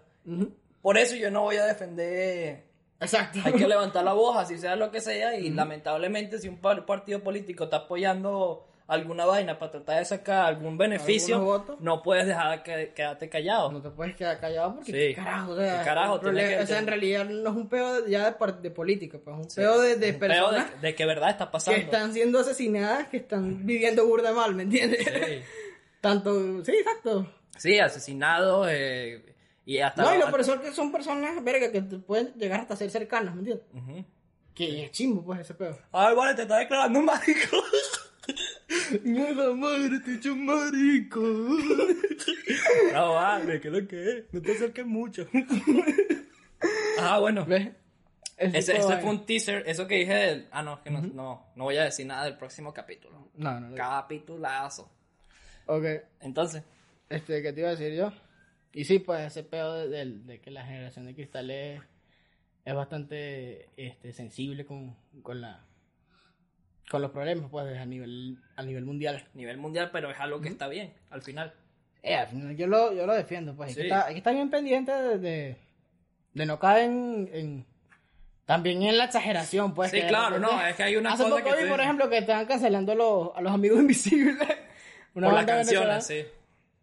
Por 0.81 0.97
eso 0.99 1.15
yo 1.17 1.31
no 1.31 1.43
voy 1.43 1.57
a 1.57 1.67
defender. 1.67 2.65
Exacto. 2.99 3.41
Hay 3.45 3.53
que 3.53 3.69
levantar 3.69 4.03
la 4.05 4.13
voz, 4.15 4.37
así 4.39 4.57
sea 4.59 4.75
lo 4.77 4.91
que 4.91 5.01
sea, 5.01 5.37
y 5.39 5.51
lamentablemente 5.51 6.39
si 6.39 6.49
un 6.49 6.59
par- 6.61 6.87
partido 6.87 7.21
político 7.23 7.65
está 7.65 7.79
apoyando 7.79 8.67
alguna 8.89 9.25
vaina 9.27 9.59
para 9.59 9.71
tratar 9.73 9.99
de 10.01 10.05
sacar 10.05 10.45
algún 10.47 10.77
beneficio, 10.77 11.65
no 11.81 12.03
puedes 12.03 12.27
dejar 12.27 12.63
que 12.63 12.93
quedarte 12.95 13.29
callado. 13.29 13.73
No 13.73 13.81
te 13.83 13.91
puedes 13.91 14.15
quedar 14.17 14.39
callado 14.41 14.75
porque 14.77 14.93
Sí. 14.93 14.99
qué 15.09 15.15
carajo, 15.15 15.53
o 15.53 15.57
sea, 15.57 15.79
¿Qué 15.79 15.85
carajo? 15.85 16.21
problema- 16.21 16.49
que- 16.49 16.59
o 16.61 16.67
sea, 16.67 16.79
en 16.79 16.87
realidad 16.87 17.25
no 17.27 17.51
es 17.51 17.57
un 17.57 17.69
peo 17.69 18.07
ya 18.07 18.31
de, 18.31 18.71
política, 18.71 19.19
pues 19.23 19.37
es 19.39 19.47
un 19.47 19.55
peo 19.55 19.81
de, 19.81 19.97
de 19.97 20.13
Un 20.13 20.19
peo 20.19 20.51
de 20.81 20.95
que 20.95 21.07
verdad 21.07 21.31
está 21.31 21.51
pasando. 21.51 21.79
que 21.79 21.85
están 21.85 22.13
siendo 22.13 22.41
asesinadas, 22.41 23.09
que 23.09 23.19
están 23.19 23.65
viviendo 23.67 24.07
burda 24.07 24.33
mal, 24.33 24.55
¿me 24.55 24.63
entiendes? 24.65 25.05
Sí. 25.05 25.43
Tanto, 26.03 26.65
sí, 26.65 26.73
exacto. 26.73 27.33
Sí, 27.57 27.79
asesinados 27.79 28.67
eh, 28.69 29.37
y 29.65 29.79
hasta... 29.79 30.03
No, 30.03 30.13
y 30.13 30.19
lo 30.19 30.33
peor 30.33 30.61
que 30.61 30.73
son 30.73 30.91
personas, 30.91 31.43
verga, 31.45 31.71
que 31.71 31.81
te 31.81 31.99
pueden 31.99 32.35
llegar 32.35 32.61
hasta 32.61 32.75
ser 32.75 32.91
cercanas, 32.91 33.37
¿me 33.37 33.43
entiendes? 33.43 33.67
Ujú. 33.73 34.05
Que 34.53 34.87
es 34.87 34.91
chimbo, 34.91 35.25
pues, 35.25 35.39
ese 35.39 35.55
peo. 35.55 35.79
Ay, 35.93 36.17
vale, 36.17 36.35
te 36.35 36.43
está 36.43 36.59
declarando 36.59 37.01
marico. 37.03 37.57
Mierda 39.05 39.55
madre, 39.55 40.01
te 40.01 40.11
he 40.11 40.15
hecho 40.17 40.35
marico. 40.35 41.21
No, 42.93 43.15
vale, 43.15 43.61
¿qué 43.61 43.69
es 43.69 43.75
lo 43.75 43.87
que 43.87 44.11
es? 44.11 44.25
No 44.33 44.43
te 44.43 44.53
acerques 44.53 44.87
mucho. 44.87 45.27
Ah, 47.01 47.19
bueno. 47.19 47.45
¿Ves? 47.45 47.71
Ese, 48.37 48.77
ese 48.77 48.99
fue 48.99 49.11
un 49.11 49.27
teaser, 49.27 49.65
eso 49.67 49.89
que 49.89 49.97
dije 49.97 50.15
del... 50.15 50.49
Ah, 50.53 50.63
no, 50.63 50.75
es 50.75 50.81
que 50.81 50.91
no, 50.91 51.01
no, 51.01 51.47
no 51.57 51.65
voy 51.65 51.77
a 51.77 51.85
decir 51.85 52.07
nada 52.07 52.25
del 52.25 52.37
próximo 52.37 52.73
capítulo. 52.73 53.31
No, 53.35 53.59
no, 53.59 53.71
no. 53.71 53.77
Capitulazo. 53.77 54.89
Ok. 55.77 55.85
Entonces, 56.21 56.63
Este, 57.09 57.43
¿qué 57.43 57.53
te 57.53 57.61
iba 57.61 57.69
a 57.71 57.77
decir 57.77 57.95
yo? 57.95 58.13
Y 58.73 58.85
sí, 58.85 58.99
pues 58.99 59.27
ese 59.27 59.43
pedo 59.45 59.75
de, 59.75 59.89
de- 59.89 60.19
de 60.21 60.41
que 60.41 60.51
la 60.51 60.65
generación 60.65 61.05
de 61.07 61.15
cristal 61.15 61.51
es, 61.51 61.81
es 62.65 62.75
bastante 62.75 63.69
este, 63.77 64.13
sensible 64.13 64.65
con, 64.65 64.97
con 65.23 65.41
la 65.41 65.65
con 66.91 67.01
los 67.01 67.11
problemas, 67.11 67.49
pues, 67.51 67.79
a 67.79 67.87
nivel, 67.87 68.39
a 68.57 68.63
nivel 68.63 68.85
mundial. 68.85 69.27
nivel 69.35 69.57
mundial, 69.57 69.91
pero 69.93 70.11
es 70.11 70.19
algo 70.21 70.41
que 70.41 70.49
está 70.49 70.69
bien, 70.69 70.93
al 71.11 71.23
final. 71.23 71.55
Eh, 72.03 72.15
al 72.17 72.27
final 72.29 72.57
yo 72.57 72.67
lo, 72.67 72.93
yo 72.93 73.07
lo 73.07 73.15
defiendo, 73.15 73.55
pues. 73.55 73.69
Hay, 73.69 73.75
Sí. 73.75 73.81
que 73.83 73.87
estar, 73.89 74.07
hay 74.07 74.15
que 74.15 74.19
estar 74.19 74.35
bien 74.35 74.51
pendiente 74.51 74.93
de, 74.93 75.19
de, 75.19 75.57
de 76.35 76.47
no 76.47 76.59
caer 76.59 76.91
en, 76.91 77.31
en- 77.33 77.67
También 78.47 78.83
en 78.83 78.99
la 78.99 79.05
exageración, 79.05 79.73
pues. 79.75 79.91
Sí, 79.91 80.01
que 80.01 80.07
claro, 80.09 80.39
no, 80.39 80.61
es 80.67 80.75
que 80.77 80.83
hay 80.83 80.97
una 80.97 81.13
Hace 81.13 81.23
cosa 81.25 81.37
poco 81.43 81.55
que 81.57 81.63
vi, 81.65 81.71
por 81.71 81.81
ejemplo, 81.81 82.09
que 82.11 82.19
estaban 82.19 82.45
cancelando 82.47 82.95
los, 82.95 83.31
a 83.37 83.41
los 83.41 83.53
amigos 83.53 83.79
invisibles. 83.81 84.49
Una 85.15 85.29
Por 85.29 85.37
las 85.37 85.47
canciones, 85.47 86.07
sí. 86.07 86.25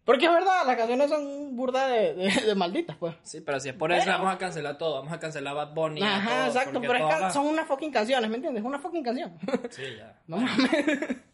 Porque 0.04 0.26
es 0.26 0.32
verdad, 0.32 0.66
las 0.66 0.76
canciones 0.76 1.08
son 1.10 1.54
burda 1.56 1.86
de, 1.88 2.14
de, 2.14 2.30
de 2.46 2.54
malditas, 2.54 2.96
pues. 2.96 3.14
Sí, 3.22 3.40
pero 3.42 3.60
si 3.60 3.68
es 3.68 3.74
por 3.74 3.92
eso 3.92 4.08
vamos 4.10 4.34
a 4.34 4.38
cancelar 4.38 4.76
todo, 4.78 4.94
vamos 4.96 5.12
a 5.12 5.20
cancelar 5.20 5.54
Bad 5.54 5.74
Bunny. 5.74 6.02
Ajá, 6.02 6.28
todo, 6.30 6.46
exacto, 6.46 6.80
pero 6.80 6.94
es 6.96 7.02
va- 7.02 7.30
son 7.30 7.46
unas 7.46 7.66
fucking 7.66 7.92
canciones, 7.92 8.28
¿me 8.30 8.36
entiendes? 8.36 8.62
Es 8.62 8.66
una 8.66 8.78
fucking 8.78 9.04
canción. 9.04 9.32
Sí, 9.70 9.82
ya. 9.98 10.18
no 10.26 10.38
mames. 10.38 11.16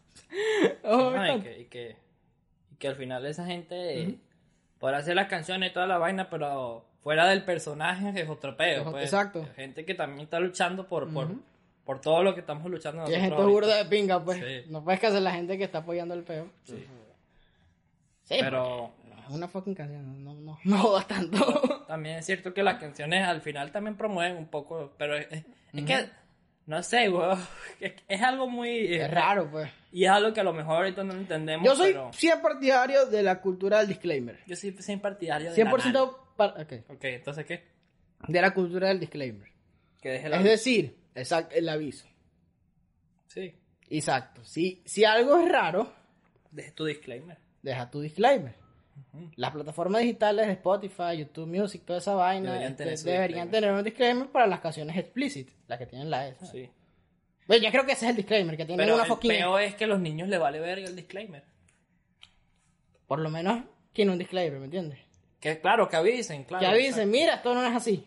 Oh, 0.82 1.12
y, 1.36 1.40
que, 1.42 1.60
y, 1.60 1.64
que, 1.66 1.96
y 2.72 2.76
que 2.76 2.88
al 2.88 2.96
final 2.96 3.24
esa 3.26 3.46
gente 3.46 4.00
eh, 4.02 4.18
podrá 4.78 4.98
hacer 4.98 5.14
las 5.14 5.28
canciones 5.28 5.70
y 5.70 5.72
toda 5.72 5.86
la 5.86 5.98
vaina, 5.98 6.28
pero 6.30 6.84
fuera 7.02 7.26
del 7.28 7.44
personaje 7.44 8.12
es 8.20 8.28
otro 8.28 8.56
peo. 8.56 8.82
Es- 8.82 8.88
pues. 8.90 9.04
exacto. 9.04 9.46
Gente 9.56 9.84
que 9.84 9.94
también 9.94 10.22
está 10.22 10.40
luchando 10.40 10.86
por, 10.88 11.12
por, 11.12 11.28
por 11.86 12.00
todo 12.02 12.22
lo 12.22 12.34
que 12.34 12.40
estamos 12.40 12.70
luchando 12.70 12.98
Y 12.98 13.00
nosotros. 13.04 13.22
es 13.24 13.30
gente 13.30 13.42
burda 13.50 13.76
de 13.76 13.84
pinga, 13.86 14.22
pues. 14.22 14.38
Sí. 14.38 14.70
No 14.70 14.84
puedes 14.84 15.02
hacer 15.02 15.22
la 15.22 15.32
gente 15.32 15.56
que 15.56 15.64
está 15.64 15.78
apoyando 15.78 16.12
el 16.14 16.24
peo. 16.24 16.50
Sí. 16.64 16.84
Pero 18.28 18.92
porque 18.98 19.20
Es 19.22 19.30
una 19.30 19.48
fucking 19.48 19.74
canción, 19.74 20.24
no, 20.24 20.34
no, 20.34 20.58
no 20.64 20.78
jodas 20.78 21.06
tanto. 21.06 21.84
también 21.88 22.16
es 22.18 22.26
cierto 22.26 22.52
que 22.52 22.62
las 22.62 22.76
canciones 22.78 23.26
al 23.26 23.40
final 23.40 23.70
también 23.72 23.96
promueven 23.96 24.36
un 24.36 24.46
poco, 24.48 24.92
pero 24.98 25.16
es, 25.16 25.26
que, 25.72 26.08
no 26.66 26.82
sé, 26.82 27.08
weón, 27.08 27.38
es, 27.80 27.92
es 28.08 28.22
algo 28.22 28.48
muy... 28.48 28.94
es 28.96 29.10
raro, 29.10 29.48
pues. 29.50 29.70
Y 29.92 30.04
es 30.04 30.10
algo 30.10 30.32
que 30.32 30.40
a 30.40 30.44
lo 30.44 30.52
mejor 30.52 30.76
ahorita 30.76 31.04
no 31.04 31.14
entendemos, 31.14 31.64
Yo 31.66 31.74
soy 31.76 31.92
pero 31.92 32.12
100 32.12 32.42
partidario 32.42 33.06
de 33.06 33.22
la 33.22 33.40
cultura 33.40 33.78
del 33.78 33.88
disclaimer. 33.88 34.38
yo 34.46 34.56
soy 34.56 34.72
100 34.72 35.00
partidario 35.00 35.52
de 35.52 35.64
100% 35.64 36.16
par- 36.36 36.54
ok, 36.60 36.72
Ok, 36.90 37.04
entonces, 37.04 37.46
¿qué? 37.46 37.64
de 38.26 38.40
la 38.40 38.52
cultura 38.52 38.88
del 38.88 38.98
disclaimer. 39.00 39.48
Que 40.00 40.10
deje 40.10 40.28
la... 40.28 40.38
Es 40.38 40.44
decir, 40.44 40.96
exacto, 41.16 41.54
el 41.54 41.68
aviso. 41.68 42.06
Sí, 43.26 43.54
Exacto. 43.88 44.44
Si, 44.44 44.82
si 44.84 45.04
algo 45.04 45.38
es 45.38 45.48
raro, 45.48 45.92
deje 46.50 46.72
tu 46.72 46.84
disclaimer. 46.84 47.38
deja 47.62 47.90
tu 47.90 48.00
disclaimer. 48.00 48.54
Las 49.36 49.52
plataformas 49.52 50.00
digitales 50.02 50.48
Spotify, 50.48 51.18
YouTube 51.18 51.46
Music, 51.46 51.82
toda 51.84 51.98
esa 51.98 52.14
vaina, 52.14 52.52
Deberían 52.52 52.72
este, 52.72 52.84
tener 52.84 53.30
deberían 53.50 53.74
un 53.74 53.84
disclaimer 53.84 54.28
para 54.28 54.46
las 54.46 54.60
canciones 54.60 54.96
explicit, 54.96 55.50
las 55.68 55.78
que 55.78 55.86
tienen 55.86 56.10
la 56.10 56.28
E. 56.28 56.34
¿sabes? 56.34 56.50
Sí. 56.50 56.70
Bueno, 57.46 57.64
yo 57.64 57.70
creo 57.70 57.86
que 57.86 57.92
ese 57.92 58.06
es 58.06 58.10
el 58.10 58.16
disclaimer, 58.16 58.56
que 58.56 58.64
tienen 58.64 58.84
Pero 58.84 58.94
una 58.94 59.04
el 59.04 59.08
fucking 59.08 59.30
E. 59.30 59.36
peor 59.36 59.62
es 59.62 59.74
que 59.74 59.84
a 59.84 59.86
los 59.86 60.00
niños 60.00 60.28
le 60.28 60.38
vale 60.38 60.60
verga 60.60 60.88
el 60.88 60.96
disclaimer. 60.96 61.44
Por 63.06 63.20
lo 63.20 63.30
menos 63.30 63.64
tiene 63.92 64.12
un 64.12 64.18
disclaimer, 64.18 64.58
¿me 64.58 64.64
entiendes? 64.64 64.98
Que 65.40 65.60
claro, 65.60 65.88
que 65.88 65.96
avisen, 65.96 66.44
claro. 66.44 66.60
que 66.60 66.66
avisen, 66.66 66.88
exacto. 66.88 67.10
mira, 67.10 67.34
esto 67.34 67.54
no 67.54 67.66
es 67.66 67.76
así. 67.76 68.06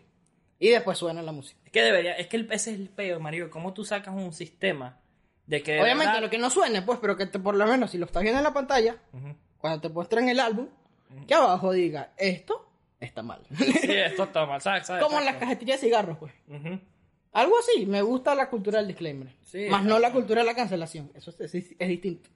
Y 0.60 0.70
después 0.70 0.98
suena 0.98 1.22
la 1.22 1.32
música. 1.32 1.60
Es 1.66 1.72
que 1.72 1.82
debería, 1.82 2.14
es 2.14 2.28
que 2.28 2.38
el, 2.38 2.52
ese 2.52 2.72
es 2.74 2.80
el 2.80 2.90
peor, 2.90 3.20
Mario. 3.20 3.50
¿Cómo 3.50 3.74
tú 3.74 3.86
sacas 3.86 4.14
un 4.14 4.34
sistema 4.34 5.00
de 5.46 5.64
que. 5.64 5.74
de 5.74 5.82
Obviamente, 5.82 6.08
verdad- 6.08 6.22
lo 6.22 6.30
que 6.30 6.38
no 6.38 6.50
suene, 6.50 6.82
pues, 6.82 7.00
pero 7.00 7.16
que 7.16 7.26
te- 7.28 7.40
por 7.40 7.56
lo 7.56 7.66
menos 7.66 7.92
si 7.92 7.98
lo 7.98 8.06
estás 8.06 8.22
viendo 8.24 8.40
en 8.40 8.44
la 8.44 8.54
pantalla, 8.54 8.98
cuando 9.58 9.80
te 9.82 9.90
muestran 9.90 10.28
el 10.30 10.40
álbum, 10.40 10.68
que 11.28 11.34
abajo 11.34 11.72
diga, 11.72 12.12
esto 12.18 12.70
está 13.00 13.24
mal. 13.24 13.42
Sí, 13.58 13.64
esto 13.90 14.24
está 14.24 14.46
mal, 14.46 14.62
¿sabes? 14.62 14.86
¿sabes? 14.88 15.04
Como 15.04 15.18
en 15.20 15.26
las 15.26 15.36
cajetillas 15.38 15.80
de 15.80 15.88
cigarros, 15.88 16.18
pues. 16.18 16.34
Algo 17.32 17.54
así, 17.60 17.86
me 17.86 18.02
gusta 18.02 18.34
la 18.36 18.50
cultura 18.50 18.80
del 18.80 18.88
disclaimer. 18.88 19.34
Sí, 19.44 19.68
más 19.70 19.84
no 19.84 20.00
la 20.00 20.12
cultura 20.12 20.42
de 20.42 20.48
la 20.48 20.56
cancelación. 20.56 21.12
Eso 21.14 21.30
es, 21.32 21.54
es- 21.56 21.76
es 21.78 21.88
distinto. 21.88 22.30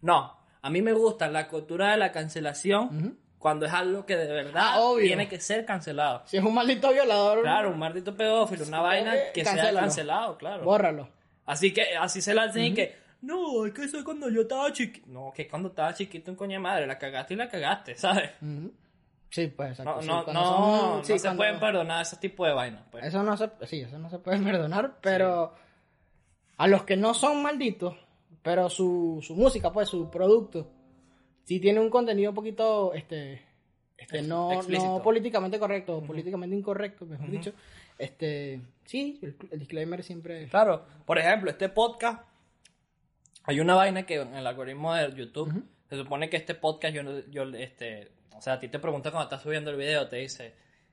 No, 0.00 0.36
a 0.62 0.70
mí 0.70 0.80
me 0.82 0.92
gusta 0.92 1.28
la 1.28 1.48
cultura 1.48 1.90
de 1.90 1.96
la 1.98 2.10
cancelación 2.12 3.18
cuando 3.46 3.64
es 3.66 3.72
algo 3.72 4.04
que 4.04 4.16
de 4.16 4.26
verdad 4.26 4.62
Ah, 4.74 4.80
obvio. 4.80 5.06
tiene 5.06 5.28
que 5.28 5.38
ser 5.38 5.64
cancelado. 5.64 6.22
Si 6.26 6.36
es 6.36 6.42
un 6.42 6.52
maldito 6.52 6.92
violador, 6.92 7.42
Claro, 7.42 7.70
un 7.70 7.78
maldito 7.78 8.12
pedófilo, 8.16 8.64
una 8.66 8.80
vaina 8.80 9.14
que 9.32 9.44
sea 9.44 9.72
cancelado, 9.72 10.36
claro. 10.36 10.64
bórralo. 10.64 11.08
Así 11.44 11.72
que 11.72 11.96
así 11.96 12.20
se 12.20 12.34
lancen 12.34 12.64
y 12.64 12.74
que, 12.74 12.96
no, 13.22 13.64
es 13.64 13.72
que 13.72 13.84
eso 13.84 13.98
es 13.98 14.02
cuando 14.04 14.28
yo 14.30 14.40
estaba 14.42 14.72
chiquito. 14.72 15.06
No, 15.08 15.32
que 15.32 15.46
cuando 15.46 15.68
estaba 15.68 15.94
chiquito 15.94 16.32
un 16.32 16.36
coño 16.36 16.54
de 16.54 16.58
madre, 16.58 16.88
la 16.88 16.98
cagaste 16.98 17.34
y 17.34 17.36
la 17.36 17.48
cagaste, 17.48 17.94
¿sabes? 17.96 18.30
Sí, 19.30 19.46
pues 19.46 19.70
exacto. 19.70 19.94
No, 19.94 20.02
sí, 20.02 20.08
no, 20.08 20.24
no, 20.32 20.96
no 20.96 21.04
sí, 21.04 21.12
se 21.16 21.20
cuando- 21.28 21.36
pueden 21.38 21.60
perdonar 21.60 22.02
ese 22.02 22.16
tipo 22.16 22.44
de 22.46 22.52
vainas. 22.52 22.82
Pues. 22.90 23.04
Eso 23.04 23.22
no 23.22 23.36
se, 23.36 23.48
sí, 23.66 23.80
eso 23.82 23.96
no 23.98 24.10
se 24.10 24.18
puede 24.18 24.38
perdonar, 24.42 24.96
pero 25.00 25.54
a 26.56 26.66
los 26.66 26.82
que 26.82 26.96
no 26.96 27.14
son 27.14 27.42
malditos, 27.42 27.94
pero 28.42 28.68
su, 28.68 29.20
su 29.22 29.36
música, 29.36 29.72
pues 29.72 29.88
su 29.88 30.10
producto, 30.10 30.68
si 31.46 31.58
tiene 31.60 31.80
un 31.80 31.88
contenido 31.90 32.30
un 32.30 32.34
poquito, 32.34 32.92
este, 32.92 33.40
este 33.96 34.20
no, 34.22 34.50
no 34.96 35.02
políticamente 35.02 35.58
correcto, 35.58 35.96
o 35.98 36.02
políticamente 36.02 36.54
incorrecto, 36.54 37.06
mejor 37.06 37.30
dicho, 37.30 37.52
este, 37.98 38.60
sí, 38.84 39.18
el, 39.22 39.34
el 39.50 39.58
disclaimer 39.60 40.02
siempre... 40.02 40.46
Claro, 40.48 40.84
por 41.06 41.18
ejemplo, 41.18 41.50
este 41.50 41.68
podcast, 41.70 42.22
hay 43.44 43.60
una 43.60 43.74
vaina 43.74 44.04
que 44.04 44.16
en 44.16 44.34
el 44.34 44.46
algoritmo 44.46 44.92
de 44.94 45.14
YouTube, 45.14 45.50
se 45.88 45.96
supone 45.96 46.28
que 46.28 46.36
este 46.36 46.54
podcast, 46.54 46.94
yo, 46.94 47.02
no- 47.02 47.20
yo, 47.30 47.44
este, 47.54 48.10
o 48.36 48.42
sea, 48.42 48.54
a 48.54 48.60
ti 48.60 48.68
te 48.68 48.78
pregunta 48.78 49.10
cuando 49.10 49.24
estás 49.24 49.42
subiendo 49.42 49.70
el 49.70 49.76
video, 49.76 50.08
te 50.08 50.16
dice, 50.16 50.52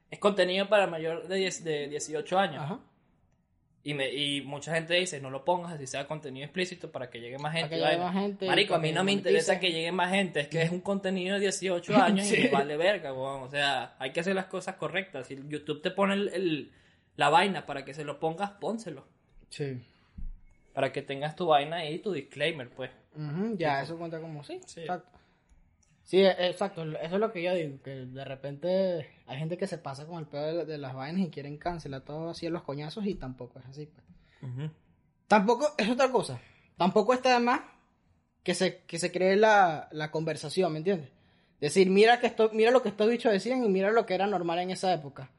es 0.10 0.20
contenido 0.20 0.70
para 0.70 0.86
mayor 0.88 1.28
de, 1.28 1.36
10 1.38 1.64
de 1.64 1.88
18 1.90 2.38
años. 2.40 2.62
Ajá. 2.64 2.80
Y, 3.86 3.94
me, 3.96 4.10
y 4.14 4.42
mucha 4.44 4.74
gente 4.74 4.94
dice, 4.94 5.20
no 5.20 5.30
lo 5.30 5.44
pongas 5.44 5.74
así 5.74 5.88
sea 5.88 6.08
contenido 6.08 6.46
explícito 6.46 6.90
para 6.90 7.10
que 7.10 7.20
llegue 7.20 7.38
más 7.38 7.54
gente. 7.54 7.76
y 7.76 7.80
llegue 7.80 7.98
más 7.98 8.14
gente 8.14 8.46
y 8.46 8.48
Marico, 8.48 8.76
a 8.76 8.80
mí 8.80 8.94
no 8.94 9.04
me 9.04 9.12
interesa 9.12 9.60
que 9.60 9.72
llegue 9.74 9.92
más 9.92 10.10
gente, 10.10 10.40
es 10.40 10.48
que 10.48 10.62
es 10.62 10.72
un 10.72 10.80
contenido 10.80 11.34
de 11.36 11.42
18 11.42 11.94
años 12.02 12.26
y 12.32 12.36
Sí. 12.36 12.42
me 12.44 12.50
vale 12.50 12.78
verga, 12.78 13.12
weón. 13.14 13.44
O 13.44 13.50
sea, 13.50 13.96
hay 14.00 14.12
que 14.12 14.22
hacer 14.22 14.36
las 14.36 14.46
cosas 14.46 14.76
correctas. 14.76 15.28
Si 15.28 15.38
YouTube 15.50 15.82
te 15.82 15.92
pone 15.92 16.14
el- 16.14 16.30
el- 16.30 16.72
la 17.18 17.28
vaina 17.30 17.66
para 17.66 17.84
que 17.84 17.94
se 17.94 18.06
lo 18.06 18.20
pongas, 18.22 18.52
pónselo. 18.52 19.06
Sí. 19.50 19.82
Para 20.74 20.92
que 20.94 21.02
tengas 21.02 21.36
tu 21.36 21.48
vaina 21.48 21.86
y 21.88 22.00
tu 22.00 22.14
disclaimer, 22.14 22.70
pues. 22.70 22.90
Ujú, 23.16 23.58
ya, 23.58 23.82
eso 23.82 23.98
cuenta 23.98 24.20
como 24.22 24.44
sí, 24.46 24.60
Sí. 24.66 24.80
exacto. 24.82 25.20
Sí, 26.04 26.20
e- 26.20 26.48
exacto, 26.48 26.84
eso 26.84 27.16
es 27.16 27.20
lo 27.20 27.32
que 27.32 27.42
yo 27.42 27.54
digo, 27.54 27.82
que 27.82 27.92
de 27.92 28.26
repente 28.26 29.10
hay 29.26 29.40
gente 29.40 29.58
que 29.58 29.68
se 29.68 29.78
pasa 29.78 30.06
con 30.06 30.20
el 30.20 30.28
pedo 30.28 30.66
de, 30.66 30.78
las 30.78 30.94
vainas 30.94 31.22
y 31.22 31.30
quieren 31.30 31.58
cancelar 31.58 32.02
todo 32.02 32.30
así 32.30 32.46
en 32.46 32.54
los 32.54 32.64
coñazos 32.64 33.06
y 33.06 33.16
tampoco 33.16 33.60
es 33.60 33.66
así. 33.66 33.86
pues. 33.88 34.72
Tampoco, 35.28 35.74
es 35.78 35.90
otra 35.90 36.12
cosa, 36.12 36.40
tampoco 36.78 37.14
está 37.14 37.34
de 37.34 37.40
más 37.40 37.62
que 38.44 38.54
se, 38.54 38.82
que 38.82 39.00
se 39.00 39.12
cree 39.12 39.36
la, 39.38 39.88
la 39.92 40.12
conversación, 40.12 40.72
¿me 40.74 40.80
entiendes? 40.80 41.10
Decir, 41.62 41.90
mira, 41.90 42.20
que 42.20 42.28
esto, 42.28 42.52
mira 42.54 42.72
lo 42.72 42.82
que 42.82 42.90
estos 42.90 43.10
bichos 43.10 43.32
decían 43.32 43.64
y 43.64 43.70
mira 43.70 43.90
lo 43.92 44.06
que 44.06 44.16
era 44.16 44.28
normal 44.28 44.60
en 44.60 44.72
esa 44.72 44.94
época. 44.94 45.30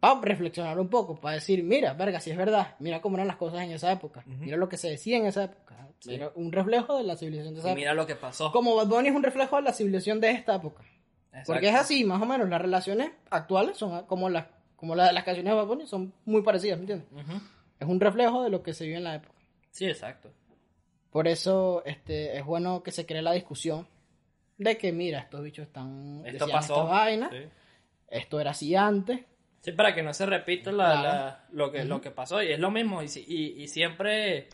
Para 0.00 0.20
reflexionar 0.20 0.78
un 0.78 0.88
poco, 0.88 1.20
para 1.20 1.34
decir, 1.34 1.62
mira, 1.64 1.92
verga, 1.94 2.20
si 2.20 2.30
es 2.30 2.36
verdad, 2.36 2.76
mira 2.78 3.00
cómo 3.00 3.16
eran 3.16 3.26
las 3.26 3.36
cosas 3.36 3.62
en 3.62 3.72
esa 3.72 3.90
época, 3.90 4.22
mira 4.26 4.56
lo 4.56 4.68
que 4.68 4.76
se 4.76 4.88
decía 4.90 5.16
en 5.16 5.26
esa 5.26 5.44
época, 5.44 5.88
mira 6.06 6.30
un 6.36 6.52
reflejo 6.52 6.96
de 6.98 7.02
la 7.04 7.16
civilización 7.16 7.54
de 7.54 7.60
esa 7.60 7.68
Y 7.68 7.72
época. 7.72 7.80
mira 7.80 7.94
lo 7.94 8.06
que 8.06 8.14
pasó. 8.14 8.52
Como 8.52 8.76
Bad 8.76 8.86
Bunny 8.86 9.08
es 9.08 9.14
un 9.16 9.22
reflejo 9.24 9.56
de 9.56 9.62
la 9.62 9.72
civilización 9.72 10.20
de 10.20 10.30
esta 10.30 10.54
época. 10.54 10.84
Exacto. 11.30 11.52
Porque 11.52 11.68
es 11.68 11.74
así, 11.74 12.04
más 12.04 12.22
o 12.22 12.26
menos, 12.26 12.48
las 12.48 12.60
relaciones 12.60 13.10
actuales 13.30 13.76
son 13.76 14.04
como 14.06 14.28
las, 14.30 14.46
como 14.76 14.94
las 14.94 15.08
de 15.08 15.14
las 15.14 15.24
canciones 15.24 15.50
de 15.52 15.56
Bad 15.56 15.66
Bunny, 15.66 15.86
son 15.88 16.12
muy 16.24 16.42
parecidas, 16.42 16.78
¿me 16.78 16.82
entiendes? 16.92 17.08
Es 17.80 17.88
un 17.88 17.98
reflejo 17.98 18.44
de 18.44 18.50
lo 18.50 18.62
que 18.62 18.74
se 18.74 18.84
vive 18.84 18.98
en 18.98 19.04
la 19.04 19.16
época. 19.16 19.34
Sí, 19.72 19.86
exacto. 19.86 20.30
Por 21.10 21.26
eso 21.26 21.82
este, 21.84 22.36
es 22.38 22.44
bueno 22.44 22.82
que 22.84 22.92
se 22.92 23.04
cree 23.06 23.22
la 23.22 23.32
discusión 23.32 23.88
de 24.58 24.76
que, 24.78 24.92
mira, 24.92 25.20
estos 25.20 25.42
bichos 25.42 25.66
están... 25.66 26.22
Esto 26.24 26.46
pasó. 26.48 26.74
esta 26.74 26.84
vaina, 26.84 27.30
Sí. 27.30 27.38
esto 28.08 28.40
era 28.40 28.50
así 28.52 28.74
antes. 28.76 29.20
Sí, 29.60 29.72
para 29.72 29.94
que 29.94 30.02
no 30.02 30.14
se 30.14 30.24
repita 30.26 30.70
la, 30.72 30.84
Claro. 30.84 31.02
la- 31.02 31.44
lo, 31.52 31.72
que, 31.72 31.84
lo 31.84 32.00
que 32.00 32.10
pasó. 32.10 32.42
Y 32.42 32.52
es 32.52 32.60
lo 32.60 32.70
mismo. 32.70 33.02
Y, 33.02 33.08
si- 33.08 33.24
y, 33.26 33.62
y 33.62 33.68
siempre, 33.68 34.48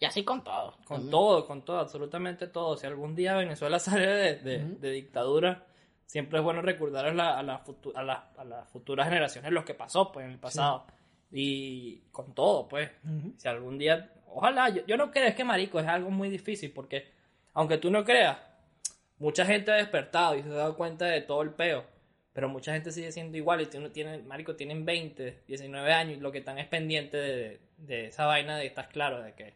Y 0.00 0.04
así 0.04 0.24
con 0.24 0.42
todo. 0.44 0.76
con 0.84 1.10
todo, 1.10 1.46
con 1.46 1.64
todo, 1.64 1.78
absolutamente 1.78 2.46
todo. 2.48 2.76
Si 2.76 2.86
algún 2.86 3.14
día 3.14 3.36
Venezuela 3.36 3.78
sale 3.78 4.06
de, 4.06 4.64
de- 4.80 4.90
dictadura, 4.90 5.64
siempre 6.06 6.38
es 6.38 6.44
bueno 6.44 6.60
recordar 6.62 7.06
a, 7.06 7.14
la- 7.14 7.38
a, 7.38 7.42
la 7.42 7.64
futu- 7.64 7.92
a, 7.94 8.02
la- 8.02 8.30
a 8.36 8.44
las 8.44 8.68
futuras 8.68 9.08
generaciones 9.08 9.52
lo 9.52 9.64
que 9.64 9.74
pasó 9.74 10.10
pues, 10.12 10.26
en 10.26 10.32
el 10.32 10.38
pasado. 10.38 10.86
Y 11.30 12.00
con 12.10 12.34
todo, 12.34 12.66
pues. 12.68 12.90
Si 13.36 13.46
algún 13.48 13.78
día, 13.78 14.12
ojalá, 14.26 14.68
yo, 14.70 14.84
yo 14.86 14.96
no 14.96 15.10
creo, 15.10 15.26
es 15.28 15.34
que 15.34 15.44
marico, 15.44 15.78
es 15.78 15.86
algo 15.86 16.10
muy 16.10 16.30
difícil 16.30 16.72
porque, 16.72 17.12
aunque 17.54 17.78
tú 17.78 17.90
no 17.90 18.04
creas, 18.04 18.38
mucha 19.18 19.44
gente 19.44 19.70
ha 19.70 19.76
despertado 19.76 20.34
y 20.36 20.42
se 20.42 20.48
ha 20.48 20.52
dado 20.54 20.76
cuenta 20.76 21.04
de 21.06 21.20
todo 21.20 21.42
el 21.42 21.50
peo, 21.50 21.84
pero 22.38 22.48
mucha 22.48 22.72
gente 22.72 22.92
sigue 22.92 23.10
siendo 23.10 23.36
igual 23.36 23.60
y 23.62 23.66
tiene, 23.66 23.90
tiene, 23.90 24.18
marico, 24.18 24.54
tienen 24.54 24.84
20, 24.84 25.42
19 25.48 25.92
años 25.92 26.18
y 26.18 26.20
lo 26.20 26.30
que 26.30 26.38
están 26.38 26.56
es 26.58 26.68
pendiente 26.68 27.16
de, 27.16 27.60
de 27.78 28.06
esa 28.06 28.26
vaina 28.26 28.56
de, 28.56 28.64
estás 28.66 28.86
claro, 28.86 29.20
de 29.20 29.34
que, 29.34 29.54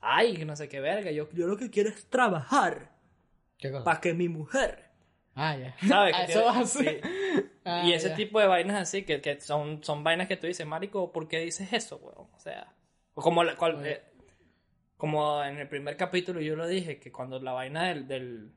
ay, 0.00 0.36
que 0.36 0.44
no 0.44 0.54
sé 0.54 0.68
qué 0.68 0.78
verga, 0.78 1.10
yo, 1.10 1.28
yo 1.32 1.48
lo 1.48 1.56
que 1.56 1.70
quiero 1.70 1.88
es 1.88 2.08
trabajar 2.08 2.92
para 3.82 4.00
que 4.00 4.14
mi 4.14 4.28
mujer, 4.28 4.84
Ah, 5.34 5.56
ya. 5.56 5.74
¿sabes? 5.88 6.14
Que 6.26 6.32
eso 6.32 6.40
tiene- 6.42 6.46
va 6.46 6.60
así. 6.60 6.78
sí. 6.84 7.00
Ah, 7.64 7.82
y 7.84 7.94
ese 7.94 8.10
tipo 8.10 8.38
de 8.38 8.46
vainas 8.46 8.76
así, 8.80 9.02
que, 9.04 9.20
que 9.20 9.40
son, 9.40 9.82
son 9.82 10.04
vainas 10.04 10.28
que 10.28 10.36
tú 10.36 10.46
dices, 10.46 10.64
Marico, 10.66 11.10
¿por 11.12 11.26
qué 11.26 11.40
dices 11.40 11.72
eso, 11.72 11.96
weón? 11.96 12.28
O 12.32 12.38
sea, 12.38 12.72
como, 13.14 13.42
la- 13.42 13.56
cual- 13.56 13.84
eh, 13.84 14.02
como 14.96 15.42
en 15.42 15.58
el 15.58 15.66
primer 15.68 15.96
capítulo 15.96 16.40
yo 16.40 16.54
lo 16.54 16.68
dije, 16.68 17.00
que 17.00 17.10
cuando 17.10 17.40
la 17.40 17.50
vaina 17.52 17.88
del, 17.88 18.06
del, 18.06 18.52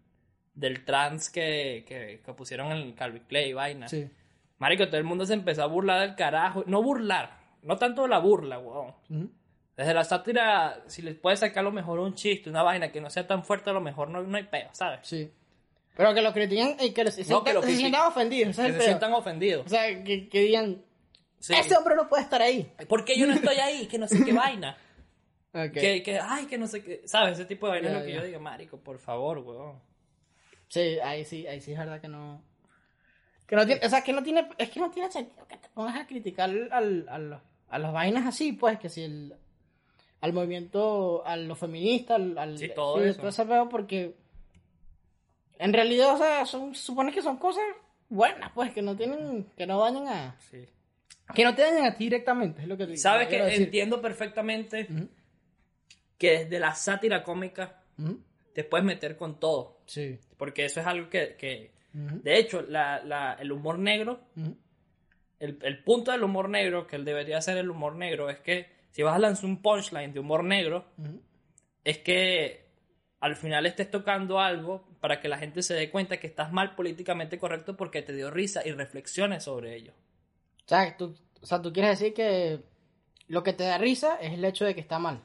del 0.57 0.83
trans 0.83 1.29
que, 1.29 1.85
que, 1.87 2.21
que 2.25 2.33
pusieron 2.33 2.71
en 2.71 2.91
Calvin 2.93 3.23
Clay, 3.27 3.53
vaina. 3.53 3.87
Sí. 3.87 4.09
Marico, 4.57 4.87
todo 4.87 4.97
el 4.97 5.03
mundo 5.03 5.25
se 5.25 5.33
empezó 5.35 5.61
a 5.63 5.67
burlar 5.67 6.01
del 6.01 6.15
carajo. 6.15 6.63
No 6.65 6.81
burlar, 6.81 7.37
no 7.61 7.77
tanto 7.77 8.07
la 8.07 8.17
burla, 8.19 8.57
weón. 8.57 9.31
Desde 9.75 9.93
la 9.93 10.03
sátira, 10.03 10.81
si 10.87 11.03
les 11.03 11.13
puedes 11.15 11.39
sacar 11.39 11.59
a 11.59 11.63
lo 11.63 11.71
mejor 11.71 11.99
un 11.99 12.15
chiste, 12.15 12.49
una 12.49 12.63
vaina 12.63 12.91
que 12.91 12.99
no 12.99 13.11
sea 13.11 13.27
tan 13.27 13.43
fuerte, 13.43 13.69
a 13.69 13.73
lo 13.73 13.81
mejor 13.81 14.09
no, 14.09 14.23
no 14.23 14.35
hay 14.37 14.43
peo, 14.45 14.69
¿sabes? 14.71 15.01
Sí. 15.03 15.31
Pero 15.95 16.13
que 16.15 16.21
lo 16.21 16.33
critiquen 16.33 16.75
y 16.79 16.91
que 16.91 17.11
se, 17.11 17.23
No, 17.31 17.43
que 17.43 17.53
lo 17.53 17.61
se 17.61 17.75
sientan 17.75 18.07
ofendidos. 18.07 18.55
Que 18.55 18.73
se 18.73 18.81
sientan 18.81 19.13
ofendidos. 19.13 19.65
O 19.67 19.69
sea, 19.69 20.03
que, 20.03 20.27
que 20.27 20.39
digan, 20.41 20.81
Sí. 21.39 21.53
ese 21.53 21.77
hombre 21.77 21.95
no 21.95 22.09
puede 22.09 22.23
estar 22.23 22.41
ahí. 22.41 22.71
¿Por 22.89 23.05
qué 23.05 23.15
yo 23.15 23.27
no 23.27 23.33
estoy 23.33 23.57
ahí? 23.57 23.85
Que 23.85 23.99
no 23.99 24.07
sé 24.07 24.25
qué 24.25 24.33
vaina. 24.33 24.75
Que, 25.73 26.01
que, 26.03 26.19
ay, 26.21 26.45
que 26.47 26.57
no 26.57 26.65
sé 26.67 26.83
qué. 26.83 27.01
¿Sabes? 27.05 27.33
Ese 27.33 27.45
tipo 27.45 27.67
de 27.67 27.73
vaina 27.73 27.89
es 27.89 27.93
lo 27.95 28.03
que 28.05 28.13
yo 28.13 28.23
digo, 28.23 28.39
marico, 28.39 28.77
por 28.79 28.97
favor, 28.99 29.39
weón. 29.39 29.79
Sí, 30.69 30.99
ahí 31.03 31.23
sí, 31.25 31.47
ahí 31.47 31.61
sí 31.61 31.71
es 31.73 31.77
verdad 31.79 32.01
que 32.01 32.07
no. 32.07 32.41
Que 33.47 33.55
no 33.55 33.65
tiene, 33.65 33.85
o 33.85 33.89
sea, 33.89 34.01
que 34.03 34.11
no 34.13 34.23
tiene, 34.23 34.47
es 34.57 34.69
que 34.69 34.79
no 34.79 34.91
tiene 34.91 35.09
sentido 35.11 35.47
que 35.47 35.55
te 35.57 35.69
pongas 35.69 35.95
a 35.95 36.05
criticar 36.07 36.49
al, 36.71 37.07
al- 37.09 37.41
a 37.69 37.79
las 37.79 37.93
vainas 37.93 38.25
así, 38.27 38.51
pues, 38.53 38.77
que 38.79 38.89
si 38.89 39.03
el, 39.03 39.33
al 40.21 40.33
movimiento, 40.33 41.25
a 41.25 41.37
los 41.37 41.57
feministas, 41.57 42.15
al, 42.17 42.37
al- 42.37 42.57
Sí, 42.57 42.69
todo 42.75 43.01
eso. 43.03 43.25
ese 43.27 43.45
pedo, 43.45 43.69
porque 43.69 44.15
en 45.59 45.73
realidad, 45.73 46.13
o 46.13 46.17
sea, 46.17 46.45
son, 46.45 46.75
supone 46.75 47.11
que 47.13 47.21
son 47.21 47.37
cosas 47.37 47.63
buenas, 48.09 48.51
pues, 48.53 48.71
que 48.73 48.81
no 48.81 48.95
tienen, 48.97 49.45
que 49.55 49.65
no 49.65 49.79
dañan 49.79 50.07
a, 50.07 50.35
Sí. 50.51 50.65
que 51.33 51.43
no 51.45 51.55
te 51.55 51.61
dañan 51.61 51.85
a 51.85 51.95
ti 51.95 52.05
directamente, 52.05 52.61
es 52.63 52.67
lo 52.67 52.77
que 52.77 52.85
te 52.87 52.97
¿Sabes 52.97 53.27
que 53.29 53.41
decir. 53.41 53.61
entiendo 53.63 54.01
perfectamente 54.01 54.87
que 56.17 56.31
desde 56.39 56.59
la 56.59 56.73
sátira 56.75 57.23
cómica 57.23 57.81
te 58.57 58.63
puedes 58.63 58.83
meter 58.83 59.15
con 59.17 59.39
todo? 59.39 59.77
Sí. 59.85 60.17
Porque 60.35 60.65
eso 60.65 60.79
es 60.79 60.87
algo 60.87 61.11
que. 61.11 61.35
que- 61.35 61.69
de 61.93 62.39
hecho, 62.39 62.63
la, 62.63 63.03
la- 63.03 63.33
el 63.39 63.51
humor 63.51 63.77
negro, 63.77 64.21
el, 65.39 65.59
el 65.61 65.83
punto 65.83 66.11
del 66.11 66.23
humor 66.23 66.49
negro, 66.49 66.87
que 66.87 66.95
él 66.95 67.05
debería 67.05 67.39
ser 67.39 67.57
el 67.57 67.69
humor 67.69 67.95
negro, 67.95 68.31
es 68.31 68.39
que 68.39 68.65
si 68.89 69.03
vas 69.03 69.15
a 69.15 69.19
lanzar 69.19 69.45
un 69.45 69.61
punchline 69.61 70.11
de 70.11 70.19
humor 70.19 70.43
negro, 70.43 70.85
es 71.83 71.99
que 71.99 72.65
al 73.19 73.35
final 73.35 73.67
estés 73.67 73.91
tocando 73.91 74.39
algo 74.39 74.87
para 74.99 75.19
que 75.19 75.27
la 75.27 75.37
gente 75.37 75.61
se 75.61 75.75
dé 75.75 75.91
cuenta 75.91 76.17
que 76.17 76.25
estás 76.25 76.51
mal 76.51 76.73
políticamente 76.73 77.37
correcto 77.37 77.77
porque 77.77 78.01
te 78.01 78.13
dio 78.13 78.31
risa 78.31 78.61
y 78.65 78.71
reflexiones 78.71 79.43
sobre 79.43 79.75
ello. 79.75 79.93
O 80.65 80.67
sea, 80.67 80.97
tú, 80.97 81.15
o 81.41 81.45
sea, 81.45 81.61
tú 81.61 81.71
quieres 81.71 81.99
decir 81.99 82.13
que 82.15 82.59
lo 83.27 83.43
que 83.43 83.53
te 83.53 83.65
da 83.65 83.77
risa 83.77 84.15
es 84.19 84.33
el 84.33 84.43
hecho 84.45 84.65
de 84.65 84.73
que 84.73 84.81
está 84.81 84.97
mal. 84.99 85.21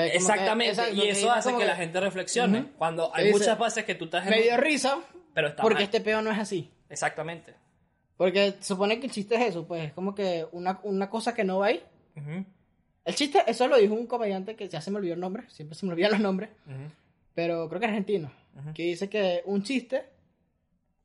Que- 0.00 0.16
Exactamente, 0.16 0.92
y 0.92 1.08
eso 1.08 1.30
hace 1.32 1.56
que 1.56 1.64
la 1.64 1.76
gente 1.76 2.00
reflexione. 2.00 2.72
Cuando 2.78 3.14
hay 3.14 3.30
muchas 3.32 3.58
veces 3.58 3.84
que 3.84 3.94
tú 3.94 4.06
estás 4.06 4.24
en 4.24 4.30
Me 4.30 4.36
un- 4.38 4.42
dio 4.42 4.56
risa 4.56 4.98
pero 5.32 5.48
está 5.48 5.62
porque 5.62 5.74
mal. 5.76 5.82
este 5.84 6.00
peo 6.00 6.22
no 6.22 6.30
es 6.30 6.38
así. 6.38 6.70
Exactamente. 6.88 7.54
Porque 8.16 8.52
se 8.60 8.62
supone 8.62 9.00
que 9.00 9.06
el 9.06 9.12
chiste 9.12 9.34
es 9.34 9.42
eso, 9.50 9.66
pues 9.66 9.84
es 9.86 9.92
como 9.92 10.14
que 10.14 10.46
una, 10.52 10.78
una 10.84 11.10
cosa 11.10 11.34
que 11.34 11.42
no 11.44 11.58
va 11.58 11.66
ahí. 11.66 11.82
El 13.04 13.14
chiste, 13.14 13.42
eso 13.46 13.66
lo 13.68 13.76
dijo 13.76 13.92
un 13.94 14.06
comediante 14.06 14.54
que 14.56 14.68
ya 14.68 14.80
se 14.80 14.90
me 14.90 14.98
olvidó 14.98 15.14
el 15.14 15.20
nombre, 15.20 15.44
siempre 15.50 15.76
se 15.76 15.84
me 15.84 15.92
olvidan 15.92 16.12
los 16.12 16.20
nombres, 16.20 16.50
pero 17.34 17.68
creo 17.68 17.80
que 17.80 17.86
es 17.86 17.90
argentino, 17.90 18.30
que 18.74 18.84
dice 18.84 19.08
que 19.10 19.42
un 19.46 19.62
chiste 19.62 20.04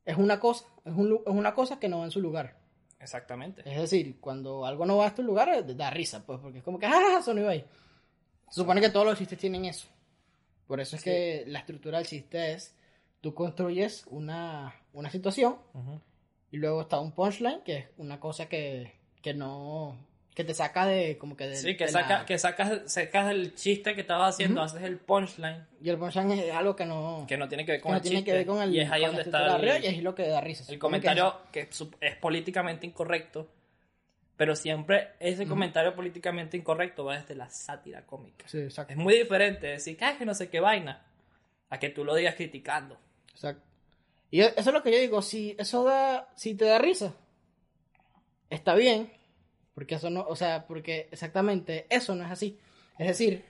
es 0.04 0.16
una 0.16 0.38
cosa, 0.40 0.64
es, 0.84 0.94
un 0.94 1.14
es 1.26 1.32
una 1.32 1.52
cosa 1.54 1.78
que 1.78 1.88
no 1.88 1.98
va 1.98 2.04
en 2.04 2.10
su 2.10 2.20
lugar. 2.20 2.56
Exactamente. 3.00 3.62
Es 3.64 3.78
decir, 3.80 4.18
cuando 4.20 4.64
algo 4.66 4.84
no 4.86 4.96
va 4.98 5.06
a 5.08 5.14
tu 5.14 5.22
lugar, 5.22 5.48
eh, 5.48 5.62
da 5.74 5.90
risa, 5.90 6.24
pues, 6.24 6.38
porque 6.40 6.58
es 6.58 6.64
como 6.64 6.78
que, 6.78 6.86
ah, 6.86 7.16
eso 7.18 7.32
no 7.34 7.40
iba 7.40 7.50
ahí. 7.50 7.64
Se 8.50 8.60
supone 8.60 8.80
que 8.80 8.90
todos 8.90 9.06
los 9.06 9.16
chistes 9.18 9.38
tienen 9.38 9.64
eso. 9.64 9.88
Por 10.66 10.80
eso 10.80 10.96
es 10.96 11.02
Sí. 11.02 11.10
que 11.10 11.44
la 11.46 11.60
estructura 11.60 11.98
del 11.98 12.06
chiste 12.06 12.52
es, 12.52 12.74
tú 13.20 13.34
construyes 13.34 14.04
una, 14.08 14.74
una 14.92 15.10
situación 15.10 15.56
y 16.50 16.56
luego 16.58 16.82
está 16.82 17.00
un 17.00 17.12
punchline, 17.12 17.62
que 17.62 17.76
es 17.76 17.86
una 17.96 18.20
cosa 18.20 18.48
que, 18.48 18.92
que 19.22 19.34
no, 19.34 19.96
que 20.34 20.44
te 20.44 20.54
saca 20.54 20.86
de, 20.86 21.18
como 21.18 21.36
que 21.36 21.46
de... 21.48 21.56
Sí, 21.56 21.76
que, 21.76 21.86
de 21.86 21.90
saca, 21.92 22.18
la- 22.20 22.24
que 22.26 22.38
sacas, 22.38 22.92
sacas 22.92 23.30
el 23.30 23.54
chiste 23.54 23.94
que 23.94 24.00
estabas 24.00 24.34
haciendo, 24.34 24.62
haces 24.62 24.82
el 24.82 24.96
punchline, 24.98 25.66
Y 25.82 25.88
el 25.90 25.98
punchline 25.98 26.30
es 26.32 26.52
algo 26.54 26.74
que 26.76 26.86
no, 26.86 27.24
que 27.28 27.36
no 27.36 27.48
tiene 27.48 27.64
que 27.64 27.72
ver 27.72 27.80
que 27.80 27.82
con 27.82 27.92
no 27.92 27.96
el 27.98 28.02
tiene 28.02 28.16
chiste. 28.18 28.30
que 28.30 28.36
ver 28.38 28.46
con 28.46 28.62
el... 28.62 28.74
y 28.74 28.80
es 28.80 28.90
ahí 28.90 29.04
donde 29.04 29.22
está 29.22 29.56
el, 29.56 29.84
y 29.84 29.86
es 29.88 30.02
lo 30.02 30.14
que 30.14 30.26
da 30.28 30.40
risa. 30.40 30.64
El 30.64 30.76
que 30.76 30.78
comentario 30.78 31.36
que 31.52 31.68
es 32.00 32.16
políticamente 32.16 32.86
incorrecto. 32.86 33.48
Pero 34.40 34.56
siempre 34.56 35.10
ese 35.20 35.46
comentario 35.46 35.94
políticamente 35.94 36.56
incorrecto 36.56 37.04
va 37.04 37.18
desde 37.18 37.34
la 37.34 37.50
sátira 37.50 38.06
cómica. 38.06 38.46
es- 38.46 38.50
Sí, 38.50 38.56
exacto. 38.58 38.90
Es 38.90 38.98
muy 38.98 39.12
diferente 39.14 39.66
decir 39.66 39.98
que, 39.98 40.04
"Ah, 40.06 40.16
que 40.16 40.24
no 40.24 40.32
sé 40.32 40.48
qué 40.48 40.60
vaina 40.60 41.04
a 41.68 41.78
que 41.78 41.90
tú 41.90 42.06
lo 42.06 42.14
digas 42.14 42.36
criticando. 42.36 42.96
Exacto. 43.32 43.62
Y 44.30 44.40
e- 44.40 44.54
eso 44.56 44.70
es 44.70 44.72
lo 44.72 44.82
que 44.82 44.92
yo 44.92 44.98
digo, 44.98 45.20
si 45.20 45.54
eso 45.58 45.84
da, 45.84 46.30
si 46.36 46.54
te 46.54 46.64
da 46.64 46.78
risa, 46.78 47.12
está 48.48 48.74
bien, 48.74 49.12
porque 49.74 49.96
eso 49.96 50.08
no, 50.08 50.22
o 50.22 50.34
sea, 50.36 50.66
porque 50.66 51.10
exactamente 51.12 51.84
eso 51.90 52.14
no 52.14 52.24
es 52.24 52.30
así. 52.30 52.58
Es 52.98 53.08
decir, 53.08 53.44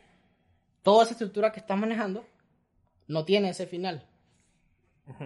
toda 0.82 1.05
esa 1.05 1.12
estructura 1.12 1.53
que 1.53 1.61
estás 1.61 1.78
manejando 1.78 2.26
no 3.07 3.24
tiene 3.24 3.51
ese 3.51 3.68
final. 3.68 4.05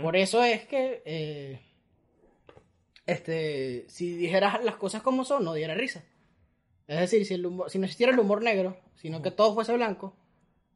Por 0.02 0.14
eso 0.16 0.44
es 0.44 0.66
que, 0.66 1.02
eh, 1.06 1.60
este, 3.06 3.84
si 3.88 4.14
dijeras 4.16 4.62
las 4.64 4.76
cosas 4.76 5.02
como 5.02 5.24
son, 5.24 5.44
no 5.44 5.54
diera 5.54 5.74
risa. 5.74 6.02
Es 6.86 7.00
decir, 7.00 7.24
si, 7.26 7.34
el 7.34 7.46
humor- 7.46 7.70
si 7.70 7.78
no 7.78 7.84
existiera 7.84 8.12
el 8.12 8.18
humor 8.18 8.42
negro, 8.42 8.78
sino 8.96 9.22
que 9.22 9.30
todo 9.30 9.54
fuese 9.54 9.72
blanco, 9.72 10.14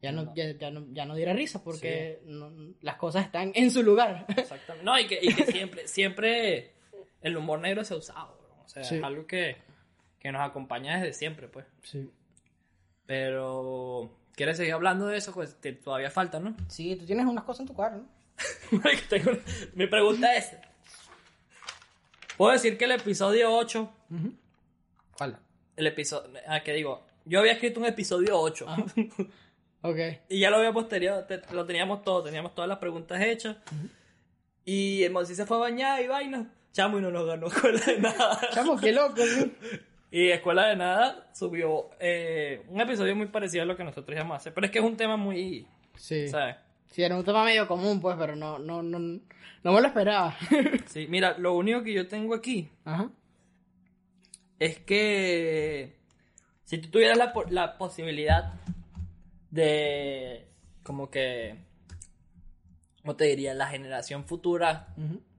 ya 0.01 0.11
no, 0.11 0.33
ya, 0.33 0.51
ya 0.57 0.71
no, 0.71 0.85
ya 0.93 1.05
no 1.05 1.15
diera 1.15 1.33
risa, 1.33 1.63
porque 1.63 2.21
no- 2.25 2.51
las 2.81 2.95
cosas 2.95 3.25
están 3.25 3.51
en 3.55 3.69
su 3.71 3.83
lugar. 3.83 4.25
Exactamente. 4.29 4.85
No, 4.85 4.97
y 4.99 5.07
que, 5.07 5.19
y 5.21 5.33
que 5.33 5.45
siempre, 5.45 5.87
siempre 5.87 6.73
el 7.21 7.37
humor 7.37 7.59
negro 7.59 7.83
se 7.83 7.93
ha 7.93 7.97
usado. 7.97 8.37
bro. 8.39 8.63
O 8.65 8.69
sea, 8.69 8.83
Sí. 8.83 8.95
es 8.97 9.03
algo 9.03 9.25
que, 9.27 9.57
que 10.19 10.31
nos 10.31 10.41
acompaña 10.41 10.97
desde 10.99 11.13
siempre, 11.13 11.47
pues. 11.47 11.65
Sí. 11.83 12.09
Pero, 13.05 14.15
¿quieres 14.35 14.57
seguir 14.57 14.73
hablando 14.73 15.07
de 15.07 15.17
eso? 15.17 15.33
Pues 15.33 15.59
te- 15.59 15.73
todavía 15.73 16.11
falta, 16.11 16.39
¿no? 16.39 16.55
Sí, 16.67 16.95
tú 16.95 17.05
tienes 17.05 17.25
unas 17.25 17.43
cosas 17.43 17.61
en 17.61 17.67
tu 17.67 17.73
cuadro, 17.73 17.97
¿no? 17.99 18.19
Mi 19.73 19.87
pregunta 19.87 20.35
es, 20.35 20.55
¿puedo 22.39 22.53
decir 22.53 22.77
que 22.77 22.85
el 22.85 22.91
episodio 22.93 23.51
8, 23.53 23.91
¿Cuál? 25.17 25.37
el 25.75 25.87
episodio, 25.87 26.31
ah, 26.47 26.61
que 26.63 26.73
digo, 26.73 27.05
yo 27.25 27.39
había 27.41 27.51
escrito 27.51 27.79
un 27.81 27.85
episodio 27.85 28.39
8 28.39 28.65
Ajá. 28.67 28.85
Ok. 29.81 29.97
y 30.29 30.39
ya 30.39 30.49
lo 30.49 30.57
había 30.57 30.73
posterior, 30.73 31.25
te- 31.27 31.41
lo 31.53 31.65
teníamos 31.65 32.01
todo, 32.03 32.23
teníamos 32.23 32.53
todas 32.55 32.67
las 32.67 32.79
preguntas 32.79 33.21
hechas 33.21 33.57
y 34.65 35.03
el 35.03 35.11
Monsi 35.11 35.35
se 35.35 35.45
fue 35.45 35.57
a 35.57 35.61
bañar 35.61 36.01
y 36.01 36.07
vaina, 36.07 36.51
chamo 36.71 36.97
y 36.99 37.01
no 37.01 37.11
nos 37.11 37.25
ganó 37.25 37.47
escuela 37.53 37.79
de 37.85 37.99
nada. 37.99 38.39
Chamo, 38.53 38.77
qué 38.79 38.91
loco, 38.91 39.21
¿sí? 39.25 39.53
Y 40.11 40.31
Escuela 40.31 40.65
de 40.65 40.75
Nada 40.75 41.29
subió 41.35 41.91
eh, 41.99 42.63
un 42.69 42.81
episodio 42.81 43.15
muy 43.15 43.27
parecido 43.27 43.61
a 43.61 43.67
lo 43.67 43.77
que 43.77 43.83
nosotros 43.83 44.15
íbamos 44.15 44.33
a 44.33 44.37
hacer, 44.37 44.55
pero 44.55 44.65
es 44.65 44.71
que 44.71 44.79
es 44.79 44.83
un 44.85 44.97
tema 44.97 45.17
muy, 45.17 45.67
Sí. 45.95 46.27
¿sabes? 46.29 46.55
Sí, 46.89 47.03
era 47.03 47.15
un 47.15 47.23
tema 47.23 47.43
medio 47.43 47.67
común, 47.67 47.99
pues, 48.01 48.15
pero 48.17 48.35
no, 48.35 48.57
no, 48.59 48.81
no, 48.81 48.97
no 48.99 49.71
me 49.71 49.81
lo 49.81 49.87
esperaba. 49.87 50.35
Sí, 50.87 51.05
mira, 51.07 51.37
lo 51.37 51.53
único 51.55 51.83
que 51.83 51.93
yo 51.93 52.07
tengo 52.07 52.33
aquí 52.33 52.69
Ajá. 52.83 53.09
es 54.57 54.79
que 54.79 55.97
si 56.65 56.77
tú 56.79 56.89
tuvieras 56.89 57.17
la, 57.17 57.31
la 57.49 57.77
posibilidad 57.77 58.53
de 59.51 60.47
como 60.83 61.09
que, 61.11 61.55
¿cómo 63.01 63.15
te 63.15 63.25
diría? 63.25 63.53
La 63.53 63.67
generación 63.67 64.25
futura 64.25 64.93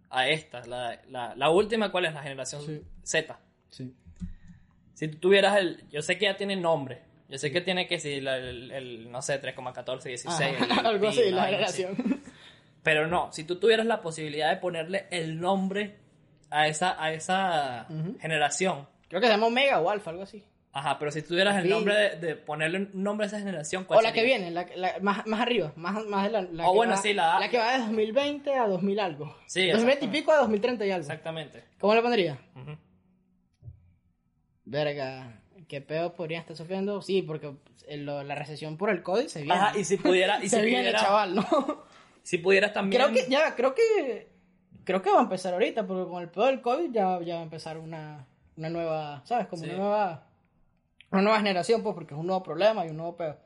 a 0.09 0.29
esta. 0.29 0.65
La, 0.67 1.01
la, 1.09 1.35
la 1.35 1.51
última, 1.51 1.91
¿cuál 1.91 2.07
es? 2.07 2.15
La 2.15 2.23
generación 2.23 2.63
Sí. 2.63 2.83
Z. 3.03 3.39
Sí. 3.71 3.95
Si 4.95 5.09
tú 5.09 5.19
tuvieras 5.19 5.57
el. 5.59 5.89
Yo 5.91 6.03
sé 6.03 6.17
que 6.19 6.27
ya 6.27 6.37
tiene 6.37 6.55
nombre. 6.57 7.03
Yo 7.31 7.39
sé 7.39 7.51
que 7.53 7.61
tiene 7.61 7.87
que 7.87 7.99
ser 8.01 8.26
el, 8.26 8.70
el, 8.72 9.11
no 9.11 9.22
sé, 9.22 9.41
3,14, 9.41 10.03
16. 10.03 10.41
el- 10.41 10.70
Ajá, 10.70 10.81
algo 10.89 11.09
así, 11.09 11.31
la 11.31 11.43
vaina 11.45 11.64
así. 11.66 11.83
generación. 11.85 12.22
Pero 12.83 13.07
no, 13.07 13.33
si 13.33 13.45
tú 13.45 13.57
tuvieras 13.61 13.87
la 13.87 14.03
posibilidad 14.03 14.51
de 14.51 14.57
ponerle 14.57 15.07
el 15.11 15.41
nombre 15.41 15.97
a 16.51 16.66
esa, 16.66 17.03
a 17.03 17.12
esa 17.12 17.87
generación. 18.20 18.89
Creo 19.09 19.20
que 19.20 19.26
se 19.28 19.33
llama 19.33 19.47
Omega 19.47 19.81
o 19.81 19.91
Alfa, 19.91 20.11
algo 20.11 20.22
así. 20.24 20.43
Ajá, 20.72 20.99
pero 21.01 21.11
si 21.11 21.22
tuvieras 21.22 21.57
el 21.62 21.68
nombre 21.68 21.95
de, 21.97 22.16
de 22.16 22.37
ponerle 22.37 22.78
un 22.78 22.91
nombre 23.03 23.24
a 23.24 23.28
esa 23.28 23.39
generación, 23.41 23.85
¿cuál 23.85 23.99
O 23.99 24.03
la 24.03 24.12
que 24.12 24.22
viene, 24.22 24.51
la, 24.53 24.66
la- 24.76 24.99
más, 25.01 25.26
más 25.26 25.41
arriba, 25.41 25.72
más, 25.76 26.05
más 26.07 26.24
de 26.24 26.31
la, 26.31 26.43
la 26.43 26.68
O 26.68 26.72
que 26.72 26.76
bueno, 26.76 26.93
va, 26.93 26.99
sí, 27.03 27.12
la- 27.12 27.41
la 27.41 27.49
que 27.51 27.59
va 27.59 27.72
de 27.72 27.78
2020 27.81 28.55
a 28.55 28.66
2000 28.68 29.01
algo. 29.01 29.37
Sí, 29.47 29.66
2020 29.68 30.05
y 30.05 30.09
pico 30.09 30.31
a 30.33 30.37
2030 30.39 30.87
y 30.87 30.91
algo. 30.93 31.03
Exactamente. 31.03 31.64
¿Cómo 31.81 31.95
le 31.95 32.03
pondría? 32.03 32.39
Verga, 34.64 35.39
¿qué 35.71 35.81
peor 35.81 36.12
podría 36.14 36.41
estar 36.41 36.57
sufriendo? 36.57 37.01
Sí, 37.01 37.23
porque 37.23 37.55
lo- 37.97 38.25
la 38.25 38.35
recesión 38.35 38.77
por 38.77 38.91
el 38.91 39.03
COVID 39.05 39.29
se 39.29 39.43
viene. 39.43 39.55
Ajá, 39.55 39.79
y 39.79 39.85
si 39.85 39.97
pudiera, 39.97 40.39
y 40.41 40.43
si 40.49 40.49
se 40.51 40.62
viene, 40.62 40.81
pudiera, 40.81 40.99
chaval, 41.01 41.37
¿no? 41.37 41.45
si 42.25 42.39
pudieras 42.39 42.73
también. 42.73 43.01
Creo 43.01 43.14
que, 43.14 43.31
ya, 43.31 43.55
creo 43.55 43.73
que, 43.75 44.29
creo 44.85 45.01
que 45.01 45.11
va 45.11 45.21
a 45.21 45.23
empezar 45.23 45.55
ahorita, 45.55 45.87
porque 45.87 46.11
con 46.11 46.21
el 46.23 46.29
peor 46.29 46.49
del 46.49 46.61
COVID 46.61 46.91
ya, 46.91 47.21
ya 47.23 47.35
va 47.37 47.41
a 47.41 47.45
empezar 47.45 47.79
una, 47.79 48.27
una 48.57 48.68
nueva, 48.68 49.23
¿sabes? 49.25 49.47
Como 49.47 49.62
Sí. 49.62 49.68
una 49.71 49.79
nueva, 49.79 50.27
una 51.12 51.23
nueva 51.23 51.39
generación, 51.39 51.83
pues, 51.85 51.95
porque 51.95 52.14
es 52.14 52.21
un 52.21 52.27
nuevo 52.27 52.43
problema 52.43 52.85
y 52.85 52.91
un 52.91 52.97
nuevo 52.97 53.16
peor. 53.16 53.39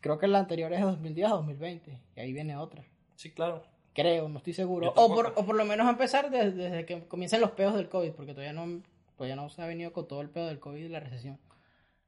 Creo 0.00 0.18
que 0.18 0.26
la 0.28 0.38
anterior 0.40 0.70
es 0.72 0.80
de 0.80 0.84
2010 0.86 1.28
a 1.28 1.34
2020, 1.34 1.98
y 2.16 2.20
ahí 2.20 2.32
viene 2.34 2.56
otra. 2.58 2.84
Sí, 3.16 3.30
claro. 3.30 3.62
Creo, 3.94 4.28
no 4.28 4.38
estoy 4.38 4.52
seguro. 4.52 4.92
O 4.96 5.14
por, 5.14 5.32
o 5.36 5.44
por 5.46 5.54
lo 5.54 5.64
menos 5.64 5.88
empezar 5.88 6.30
desde, 6.30 6.50
desde 6.52 6.86
que 6.86 7.06
comiencen 7.08 7.40
los 7.40 7.50
peos 7.52 7.74
del 7.74 7.88
COVID, 7.88 8.12
porque 8.12 8.32
todavía 8.32 8.52
no, 8.52 8.82
todavía 9.22 9.36
no 9.36 9.48
se 9.50 9.62
ha 9.62 9.66
venido 9.66 9.92
con 9.92 10.08
todo 10.08 10.20
el 10.20 10.30
pedo 10.30 10.48
del 10.48 10.58
COVID 10.58 10.84
y 10.84 10.88
la 10.88 10.98
recesión 10.98 11.38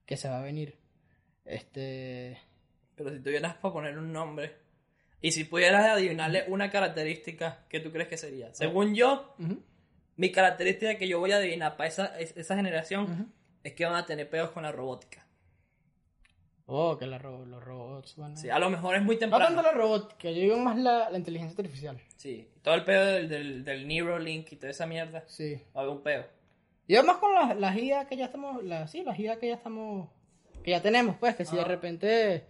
que 0.05 0.17
se 0.17 0.29
va 0.29 0.41
a 0.41 0.43
venir. 0.43 0.77
Este. 1.45 2.41
Pero 2.97 3.11
si 3.13 3.21
tuvieras 3.21 3.55
para 3.55 3.73
poner 3.73 3.97
un 3.99 4.13
nombre. 4.13 4.57
Y 5.21 5.31
si 5.31 5.45
pudieras 5.45 5.87
adivinarle 5.87 6.45
una 6.49 6.71
característica, 6.71 7.65
¿qué 7.69 7.79
tú 7.81 7.93
crees 7.93 8.09
que 8.09 8.17
sería? 8.19 8.53
Según 8.53 8.95
yo, 8.97 9.35
mi 10.17 10.33
característica 10.33 10.99
que 10.99 11.07
yo 11.09 11.21
voy 11.21 11.31
a 11.33 11.37
adivinar 11.37 11.77
para 11.77 11.89
esa, 11.89 12.19
es- 12.19 12.37
esa 12.37 12.57
generación 12.57 13.33
es 13.63 13.75
que 13.75 13.85
van 13.87 13.95
a 13.95 14.07
tener 14.07 14.29
pedos 14.29 14.51
con 14.51 14.65
la 14.65 14.73
robótica. 14.73 15.25
Oh, 16.67 16.97
que 16.99 17.07
la 17.07 17.19
ro- 17.19 17.45
los 17.47 17.63
robots 17.63 18.17
van 18.17 18.33
a... 18.33 18.37
Sí, 18.37 18.51
a 18.51 18.59
lo 18.59 18.71
mejor 18.71 18.97
es 18.97 19.03
muy 19.03 19.15
No 19.17 19.21
temprano. 19.21 19.45
tanto 19.47 19.63
la 19.63 19.73
robótica, 19.73 20.31
yo 20.31 20.41
digo 20.41 20.57
más 20.59 20.77
la, 20.79 21.11
la 21.11 21.19
inteligencia 21.19 21.55
artificial. 21.59 22.01
Sí, 22.17 22.49
todo 22.63 22.75
el 22.75 22.85
pedo 22.85 23.05
del, 23.07 23.29
del, 23.29 23.65
del 23.65 23.87
Neuralink 23.87 24.51
y 24.53 24.57
toda 24.57 24.71
esa 24.71 24.87
mierda. 24.87 25.25
Sí. 25.29 25.55
Va 25.77 25.81
a 25.81 25.85
haber 25.85 25.97
un 25.97 26.03
pedo. 26.03 26.25
Y 26.87 26.97
además 26.97 27.17
con 27.17 27.33
las, 27.35 27.57
las 27.57 27.77
IA 27.77 28.07
que 28.07 28.17
ya 28.17 28.27
estamos, 28.27 28.63
la, 28.63 28.87
sí, 28.87 29.03
las 29.05 29.19
IA 29.19 29.39
que 29.39 29.49
ya 29.49 29.55
estamos, 29.55 30.09
que 30.63 30.71
ya 30.73 30.83
tenemos, 30.83 31.17
pues, 31.17 31.35
que 31.37 31.45
si 31.45 31.57
de 31.57 31.63
Ah. 31.63 31.67
repente, 31.67 32.45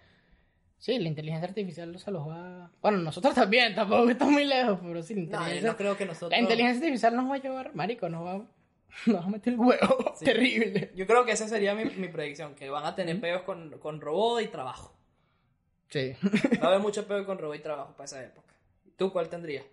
sí, 0.79 0.99
la 0.99 1.09
inteligencia 1.09 1.49
artificial 1.49 1.97
se 1.99 2.11
los 2.11 2.27
va... 2.29 2.71
Bueno, 2.83 2.99
nosotros 2.99 3.35
también, 3.35 3.75
tampoco 3.75 4.09
estamos 4.11 4.35
muy 4.35 4.45
lejos, 4.45 4.79
pero 4.83 5.03
sí, 5.03 5.15
la 5.15 5.21
No, 5.21 5.27
yo 5.27 5.37
inteligencia, 5.37 5.71
no 5.71 5.77
creo 5.77 5.97
que 5.97 6.05
nosotros. 6.07 6.31
la 6.33 6.39
inteligencia 6.41 6.81
artificial 6.85 7.15
nos 7.17 7.31
va 7.31 7.35
a 7.37 7.39
llevar, 7.39 7.75
marico, 7.75 8.09
nos 8.09 8.27
va, 8.27 8.45
nos 9.07 9.21
va 9.23 9.25
a 9.25 9.29
meter 9.29 9.53
el 9.53 9.59
huevo, 9.61 10.13
Sí. 10.17 10.25
terrible. 10.25 10.91
Yo 10.97 11.07
creo 11.07 11.25
que 11.25 11.33
esa 11.33 11.47
sería 11.49 11.75
mi, 11.77 11.85
mi 11.85 12.09
predicción, 12.09 12.55
que 12.57 12.69
van 12.71 12.85
a 12.87 12.95
tener 12.97 13.21
pedos 13.21 13.43
con, 13.43 13.79
con 13.79 14.01
robot 14.01 14.43
y 14.43 14.49
trabajo. 14.49 14.97
Sí. 15.91 16.13
Va 16.61 16.65
a 16.65 16.69
haber 16.71 16.81
mucho 16.81 17.07
pedo 17.07 17.25
con 17.25 17.39
robot 17.39 17.57
y 17.57 17.61
trabajo 17.61 17.93
para 17.93 18.07
esa 18.07 18.21
época. 18.25 18.53
¿Tú 18.97 19.13
cuál 19.13 19.29
tendrías? 19.29 19.65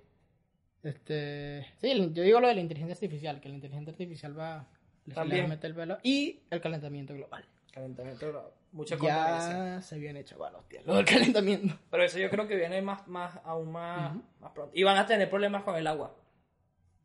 Este, 0.84 1.66
sí, 1.80 1.94
yo 2.14 2.24
digo 2.24 2.40
lo 2.40 2.48
de 2.48 2.56
la 2.56 2.62
inteligencia 2.62 2.94
artificial, 2.96 3.40
que 3.40 3.50
la 3.50 3.56
inteligencia 3.56 3.92
artificial 3.92 4.38
va, 4.38 4.68
También. 5.14 5.46
a 5.46 5.48
meter 5.50 5.70
el 5.72 5.76
pelo, 5.76 5.98
y 6.04 6.40
el 6.50 6.60
calentamiento 6.62 7.14
global. 7.14 7.46
Calentamiento 7.72 8.30
global. 8.30 8.52
Mucha 8.72 8.98
contaminación. 8.98 9.66
Ya 9.76 9.82
se 9.82 10.00
viene, 10.00 10.24
chaval, 10.24 10.56
hostia, 10.56 10.82
lo 10.86 10.96
del 10.96 11.06
calentamiento. 11.06 11.78
Pero 11.90 12.04
eso 12.04 12.20
yo 12.20 12.30
creo 12.30 12.48
que 12.48 12.56
viene 12.56 12.82
más, 12.82 13.08
más, 13.08 13.40
aún 13.44 13.72
más, 13.72 14.16
más 14.40 14.52
pronto. 14.54 14.72
Y 14.76 14.84
van 14.84 14.98
a 14.98 15.06
tener 15.06 15.30
problemas 15.30 15.64
con 15.64 15.76
el 15.76 15.86
agua. 15.88 16.16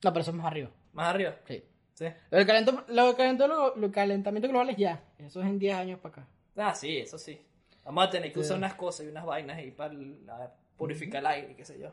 No, 0.03 0.13
pero 0.13 0.21
eso 0.23 0.31
es 0.31 0.37
más 0.37 0.47
arriba. 0.47 0.71
Más 0.93 1.09
arriba. 1.09 1.35
Sí. 1.47 1.63
Sí. 1.95 2.05
Lo 2.31 2.39
del 2.39 2.47
calento- 2.47 2.85
lo 2.89 3.07
del 3.07 3.17
calento- 3.17 3.75
lo- 3.77 3.91
calentamiento 3.93 4.49
global 4.49 4.71
es 4.71 4.77
ya. 4.77 5.03
Eso 5.19 5.41
es 5.41 5.47
en 5.47 5.59
10 5.59 5.75
años 5.75 5.99
para 6.01 6.13
acá. 6.23 6.29
Ah, 6.57 6.75
sí, 6.75 6.99
eso 6.99 7.19
sí. 7.19 7.41
Vamos 7.85 8.07
a 8.07 8.11
tener 8.11 8.29
que 8.31 8.35
Sí. 8.35 8.41
usar 8.41 8.59
unas 8.59 8.75
cosas 8.75 9.07
y 9.07 9.09
unas 9.09 9.25
vainas 9.25 9.57
ahí 9.59 9.71
para 9.71 9.95
la- 9.95 10.53
purificar 10.77 11.21
el 11.21 11.27
aire, 11.27 11.55
qué 11.57 11.65
sé 11.65 11.79
yo. 11.81 11.93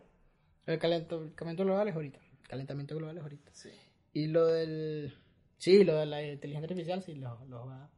El 0.66 0.80
calentamiento 0.80 1.64
global 1.66 1.88
es 1.90 1.96
ahorita. 1.96 2.20
Calentamiento 2.48 2.96
global 2.96 3.18
es 3.18 3.24
ahorita. 3.24 3.52
Sí. 3.54 3.70
Y 4.14 4.28
lo 4.28 4.46
del. 4.48 5.14
Sí, 5.58 5.84
lo 5.84 5.96
de 5.96 6.06
la 6.06 6.22
inteligencia 6.24 6.66
artificial 6.68 7.02
sí 7.02 7.16
los 7.16 7.48
lo 7.50 7.66
va. 7.66 7.90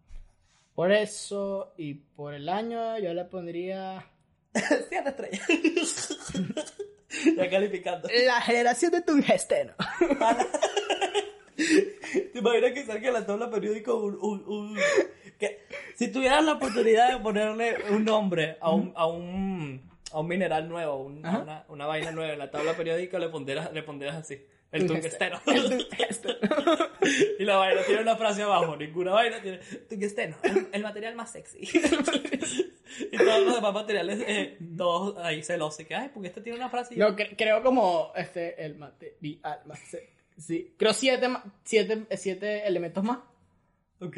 Por 0.75 0.91
eso 0.91 1.73
y 1.77 1.93
por 1.95 2.33
el 2.33 2.49
año 2.49 2.97
yo 2.99 3.13
le 3.13 3.25
pondría. 3.25 4.05
Siete 4.89 5.09
estrellas. 5.09 6.17
ya 7.37 7.49
calificando. 7.49 8.07
La 8.25 8.41
generación 8.41 8.91
de 8.91 9.01
tungsteno. 9.01 9.73
¿Te 11.55 12.39
imaginas 12.39 12.71
que 12.73 12.85
salga 12.85 13.07
en 13.07 13.13
la 13.13 13.25
tabla 13.25 13.49
periódica 13.49 13.93
un, 13.93 14.15
un, 14.21 14.43
un- 14.47 14.77
que 15.39 15.59
si 15.95 16.09
tuvieras 16.11 16.43
la 16.43 16.53
oportunidad 16.53 17.13
de 17.17 17.23
ponerle 17.23 17.75
un 17.91 18.03
nombre 18.05 18.57
a 18.61 18.71
un, 18.73 18.93
a 18.95 19.05
un, 19.07 19.81
a 20.15 20.19
un 20.21 20.27
mineral 20.27 20.67
nuevo, 20.69 20.95
un- 21.03 21.19
una, 21.19 21.65
una 21.67 21.85
vaina 21.85 22.11
nueva 22.11 22.33
en 22.33 22.39
la 22.39 22.49
tabla 22.51 22.73
periódica, 22.75 23.19
le 23.19 23.29
pondrás, 23.29 23.71
le 23.73 23.83
pondrás 23.83 24.15
así, 24.15 24.41
el 24.71 24.87
tungsteno. 24.87 25.39
Y 27.39 27.43
la 27.43 27.57
vaina 27.57 27.81
tiene 27.85 28.01
una 28.01 28.15
frase 28.15 28.41
abajo, 28.41 28.75
ninguna 28.75 29.11
vaina 29.11 29.41
tiene 29.41 29.59
tungsteno, 29.89 30.37
el, 30.43 30.67
el 30.73 30.81
material 30.81 31.15
más 31.15 31.31
sexy. 31.31 31.59
y 33.11 33.17
todos 33.17 33.43
los 33.45 33.55
demás 33.55 33.73
materiales, 33.73 34.23
eh, 34.27 34.57
todos 34.77 35.17
ahí 35.23 35.43
celosos, 35.43 35.85
que 35.85 35.93
ay, 35.95 36.09
porque 36.13 36.29
este 36.29 36.41
tiene 36.41 36.57
una 36.57 36.69
frase. 36.69 36.95
No, 36.95 37.15
cre- 37.15 37.35
creo 37.37 37.61
como 37.61 38.11
este, 38.15 38.63
el 38.65 38.75
material 38.75 39.61
más. 39.65 39.79
Sí, 40.37 40.73
creo 40.77 40.93
siete, 40.93 41.27
siete, 41.63 42.05
siete 42.17 42.67
elementos 42.67 43.03
más 43.03 43.19
Ok. 44.01 44.17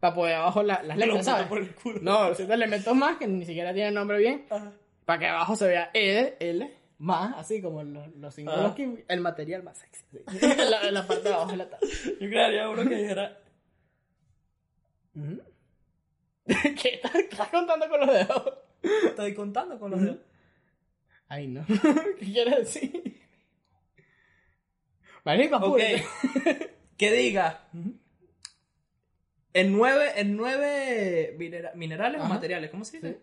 para 0.00 0.14
poder 0.14 0.34
abajo 0.34 0.62
la- 0.62 0.82
las 0.82 0.96
letras, 0.98 1.24
¿sabes? 1.24 1.46
por 1.46 1.58
el 1.58 1.74
culo. 1.74 2.00
No, 2.02 2.34
siete 2.34 2.52
elementos 2.52 2.94
más 2.94 3.16
que 3.16 3.26
ni 3.26 3.44
siquiera 3.46 3.72
tienen 3.72 3.94
nombre 3.94 4.18
bien. 4.18 4.44
Ajá. 4.50 4.72
Para 5.06 5.18
que 5.20 5.26
abajo 5.28 5.56
se 5.56 5.68
vea 5.68 5.90
L, 5.94 6.36
L, 6.40 6.76
más, 6.98 7.34
así 7.38 7.62
como 7.62 7.82
los, 7.82 8.14
los 8.16 8.34
símbolos 8.34 8.74
que 8.74 9.04
el 9.08 9.20
material 9.20 9.62
más 9.62 9.78
sexy. 9.78 10.04
sí. 10.10 10.18
en, 10.42 10.94
la, 10.94 11.06
parte 11.06 11.28
de 11.28 11.34
abajo 11.34 11.52
de 11.52 11.56
la 11.56 11.70
tabla. 11.70 11.88
Yo 12.20 12.28
crearía 12.28 12.68
uno 12.68 12.82
que 12.86 12.96
dijera 12.96 13.40
Ujú. 15.14 15.40
¿Qué 16.46 17.00
estás, 17.02 17.48
contando 17.48 17.88
con 17.88 18.00
los 18.00 18.12
dedos? 18.12 18.52
Estoy 19.06 19.34
contando 19.34 19.78
con 19.78 19.92
los 19.92 20.00
dedos. 20.02 20.18
Ay, 21.28 21.48
no. 21.48 21.64
¿Qué 22.18 22.24
quieres 22.26 22.56
decir? 22.58 23.20
Marico, 25.24 25.56
Ok. 25.56 25.62
apúrate. 25.62 26.04
Que 26.96 27.12
diga. 27.12 27.68
En 29.52 29.72
nueve, 29.72 30.12
en 30.16 30.36
nueve 30.36 31.34
minera- 31.38 31.72
minerales 31.74 32.20
o 32.20 32.24
materiales, 32.24 32.70
¿cómo 32.70 32.84
se 32.84 32.98
dice? 32.98 33.12
Sí. 33.14 33.18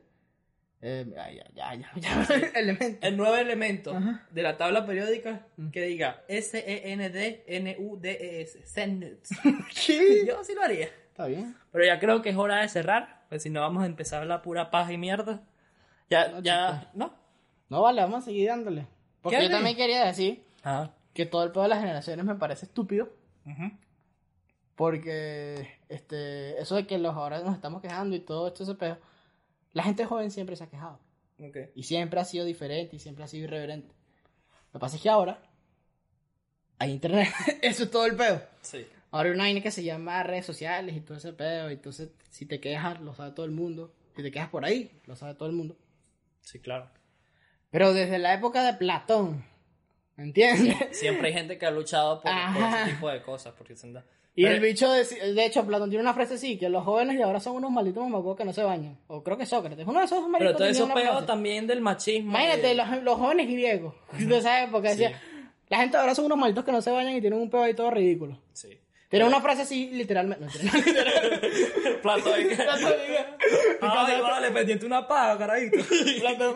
Eh, 0.86 1.06
ya, 1.16 1.32
ya, 1.32 1.46
ya, 1.56 1.74
ya, 1.76 1.90
ya. 2.28 2.28
Elemento. 2.60 3.96
Ajá. 3.96 4.28
de 4.32 4.42
la 4.42 4.58
tabla 4.58 4.86
periódica 4.86 5.48
que 5.72 5.82
diga 5.84 6.24
E 6.28 6.40
S-E-N-D-N-U-D-E-S. 6.40 8.64
Sennets. 8.66 9.30
¿Qué? 9.88 10.26
Yo 10.28 10.44
sí 10.44 10.54
lo 10.54 10.62
haría. 10.62 10.90
Está 11.08 11.28
bien. 11.28 11.56
Pero 11.72 11.86
ya 11.86 12.00
creo 12.00 12.22
que 12.22 12.32
es 12.32 12.36
hora 12.36 12.60
de 12.62 12.68
cerrar. 12.68 13.22
Pues 13.30 13.44
si 13.44 13.50
no, 13.50 13.62
vamos 13.62 13.84
a 13.84 13.86
empezar 13.86 14.28
la 14.28 14.42
pura 14.42 14.72
paja 14.72 14.92
y 14.92 14.98
mierda. 14.98 15.42
Ya, 16.10 16.28
No, 16.28 16.42
ya, 16.42 16.92
¿no? 16.94 17.14
No, 17.70 17.82
vale, 17.82 18.02
vamos 18.02 18.24
a 18.24 18.26
seguir 18.26 18.50
dándole. 18.50 18.86
Porque 19.22 19.38
¿Qué 19.38 19.44
yo 19.46 19.52
también 19.52 19.78
quería 19.78 20.04
decir 20.04 20.44
que 21.14 21.26
todo 21.26 21.46
el 21.46 21.52
pedo 21.52 21.64
de 21.64 21.70
las 21.70 21.80
generaciones 21.80 22.26
me 22.26 22.36
parece 22.36 22.66
estúpido. 22.66 23.08
Porque 24.76 25.70
este, 25.88 26.60
eso 26.62 26.76
de 26.76 26.86
que 26.88 26.98
los 26.98 27.16
ahora 27.16 27.40
nos 27.40 27.56
estamos 27.56 27.82
quejando 27.82 28.16
y 28.16 28.20
todo 28.20 28.48
esto 28.48 28.64
ese 28.64 28.76
pedo, 28.76 28.98
la 29.74 29.84
gente 29.84 30.06
joven 30.06 30.32
siempre 30.32 30.56
se 30.56 30.64
ha 30.64 30.68
quejado. 30.70 31.00
Y 31.76 31.84
siempre 31.84 32.20
ha 32.20 32.26
sido 32.26 32.46
diferente 32.46 32.96
y 32.96 33.00
siempre 33.00 33.24
ha 33.26 33.28
sido 33.28 33.46
irreverente. 33.46 33.94
Lo 34.72 34.80
que 34.80 34.80
pasa 34.80 34.96
es 34.96 35.02
que 35.02 35.10
ahora 35.10 35.42
hay 36.80 36.92
internet. 36.92 37.28
eso 37.62 37.84
es 37.84 37.92
todo 37.92 38.06
el 38.06 38.16
pedo. 38.16 38.42
Sí. 38.62 38.86
Ahora 39.12 39.30
hay 39.30 39.36
una 39.36 39.44
vaina 39.44 39.62
que 39.62 39.72
se 39.72 39.84
llama 39.84 40.24
redes 40.24 40.46
sociales 40.46 40.96
y 40.96 41.02
todo 41.02 41.18
ese 41.18 41.34
pedo. 41.34 41.70
Y 41.70 41.74
entonces, 41.74 42.10
si 42.30 42.46
te 42.46 42.60
quejas, 42.60 43.00
lo 43.02 43.14
sabe 43.14 43.32
todo 43.32 43.46
el 43.46 43.52
mundo. 43.52 43.94
Si 44.16 44.24
te 44.24 44.32
quejas 44.32 44.50
por 44.50 44.64
ahí, 44.66 45.02
lo 45.06 45.16
sabe 45.16 45.36
todo 45.36 45.50
el 45.50 45.56
mundo. 45.56 45.78
Sí, 46.42 46.60
claro. 46.60 46.90
Pero 47.70 47.94
desde 47.94 48.20
la 48.20 48.34
época 48.34 48.64
de 48.64 48.74
Platón, 48.78 49.44
¿me 50.16 50.24
entiendes? 50.24 50.76
Siempre 50.98 51.28
hay 51.28 51.34
gente 51.34 51.58
que 51.58 51.66
ha 51.66 51.72
luchado 51.72 52.22
por, 52.22 52.32
por 52.54 52.64
ese 52.64 52.92
tipo 52.92 53.10
de 53.10 53.22
cosas. 53.22 53.54
Porque 53.58 53.76
se 53.76 53.88
anda- 53.88 54.06
Y 54.36 54.44
Pero- 54.44 54.56
el 54.56 54.62
bicho, 54.62 54.92
de, 54.92 55.04
de 55.34 55.46
hecho, 55.46 55.64
Platón 55.66 55.90
tiene 55.90 56.02
una 56.04 56.14
frase 56.14 56.34
así, 56.36 56.58
que 56.58 56.68
los 56.70 56.84
jóvenes 56.84 57.18
de 57.18 57.24
ahora 57.24 57.40
son 57.40 57.56
unos 57.56 57.70
malditos 57.72 58.04
mamagüeos 58.04 58.36
que 58.36 58.46
no 58.46 58.52
se 58.54 58.64
bañan. 58.64 58.98
O 59.08 59.24
creo 59.24 59.38
que 59.38 59.46
Sócrates, 59.46 59.86
uno 59.88 60.00
de 60.00 60.06
esos 60.06 60.18
Pero 60.20 60.30
maricos 60.30 60.58
todo 60.58 60.68
eso 60.68 60.88
frase. 60.88 61.26
también 61.28 61.68
del 61.68 61.82
machismo. 61.82 62.32
Imagínate, 62.32 62.74
y- 62.74 62.76
los, 62.76 63.04
los 63.04 63.16
jóvenes 63.18 63.48
griegos 63.48 63.94
de 64.18 64.38
esa 64.38 64.64
época 64.64 64.90
decían, 64.90 65.14
la 65.70 65.78
gente 65.78 65.98
ahora 65.98 66.16
son 66.16 66.26
unos 66.26 66.38
malditos 66.40 66.66
que 66.66 66.72
no 66.72 66.82
se 66.82 66.90
bañan 66.92 67.16
y 67.16 67.22
tienen 67.22 67.40
un 67.40 67.50
pedo 67.50 67.62
ahí 67.64 67.74
todo 67.76 67.92
ridículo. 67.92 68.40
Sí. 68.54 68.80
Tiene 69.10 69.26
una 69.26 69.40
frase 69.42 69.62
así, 69.62 69.92
literalmente. 69.92 70.44
No, 70.64 70.72
literalmente. 70.74 71.50
De 71.50 72.48
que... 72.50 72.56
Ay, 73.82 74.22
vale, 74.22 74.50
pendiente 74.52 74.86
una 74.88 75.08
paga, 75.08 75.38
carajito. 75.38 75.78
Platón, 76.22 76.56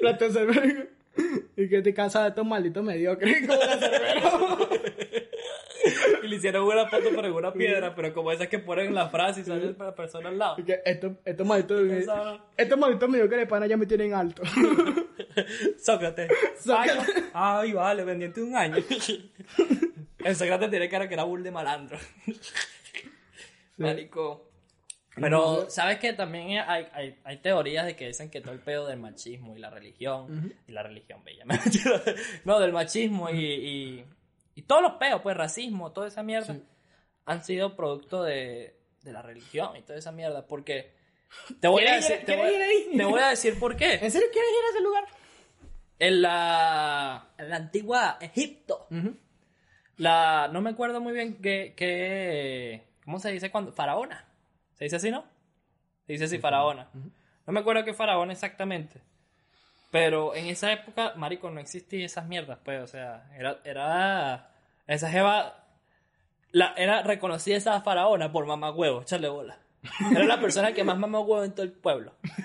Platón. 0.00 0.88
Y 1.56 1.68
que 1.68 1.82
te 1.82 1.92
cansas 1.92 2.22
de 2.22 2.28
estos 2.28 2.46
malditos 2.46 2.84
mediocres 2.84 3.44
como 3.46 3.60
la 3.60 3.76
Cerbero. 3.76 4.68
y 6.22 6.28
le 6.28 6.36
hicieron 6.36 6.64
una 6.64 6.86
foto 6.86 7.10
por 7.14 7.26
una 7.26 7.52
piedra, 7.52 7.94
pero 7.94 8.12
como 8.12 8.32
esas 8.32 8.48
que 8.48 8.58
ponen 8.58 8.94
la 8.94 9.08
frase 9.08 9.40
y 9.40 9.44
sale 9.44 9.74
la 9.78 9.94
persona 9.94 10.28
al 10.28 10.38
lado. 10.38 10.56
Que 10.64 10.80
estos, 10.84 11.12
estos 11.24 11.46
malditos, 11.46 11.82
estos 12.56 12.78
malditos 12.78 13.08
mediocres 13.08 13.40
de 13.40 13.46
pana 13.46 13.66
ya 13.66 13.76
me 13.76 13.86
tienen 13.86 14.14
alto. 14.14 14.42
Sócrates. 15.78 16.30
Sócrates. 16.58 17.24
Ay, 17.32 17.68
ay, 17.68 17.72
vale, 17.72 18.04
pendiente 18.04 18.42
un 18.42 18.56
año. 18.56 18.76
El 20.24 20.36
Sócrates 20.36 20.70
tiene 20.70 20.88
cara 20.88 21.08
que 21.08 21.14
era 21.14 21.24
bull 21.24 21.42
de 21.42 21.50
malandro. 21.50 21.98
Marico. 23.78 24.50
Pero, 25.16 25.68
¿sabes 25.68 25.98
qué? 25.98 26.12
También 26.12 26.62
hay, 26.66 26.86
hay, 26.92 27.18
hay 27.24 27.36
teorías 27.38 27.84
de 27.84 27.96
que 27.96 28.06
dicen 28.06 28.30
que 28.30 28.40
todo 28.40 28.52
el 28.52 28.60
pedo 28.60 28.86
del 28.86 28.98
machismo 28.98 29.56
y 29.56 29.58
la 29.58 29.68
religión, 29.70 30.54
y 30.66 30.72
la 30.72 30.82
religión 30.82 31.22
bella, 31.24 31.44
no, 32.44 32.60
del 32.60 32.72
machismo 32.72 33.28
y, 33.28 33.44
y, 33.44 34.04
y 34.54 34.62
todos 34.62 34.82
los 34.82 34.92
peos, 34.94 35.20
pues 35.22 35.36
racismo, 35.36 35.92
toda 35.92 36.08
esa 36.08 36.22
mierda, 36.22 36.54
Sí. 36.54 36.62
han 37.26 37.44
sido 37.44 37.76
producto 37.76 38.22
de, 38.22 38.76
de 39.02 39.12
la 39.12 39.22
religión 39.22 39.76
y 39.76 39.82
toda 39.82 39.98
esa 39.98 40.12
mierda, 40.12 40.46
porque 40.46 40.92
te 41.60 41.68
voy 41.68 41.82
a 41.82 41.86
¿Quieres 41.98 42.04
ir- 42.06 42.08
decir, 42.10 42.26
te 42.26 42.36
voy, 42.36 42.48
ir 42.50 42.96
te 42.98 43.04
voy 43.04 43.20
a 43.20 43.28
decir 43.28 43.58
por 43.58 43.76
qué. 43.76 43.94
¿En 43.94 44.10
serio 44.10 44.28
quieres 44.32 44.50
ir 44.50 44.64
a 44.66 44.70
ese 44.70 44.80
lugar? 44.82 45.04
En 45.98 46.22
la, 46.22 47.28
en 47.38 47.50
la 47.50 47.56
antigua 47.56 48.18
Egipto, 48.20 48.88
la, 49.96 50.48
no 50.52 50.60
me 50.62 50.70
acuerdo 50.70 51.00
muy 51.00 51.12
bien 51.12 51.36
qué, 51.42 51.74
qué, 51.76 52.88
¿cómo 53.04 53.18
se 53.18 53.30
dice 53.30 53.50
cuando? 53.50 53.72
Faraona. 53.72 54.26
¿Se 54.74 54.84
dice 54.84 54.96
así, 54.96 55.10
no? 55.10 55.24
Se 56.06 56.12
dice 56.14 56.24
así, 56.24 56.38
faraona. 56.38 56.88
No 57.46 57.52
me 57.52 57.60
acuerdo 57.60 57.84
qué 57.84 57.92
faraona 57.92 58.32
exactamente. 58.32 59.02
Pero 59.90 60.34
en 60.36 60.46
esa 60.46 60.72
época, 60.72 61.14
marico, 61.16 61.50
no 61.50 61.58
existían 61.60 62.02
esas 62.02 62.26
mierdas, 62.26 62.58
pues, 62.64 62.80
o 62.82 62.86
sea, 62.86 63.24
era, 63.36 63.58
era, 63.64 64.50
esa 64.86 65.10
jeva, 65.10 65.64
la, 66.52 66.74
era 66.76 67.02
reconocida 67.02 67.56
esa 67.56 67.80
faraona 67.80 68.30
por 68.30 68.46
mamá 68.46 68.70
huevo, 68.70 69.02
echarle 69.02 69.28
bola. 69.28 69.58
Era 70.12 70.24
la 70.24 70.38
persona 70.38 70.72
que 70.74 70.84
más 70.84 70.98
mamá 70.98 71.20
huevo 71.20 71.42
en 71.42 71.52
todo 71.52 71.62
el 71.64 71.72
pueblo. 71.72 72.12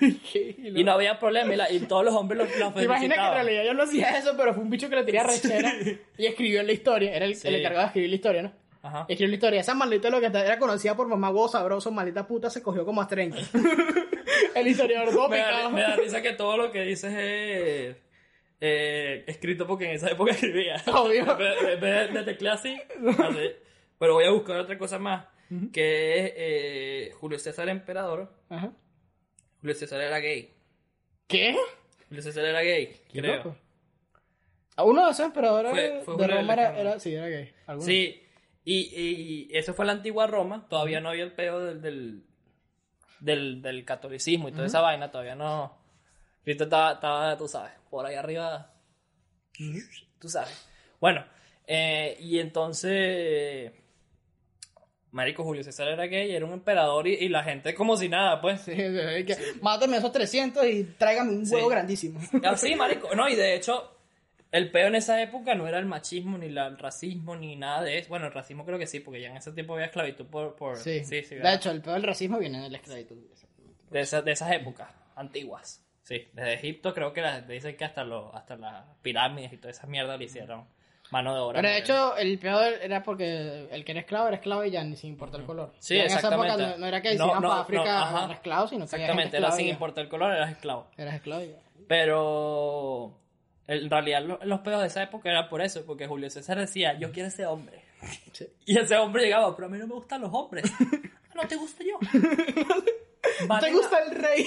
Y 0.58 0.82
no 0.84 0.92
había 0.92 1.18
problema, 1.20 1.54
y, 1.54 1.56
la- 1.56 1.70
y 1.70 1.78
todos 1.80 2.04
los 2.04 2.14
hombres 2.14 2.38
los, 2.38 2.58
los 2.58 2.74
¿Te 2.74 2.82
imaginas 2.82 2.88
que 2.98 3.04
en 3.04 3.10
felicitaban. 3.10 3.34
realidad 3.34 3.64
yo 3.64 3.74
no 3.74 3.82
hacía 3.84 4.18
eso, 4.18 4.34
pero 4.36 4.52
fue 4.54 4.62
un 4.64 4.70
bicho 4.70 4.88
que 4.90 4.96
le 4.96 5.04
tenía 5.04 5.22
rechera 5.22 5.72
y 6.18 6.26
escribió 6.26 6.60
en 6.60 6.66
la 6.66 6.72
historia? 6.72 7.14
Era 7.14 7.24
el, 7.26 7.34
Sí. 7.36 7.46
el 7.48 7.56
encargado 7.56 7.82
de 7.82 7.86
escribir 7.86 8.10
la 8.10 8.16
historia, 8.16 8.42
¿no? 8.42 8.52
Ajá. 8.82 9.00
Escribió 9.08 9.28
la 9.28 9.34
historia. 9.34 9.60
Esa 9.60 9.74
maldita 9.74 10.10
lo 10.10 10.20
que 10.20 10.26
era 10.26 10.58
conocida 10.58 10.94
por 10.96 11.06
mamá 11.08 11.28
huevo 11.30 11.48
sabroso, 11.48 11.90
maldita 11.92 12.26
puta, 12.26 12.50
se 12.50 12.62
cogió 12.62 12.84
como 12.84 13.00
a 13.02 13.06
30. 13.08 13.36
el 14.54 14.66
historiador 14.66 15.30
me, 15.30 15.38
da, 15.38 15.68
me 15.68 15.80
da 15.82 15.96
risa 15.96 16.22
que 16.22 16.32
todo 16.32 16.56
lo 16.56 16.70
que 16.72 16.82
dices 16.82 17.12
es 17.12 17.96
eh, 18.60 19.24
escrito 19.26 19.66
porque 19.66 19.84
en 19.86 19.92
esa 19.92 20.10
época 20.10 20.32
escribía. 20.32 20.82
Obvio. 20.86 21.22
En 21.40 21.80
vez, 21.80 22.12
de 22.14 22.22
teclear 22.24 22.54
así, 22.54 22.76
así. 23.18 23.50
Pero 23.98 24.14
voy 24.14 24.24
a 24.24 24.30
buscar 24.30 24.56
otra 24.58 24.76
cosa 24.78 24.98
más, 24.98 25.26
que 25.72 26.18
es 26.24 26.32
eh, 26.36 27.10
Julio 27.14 27.38
César 27.38 27.68
Emperador. 27.68 28.32
Ajá. 28.48 28.72
Julio 29.60 29.74
César 29.74 30.00
era 30.00 30.18
gay. 30.18 30.52
¿Qué? 31.26 31.56
Julio 32.08 32.22
César 32.22 32.44
era 32.44 32.60
gay, 32.62 32.94
Qué 33.12 33.20
creo. 33.20 33.36
loco. 33.36 33.56
A 34.76 34.84
uno 34.84 35.06
de 35.06 35.12
esos 35.12 35.24
emperadores 35.26 35.70
Fue- 35.72 36.02
fue 36.04 36.16
de 36.26 36.26
Roma 36.34 36.52
era, 36.52 37.00
sí, 37.00 37.14
era 37.14 37.28
gay. 37.28 37.52
Sí, 37.80 38.22
y, 38.64 38.74
y 38.94 39.48
eso 39.56 39.72
fue 39.72 39.86
la 39.86 39.92
antigua 39.92 40.26
Roma, 40.26 40.66
todavía 40.68 41.00
no 41.00 41.08
había 41.08 41.24
el 41.24 41.32
pedo 41.32 41.64
del, 41.64 41.80
del, 41.80 42.25
del, 43.20 43.60
del 43.62 43.84
catolicismo 43.84 44.48
y 44.48 44.52
toda 44.52 44.66
esa 44.66 44.80
vaina, 44.80 45.10
todavía 45.10 45.34
no. 45.34 45.76
Cristo 46.44 46.64
estaba, 46.64 46.92
estaba, 46.92 47.36
tú 47.36 47.48
sabes, 47.48 47.72
por 47.90 48.06
ahí 48.06 48.14
arriba, 48.14 48.72
tú 50.20 50.28
sabes. 50.28 50.66
Bueno, 51.00 51.24
eh, 51.66 52.16
y 52.20 52.38
entonces, 52.38 53.72
Marico 55.10 55.42
Julio 55.44 55.64
César 55.64 55.88
era 55.88 56.04
gay, 56.06 56.30
era 56.34 56.44
un 56.46 56.52
emperador 56.52 57.06
y, 57.08 57.14
y 57.14 57.28
la 57.28 57.42
gente 57.42 57.74
como 57.74 57.96
si 57.96 58.08
nada, 58.08 58.40
pues. 58.40 58.60
Sí, 58.62 58.74
sí, 58.74 58.82
sí, 59.16 59.24
que 59.24 59.36
Mátame 59.62 59.96
esos 59.96 60.12
300 60.12 60.64
y 60.66 60.84
tráigame 60.98 61.32
un 61.32 61.44
huevo 61.50 61.68
Sí. 61.68 61.70
grandísimo. 61.74 62.20
Así, 62.44 62.74
marico. 62.76 63.14
No, 63.14 63.28
y 63.28 63.34
de 63.34 63.54
hecho, 63.56 63.95
el 64.52 64.70
peo 64.70 64.86
en 64.88 64.94
esa 64.94 65.20
época 65.22 65.54
no 65.54 65.66
era 65.66 65.78
el 65.78 65.86
machismo, 65.86 66.38
ni 66.38 66.48
la- 66.48 66.66
el 66.68 66.78
racismo, 66.78 67.36
ni 67.36 67.56
nada 67.56 67.82
de 67.82 67.98
eso. 67.98 68.08
Bueno, 68.08 68.26
el 68.26 68.32
racismo 68.32 68.64
creo 68.64 68.78
que 68.78 68.86
sí, 68.86 69.00
porque 69.00 69.20
ya 69.20 69.28
en 69.30 69.36
ese 69.36 69.52
tiempo 69.52 69.74
había 69.74 69.86
esclavitud 69.86 70.26
por... 70.26 70.56
por 70.56 70.76
Sí, 70.78 71.04
sí, 71.04 71.22
sí, 71.22 71.34
de 71.36 71.54
hecho, 71.54 71.70
el 71.70 71.82
peor 71.82 71.94
del 71.96 72.04
racismo 72.04 72.38
viene 72.38 72.60
de 72.60 72.70
la 72.70 72.76
esclavitud. 72.78 73.16
de, 73.90 74.00
esas, 74.00 74.24
de 74.24 74.32
esas 74.32 74.52
épocas 74.52 74.88
antiguas. 75.14 75.82
Sí, 76.02 76.28
desde 76.32 76.54
Egipto 76.54 76.94
creo 76.94 77.12
que 77.12 77.20
la- 77.20 77.40
dicen 77.40 77.76
que 77.76 77.84
hasta, 77.84 78.04
los 78.04 78.32
hasta 78.34 78.56
las 78.56 78.84
pirámides 79.02 79.52
y 79.52 79.56
toda 79.58 79.70
esa 79.72 79.86
mierda 79.88 80.16
le 80.16 80.24
hicieron 80.26 80.64
mano 81.10 81.34
de 81.34 81.40
obra. 81.40 81.60
Pero 81.60 81.72
de 81.72 81.78
hecho, 81.78 82.16
el 82.16 82.38
peor 82.38 82.74
era 82.82 83.02
porque 83.02 83.68
el 83.70 83.84
que 83.84 83.92
era 83.92 84.00
esclavo 84.00 84.26
era 84.28 84.36
esclavo 84.36 84.64
y 84.64 84.70
ya 84.70 84.82
ni 84.84 84.96
sin 84.96 85.10
importar 85.10 85.40
el 85.40 85.46
color. 85.46 85.72
Sí, 85.80 85.96
en 85.98 86.06
esa 86.06 86.18
época 86.18 86.46
exactamente. 86.46 86.62
no, 86.72 86.78
no 86.78 86.86
era 86.86 87.00
que 87.02 87.14
No, 87.14 87.24
si 87.24 87.30
iban 87.30 87.42
no, 87.42 87.48
no, 87.48 87.54
África 87.54 88.02
ajá. 88.02 88.18
eran 88.18 88.30
esclavos, 88.32 88.70
sino 88.70 88.86
que 88.86 88.96
Exactamente, 88.96 89.36
era 89.36 89.50
sin 89.52 89.68
importar 89.68 90.04
el 90.04 90.10
color, 90.10 90.32
eras 90.34 90.50
esclavo. 90.52 90.86
Eras 90.96 91.14
esclavo 91.14 91.42
y. 91.42 91.54
Pero 91.88 93.18
en 93.68 93.90
realidad 93.90 94.22
lo- 94.24 94.38
los 94.44 94.60
peos 94.60 94.80
de 94.80 94.86
esa 94.88 95.02
época 95.02 95.30
era 95.30 95.48
por 95.48 95.60
eso, 95.62 95.84
porque 95.86 96.06
Julio 96.06 96.30
César 96.30 96.58
decía, 96.58 96.98
yo 96.98 97.10
quiero 97.12 97.28
ese 97.28 97.46
hombre. 97.46 97.82
Sí. 98.32 98.46
Y 98.66 98.78
ese 98.78 98.94
hombre 98.96 99.24
llegaba, 99.24 99.56
pero 99.56 99.66
a 99.66 99.70
mí 99.70 99.78
no 99.78 99.86
me 99.86 99.94
gustan 99.94 100.20
los 100.20 100.30
hombres. 100.32 100.70
"Ah, 100.78 100.84
no 101.34 101.48
te 101.48 101.56
gusto 101.56 101.82
yo. 101.82 101.98
¿Te 103.60 103.72
gusta 103.72 103.98
el 104.04 104.14
rey? 104.14 104.46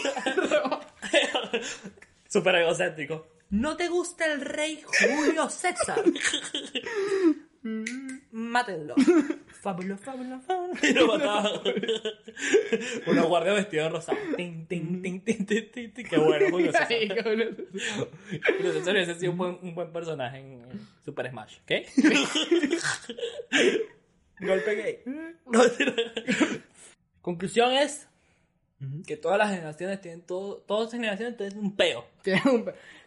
Súper 2.27 2.55
egocéntrico. 2.55 3.27
¿No 3.49 3.75
te 3.75 3.87
gusta 3.89 4.25
el 4.31 4.41
rey 4.41 4.81
Julio 4.85 5.49
César? 5.49 6.03
Mátenlo. 8.31 8.95
Fábulo, 9.61 9.97
fábulo, 9.97 10.39
fábulo. 10.39 10.73
Y 10.83 10.93
lo 10.93 11.07
mataban. 11.07 11.61
Unos 13.07 13.27
guardias 13.27 13.55
vestidos 13.55 13.85
de 13.85 13.89
rosado. 13.89 14.17
Tin, 14.37 14.65
tin, 14.67 15.01
tin, 15.01 15.21
tin, 15.21 15.45
tin, 15.45 15.71
tin, 15.71 15.93
tin. 15.93 16.07
Qué 16.07 16.17
bueno, 16.17 16.45
Julio 16.49 16.71
César. 16.71 17.23
Julio 17.23 18.73
César 18.73 18.93
hubiese 18.95 19.15
sido 19.15 19.31
un 19.33 19.37
buen, 19.37 19.59
un 19.61 19.75
buen 19.75 19.91
personaje 19.91 20.37
en, 20.39 20.61
Super 21.03 21.29
Smash. 21.29 21.57
¿Qué? 21.65 21.85
Golpe 24.39 24.75
gay. 24.75 24.99
Conclusión 27.21 27.73
es 27.73 28.07
que 29.05 29.17
todas 29.17 29.37
las 29.37 29.49
generaciones 29.49 29.99
tienen 29.99 30.21
todo, 30.21 30.55
todas 30.65 30.85
las 30.85 30.93
generaciones 30.93 31.35
tienen 31.35 31.57
un 31.59 31.75
peo. 31.75 32.05
Pe- 32.23 32.41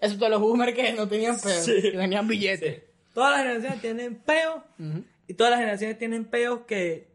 Excepto 0.03 0.28
los 0.28 0.40
boomers 0.40 0.74
que 0.74 0.92
no 0.92 1.09
tenían 1.09 1.40
pedo, 1.40 1.62
Sí. 1.62 1.80
que 1.80 1.92
tenían 1.92 2.28
billetes. 2.28 2.82
Todas 3.14 3.30
las 3.32 3.40
generaciones 3.40 3.80
tienen 3.80 4.16
peo. 4.16 4.62
Y 5.28 5.34
todas 5.34 5.50
las 5.50 5.60
generaciones 5.60 5.98
tienen 5.98 6.24
peos 6.24 6.60
que, 6.66 7.08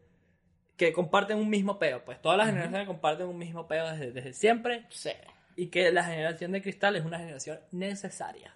que 0.76 0.92
comparten 0.92 1.38
un 1.38 1.48
mismo 1.50 1.78
peo. 1.78 2.04
Pues 2.04 2.20
todas 2.20 2.38
las 2.38 2.48
generaciones 2.48 2.86
comparten 2.86 3.26
un 3.26 3.38
mismo 3.38 3.66
peo 3.66 3.90
desde, 3.90 4.12
desde 4.12 4.32
siempre 4.32 4.86
Sí. 4.90 5.10
y 5.56 5.66
que 5.68 5.90
la 5.92 6.04
generación 6.04 6.52
de 6.52 6.62
cristal 6.62 6.96
es 6.96 7.04
una 7.04 7.18
generación 7.18 7.58
necesaria 7.72 8.54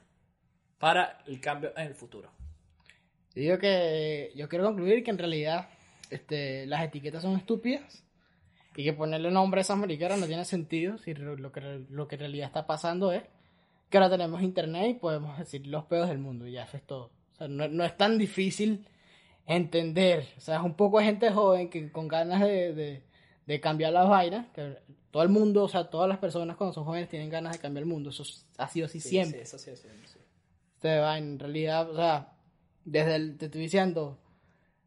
para 0.78 1.18
el 1.26 1.40
cambio 1.40 1.72
en 1.76 1.86
el 1.86 1.94
futuro. 1.94 2.30
Digo 3.34 3.58
que 3.58 4.30
yo 4.34 4.48
quiero 4.48 4.64
concluir 4.64 5.02
que 5.04 5.10
en 5.10 5.18
realidad 5.18 5.68
este, 6.10 6.66
las 6.66 6.82
etiquetas 6.84 7.22
son 7.22 7.36
estúpidas 7.36 8.04
y 8.76 8.84
que 8.84 8.92
ponerle 8.92 9.30
nombre 9.30 9.60
a 9.60 9.62
esas 9.62 9.78
mariqueras 9.78 10.18
no 10.18 10.26
tiene 10.26 10.44
sentido 10.44 10.98
si 10.98 11.14
lo 11.14 11.36
lo 11.36 11.52
que, 11.52 11.60
lo 11.88 12.08
que 12.08 12.16
en 12.16 12.20
realidad 12.20 12.46
está 12.48 12.66
pasando 12.66 13.12
es 13.12 13.22
que 13.88 13.98
ahora 13.98 14.10
tenemos 14.10 14.42
internet 14.42 14.90
y 14.90 14.94
podemos 14.94 15.38
decir 15.38 15.66
los 15.66 15.84
pedos 15.84 16.08
del 16.08 16.18
mundo 16.18 16.46
y 16.46 16.52
ya 16.52 16.64
eso 16.64 16.76
es 16.78 16.82
todo. 16.82 17.10
O 17.32 17.36
sea, 17.36 17.48
no, 17.48 17.68
no 17.68 17.84
es 17.84 17.96
tan 17.96 18.18
difícil 18.18 18.86
entender. 19.46 20.28
O 20.36 20.40
sea, 20.40 20.56
es 20.56 20.62
un 20.62 20.74
poco 20.74 20.98
de 20.98 21.04
gente 21.04 21.30
joven 21.30 21.68
que 21.70 21.90
con 21.90 22.08
ganas 22.08 22.40
de, 22.40 22.72
de, 22.74 23.02
de 23.46 23.60
cambiar 23.60 23.92
las 23.92 24.08
vainas, 24.08 24.46
que 24.54 24.78
todo 25.10 25.22
el 25.22 25.28
mundo, 25.28 25.64
o 25.64 25.68
sea, 25.68 25.90
todas 25.90 26.08
las 26.08 26.18
personas 26.18 26.56
cuando 26.56 26.72
son 26.72 26.84
jóvenes 26.84 27.08
tienen 27.08 27.28
ganas 27.28 27.52
de 27.52 27.58
cambiar 27.58 27.82
el 27.82 27.88
mundo. 27.88 28.10
Eso 28.10 28.24
ha 28.58 28.68
sido 28.68 28.86
así 28.86 29.00
siempre. 29.00 29.42
eso 29.42 29.58
sí, 29.58 29.70
eso 29.70 29.88
sí. 30.06 30.18
Este, 30.74 30.98
va, 30.98 31.18
en 31.18 31.38
realidad, 31.38 31.90
o 31.90 31.94
sea, 31.96 32.32
desde 32.84 33.16
el, 33.16 33.36
te 33.38 33.46
estoy 33.46 33.60
diciendo, 33.62 34.18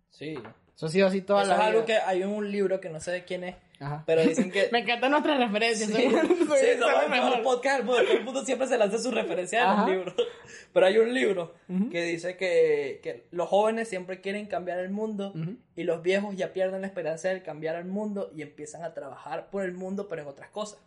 Sí. 0.10 0.36
eso 0.76 0.86
ha 0.86 0.90
sido 0.90 1.08
así 1.08 1.22
toda 1.22 1.42
Eso 1.44 1.50
la 1.52 1.56
es 1.58 1.62
algo 1.62 1.80
vida. 1.80 1.86
que 1.86 1.98
hay 1.98 2.24
un 2.24 2.50
libro 2.52 2.80
que 2.82 2.90
no 2.90 3.00
sé 3.00 3.12
de 3.12 3.26
quién 3.26 3.44
es, 3.44 3.56
Ajá. 3.80 4.04
Pero 4.06 4.22
dicen 4.26 4.52
que... 4.52 4.70
Me 4.72 4.80
encantan 4.80 5.12
nuestras 5.12 5.38
referencias. 5.40 5.90
Sí, 5.90 5.94
soy- 6.10 6.28
sí, 6.38 6.46
soy- 6.80 7.04
el 7.04 7.10
mejor 7.10 7.44
podcast 7.44 7.78
del 7.78 7.86
mundo. 7.86 8.02
Todo 8.04 8.18
el 8.18 8.24
mundo 8.24 8.46
siempre 8.46 8.68
se 8.68 8.78
lanza 8.78 8.98
su 9.00 9.12
referencia 9.12 9.62
en 9.62 9.68
Ajá. 9.68 9.82
los 9.82 9.90
libros. 9.90 10.16
Pero 10.74 10.86
hay 10.86 10.98
un 10.98 11.14
libro 11.14 11.54
que 11.92 12.02
dice 12.04 12.36
que, 12.38 13.00
que 13.04 13.28
los 13.32 13.48
jóvenes 13.50 13.88
siempre 13.88 14.20
quieren 14.22 14.46
cambiar 14.48 14.80
el 14.80 14.90
mundo 14.90 15.34
y 15.76 15.84
los 15.84 16.02
viejos 16.02 16.36
ya 16.36 16.52
pierden 16.54 16.82
la 16.82 16.88
esperanza 16.88 17.30
de 17.30 17.42
cambiar 17.42 17.76
el 17.78 17.86
mundo 17.86 18.30
y 18.36 18.42
empiezan 18.42 18.84
a 18.84 18.94
trabajar 18.94 19.50
por 19.50 19.64
el 19.64 19.74
mundo, 19.74 20.08
pero 20.10 20.22
en 20.24 20.28
otras 20.28 20.50
cosas. 20.50 20.80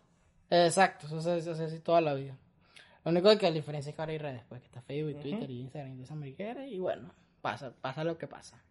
Exacto, 0.51 1.07
eso 1.07 1.17
hace 1.31 1.63
así 1.63 1.79
toda 1.79 2.01
la 2.01 2.13
vida. 2.13 2.37
Lo 3.03 3.11
único 3.11 3.35
que 3.37 3.47
la 3.47 3.51
diferencia 3.51 3.89
es 3.89 3.95
que 3.95 4.01
ahora 4.01 4.11
hay 4.11 4.17
redes, 4.19 4.43
pues, 4.49 4.61
que 4.61 4.67
está 4.67 4.81
Facebook, 4.81 5.11
y 5.17 5.21
Twitter 5.21 5.49
y 5.49 5.59
Instagram 5.61 5.99
y 5.99 6.03
esas 6.03 6.17
mariqueras, 6.17 6.67
y 6.67 6.77
bueno, 6.79 7.11
pasa, 7.41 7.73
pasa 7.81 8.03
lo 8.03 8.17
que 8.17 8.27
pasa. 8.27 8.61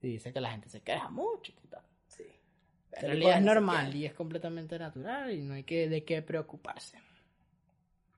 Y 0.00 0.08
dice 0.08 0.32
que 0.32 0.40
la 0.40 0.50
gente 0.52 0.68
se 0.68 0.80
queja 0.80 1.08
mucho 1.10 1.52
y 1.62 1.68
tal. 1.68 1.82
En 2.96 3.06
realidad 3.08 3.38
es 3.38 3.44
normal 3.44 3.94
y 3.94 4.06
es 4.06 4.14
completamente 4.14 4.78
natural 4.78 5.32
y 5.32 5.42
no 5.42 5.54
hay 5.54 5.64
que 5.64 5.88
de 5.88 6.04
qué 6.04 6.22
preocuparse. 6.22 6.98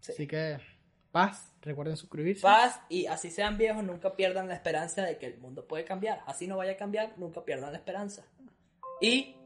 Sí. 0.00 0.12
Así 0.12 0.26
que, 0.26 0.58
paz, 1.10 1.52
recuerden 1.62 1.96
suscribirse. 1.96 2.42
Paz 2.42 2.80
y 2.88 3.06
así 3.06 3.30
sean 3.30 3.56
viejos, 3.56 3.82
nunca 3.82 4.14
pierdan 4.14 4.48
la 4.48 4.54
esperanza 4.54 5.02
de 5.04 5.18
que 5.18 5.26
el 5.26 5.38
mundo 5.38 5.66
puede 5.66 5.84
cambiar. 5.84 6.20
Así 6.26 6.46
no 6.46 6.56
vaya 6.56 6.72
a 6.72 6.76
cambiar, 6.76 7.14
nunca 7.18 7.44
pierdan 7.44 7.72
la 7.72 7.78
esperanza. 7.78 8.24
Y 9.00 9.36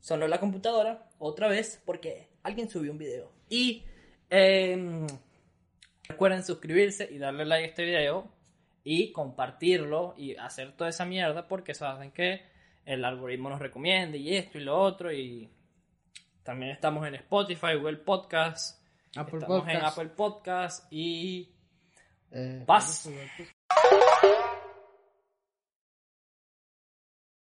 sonó 0.00 0.26
la 0.26 0.38
computadora 0.38 1.08
otra 1.18 1.48
vez 1.48 1.80
porque 1.84 2.28
alguien 2.42 2.68
subió 2.68 2.92
un 2.92 2.98
video. 2.98 3.32
Y 3.48 3.84
em, 4.30 5.06
recuerden 6.08 6.44
suscribirse 6.44 7.08
y 7.10 7.18
darle 7.18 7.44
like 7.44 7.64
a 7.64 7.68
este 7.68 7.84
video 7.84 8.30
y 8.82 9.12
compartirlo 9.12 10.14
y 10.16 10.36
hacer 10.36 10.76
toda 10.76 10.90
esa 10.90 11.04
mierda 11.06 11.48
porque 11.48 11.72
eso 11.72 11.86
hacen 11.86 12.10
que 12.10 12.42
el 12.84 13.04
algoritmo 13.04 13.48
nos 13.50 13.60
recomiende 13.60 14.18
y 14.18 14.36
esto 14.36 14.58
y 14.58 14.62
lo 14.62 14.78
otro 14.78 15.12
y 15.12 15.48
también 16.42 16.72
estamos 16.72 17.06
en 17.06 17.14
Spotify, 17.16 17.74
Google 17.76 17.96
Podcast, 17.98 18.82
Apple 19.16 19.38
estamos 19.40 19.66
en 19.68 19.74
Podcast. 19.74 19.98
Apple 19.98 20.10
Podcast 20.10 20.92
y 20.92 21.50
Eh, 22.30 22.64
Paz. 22.66 23.08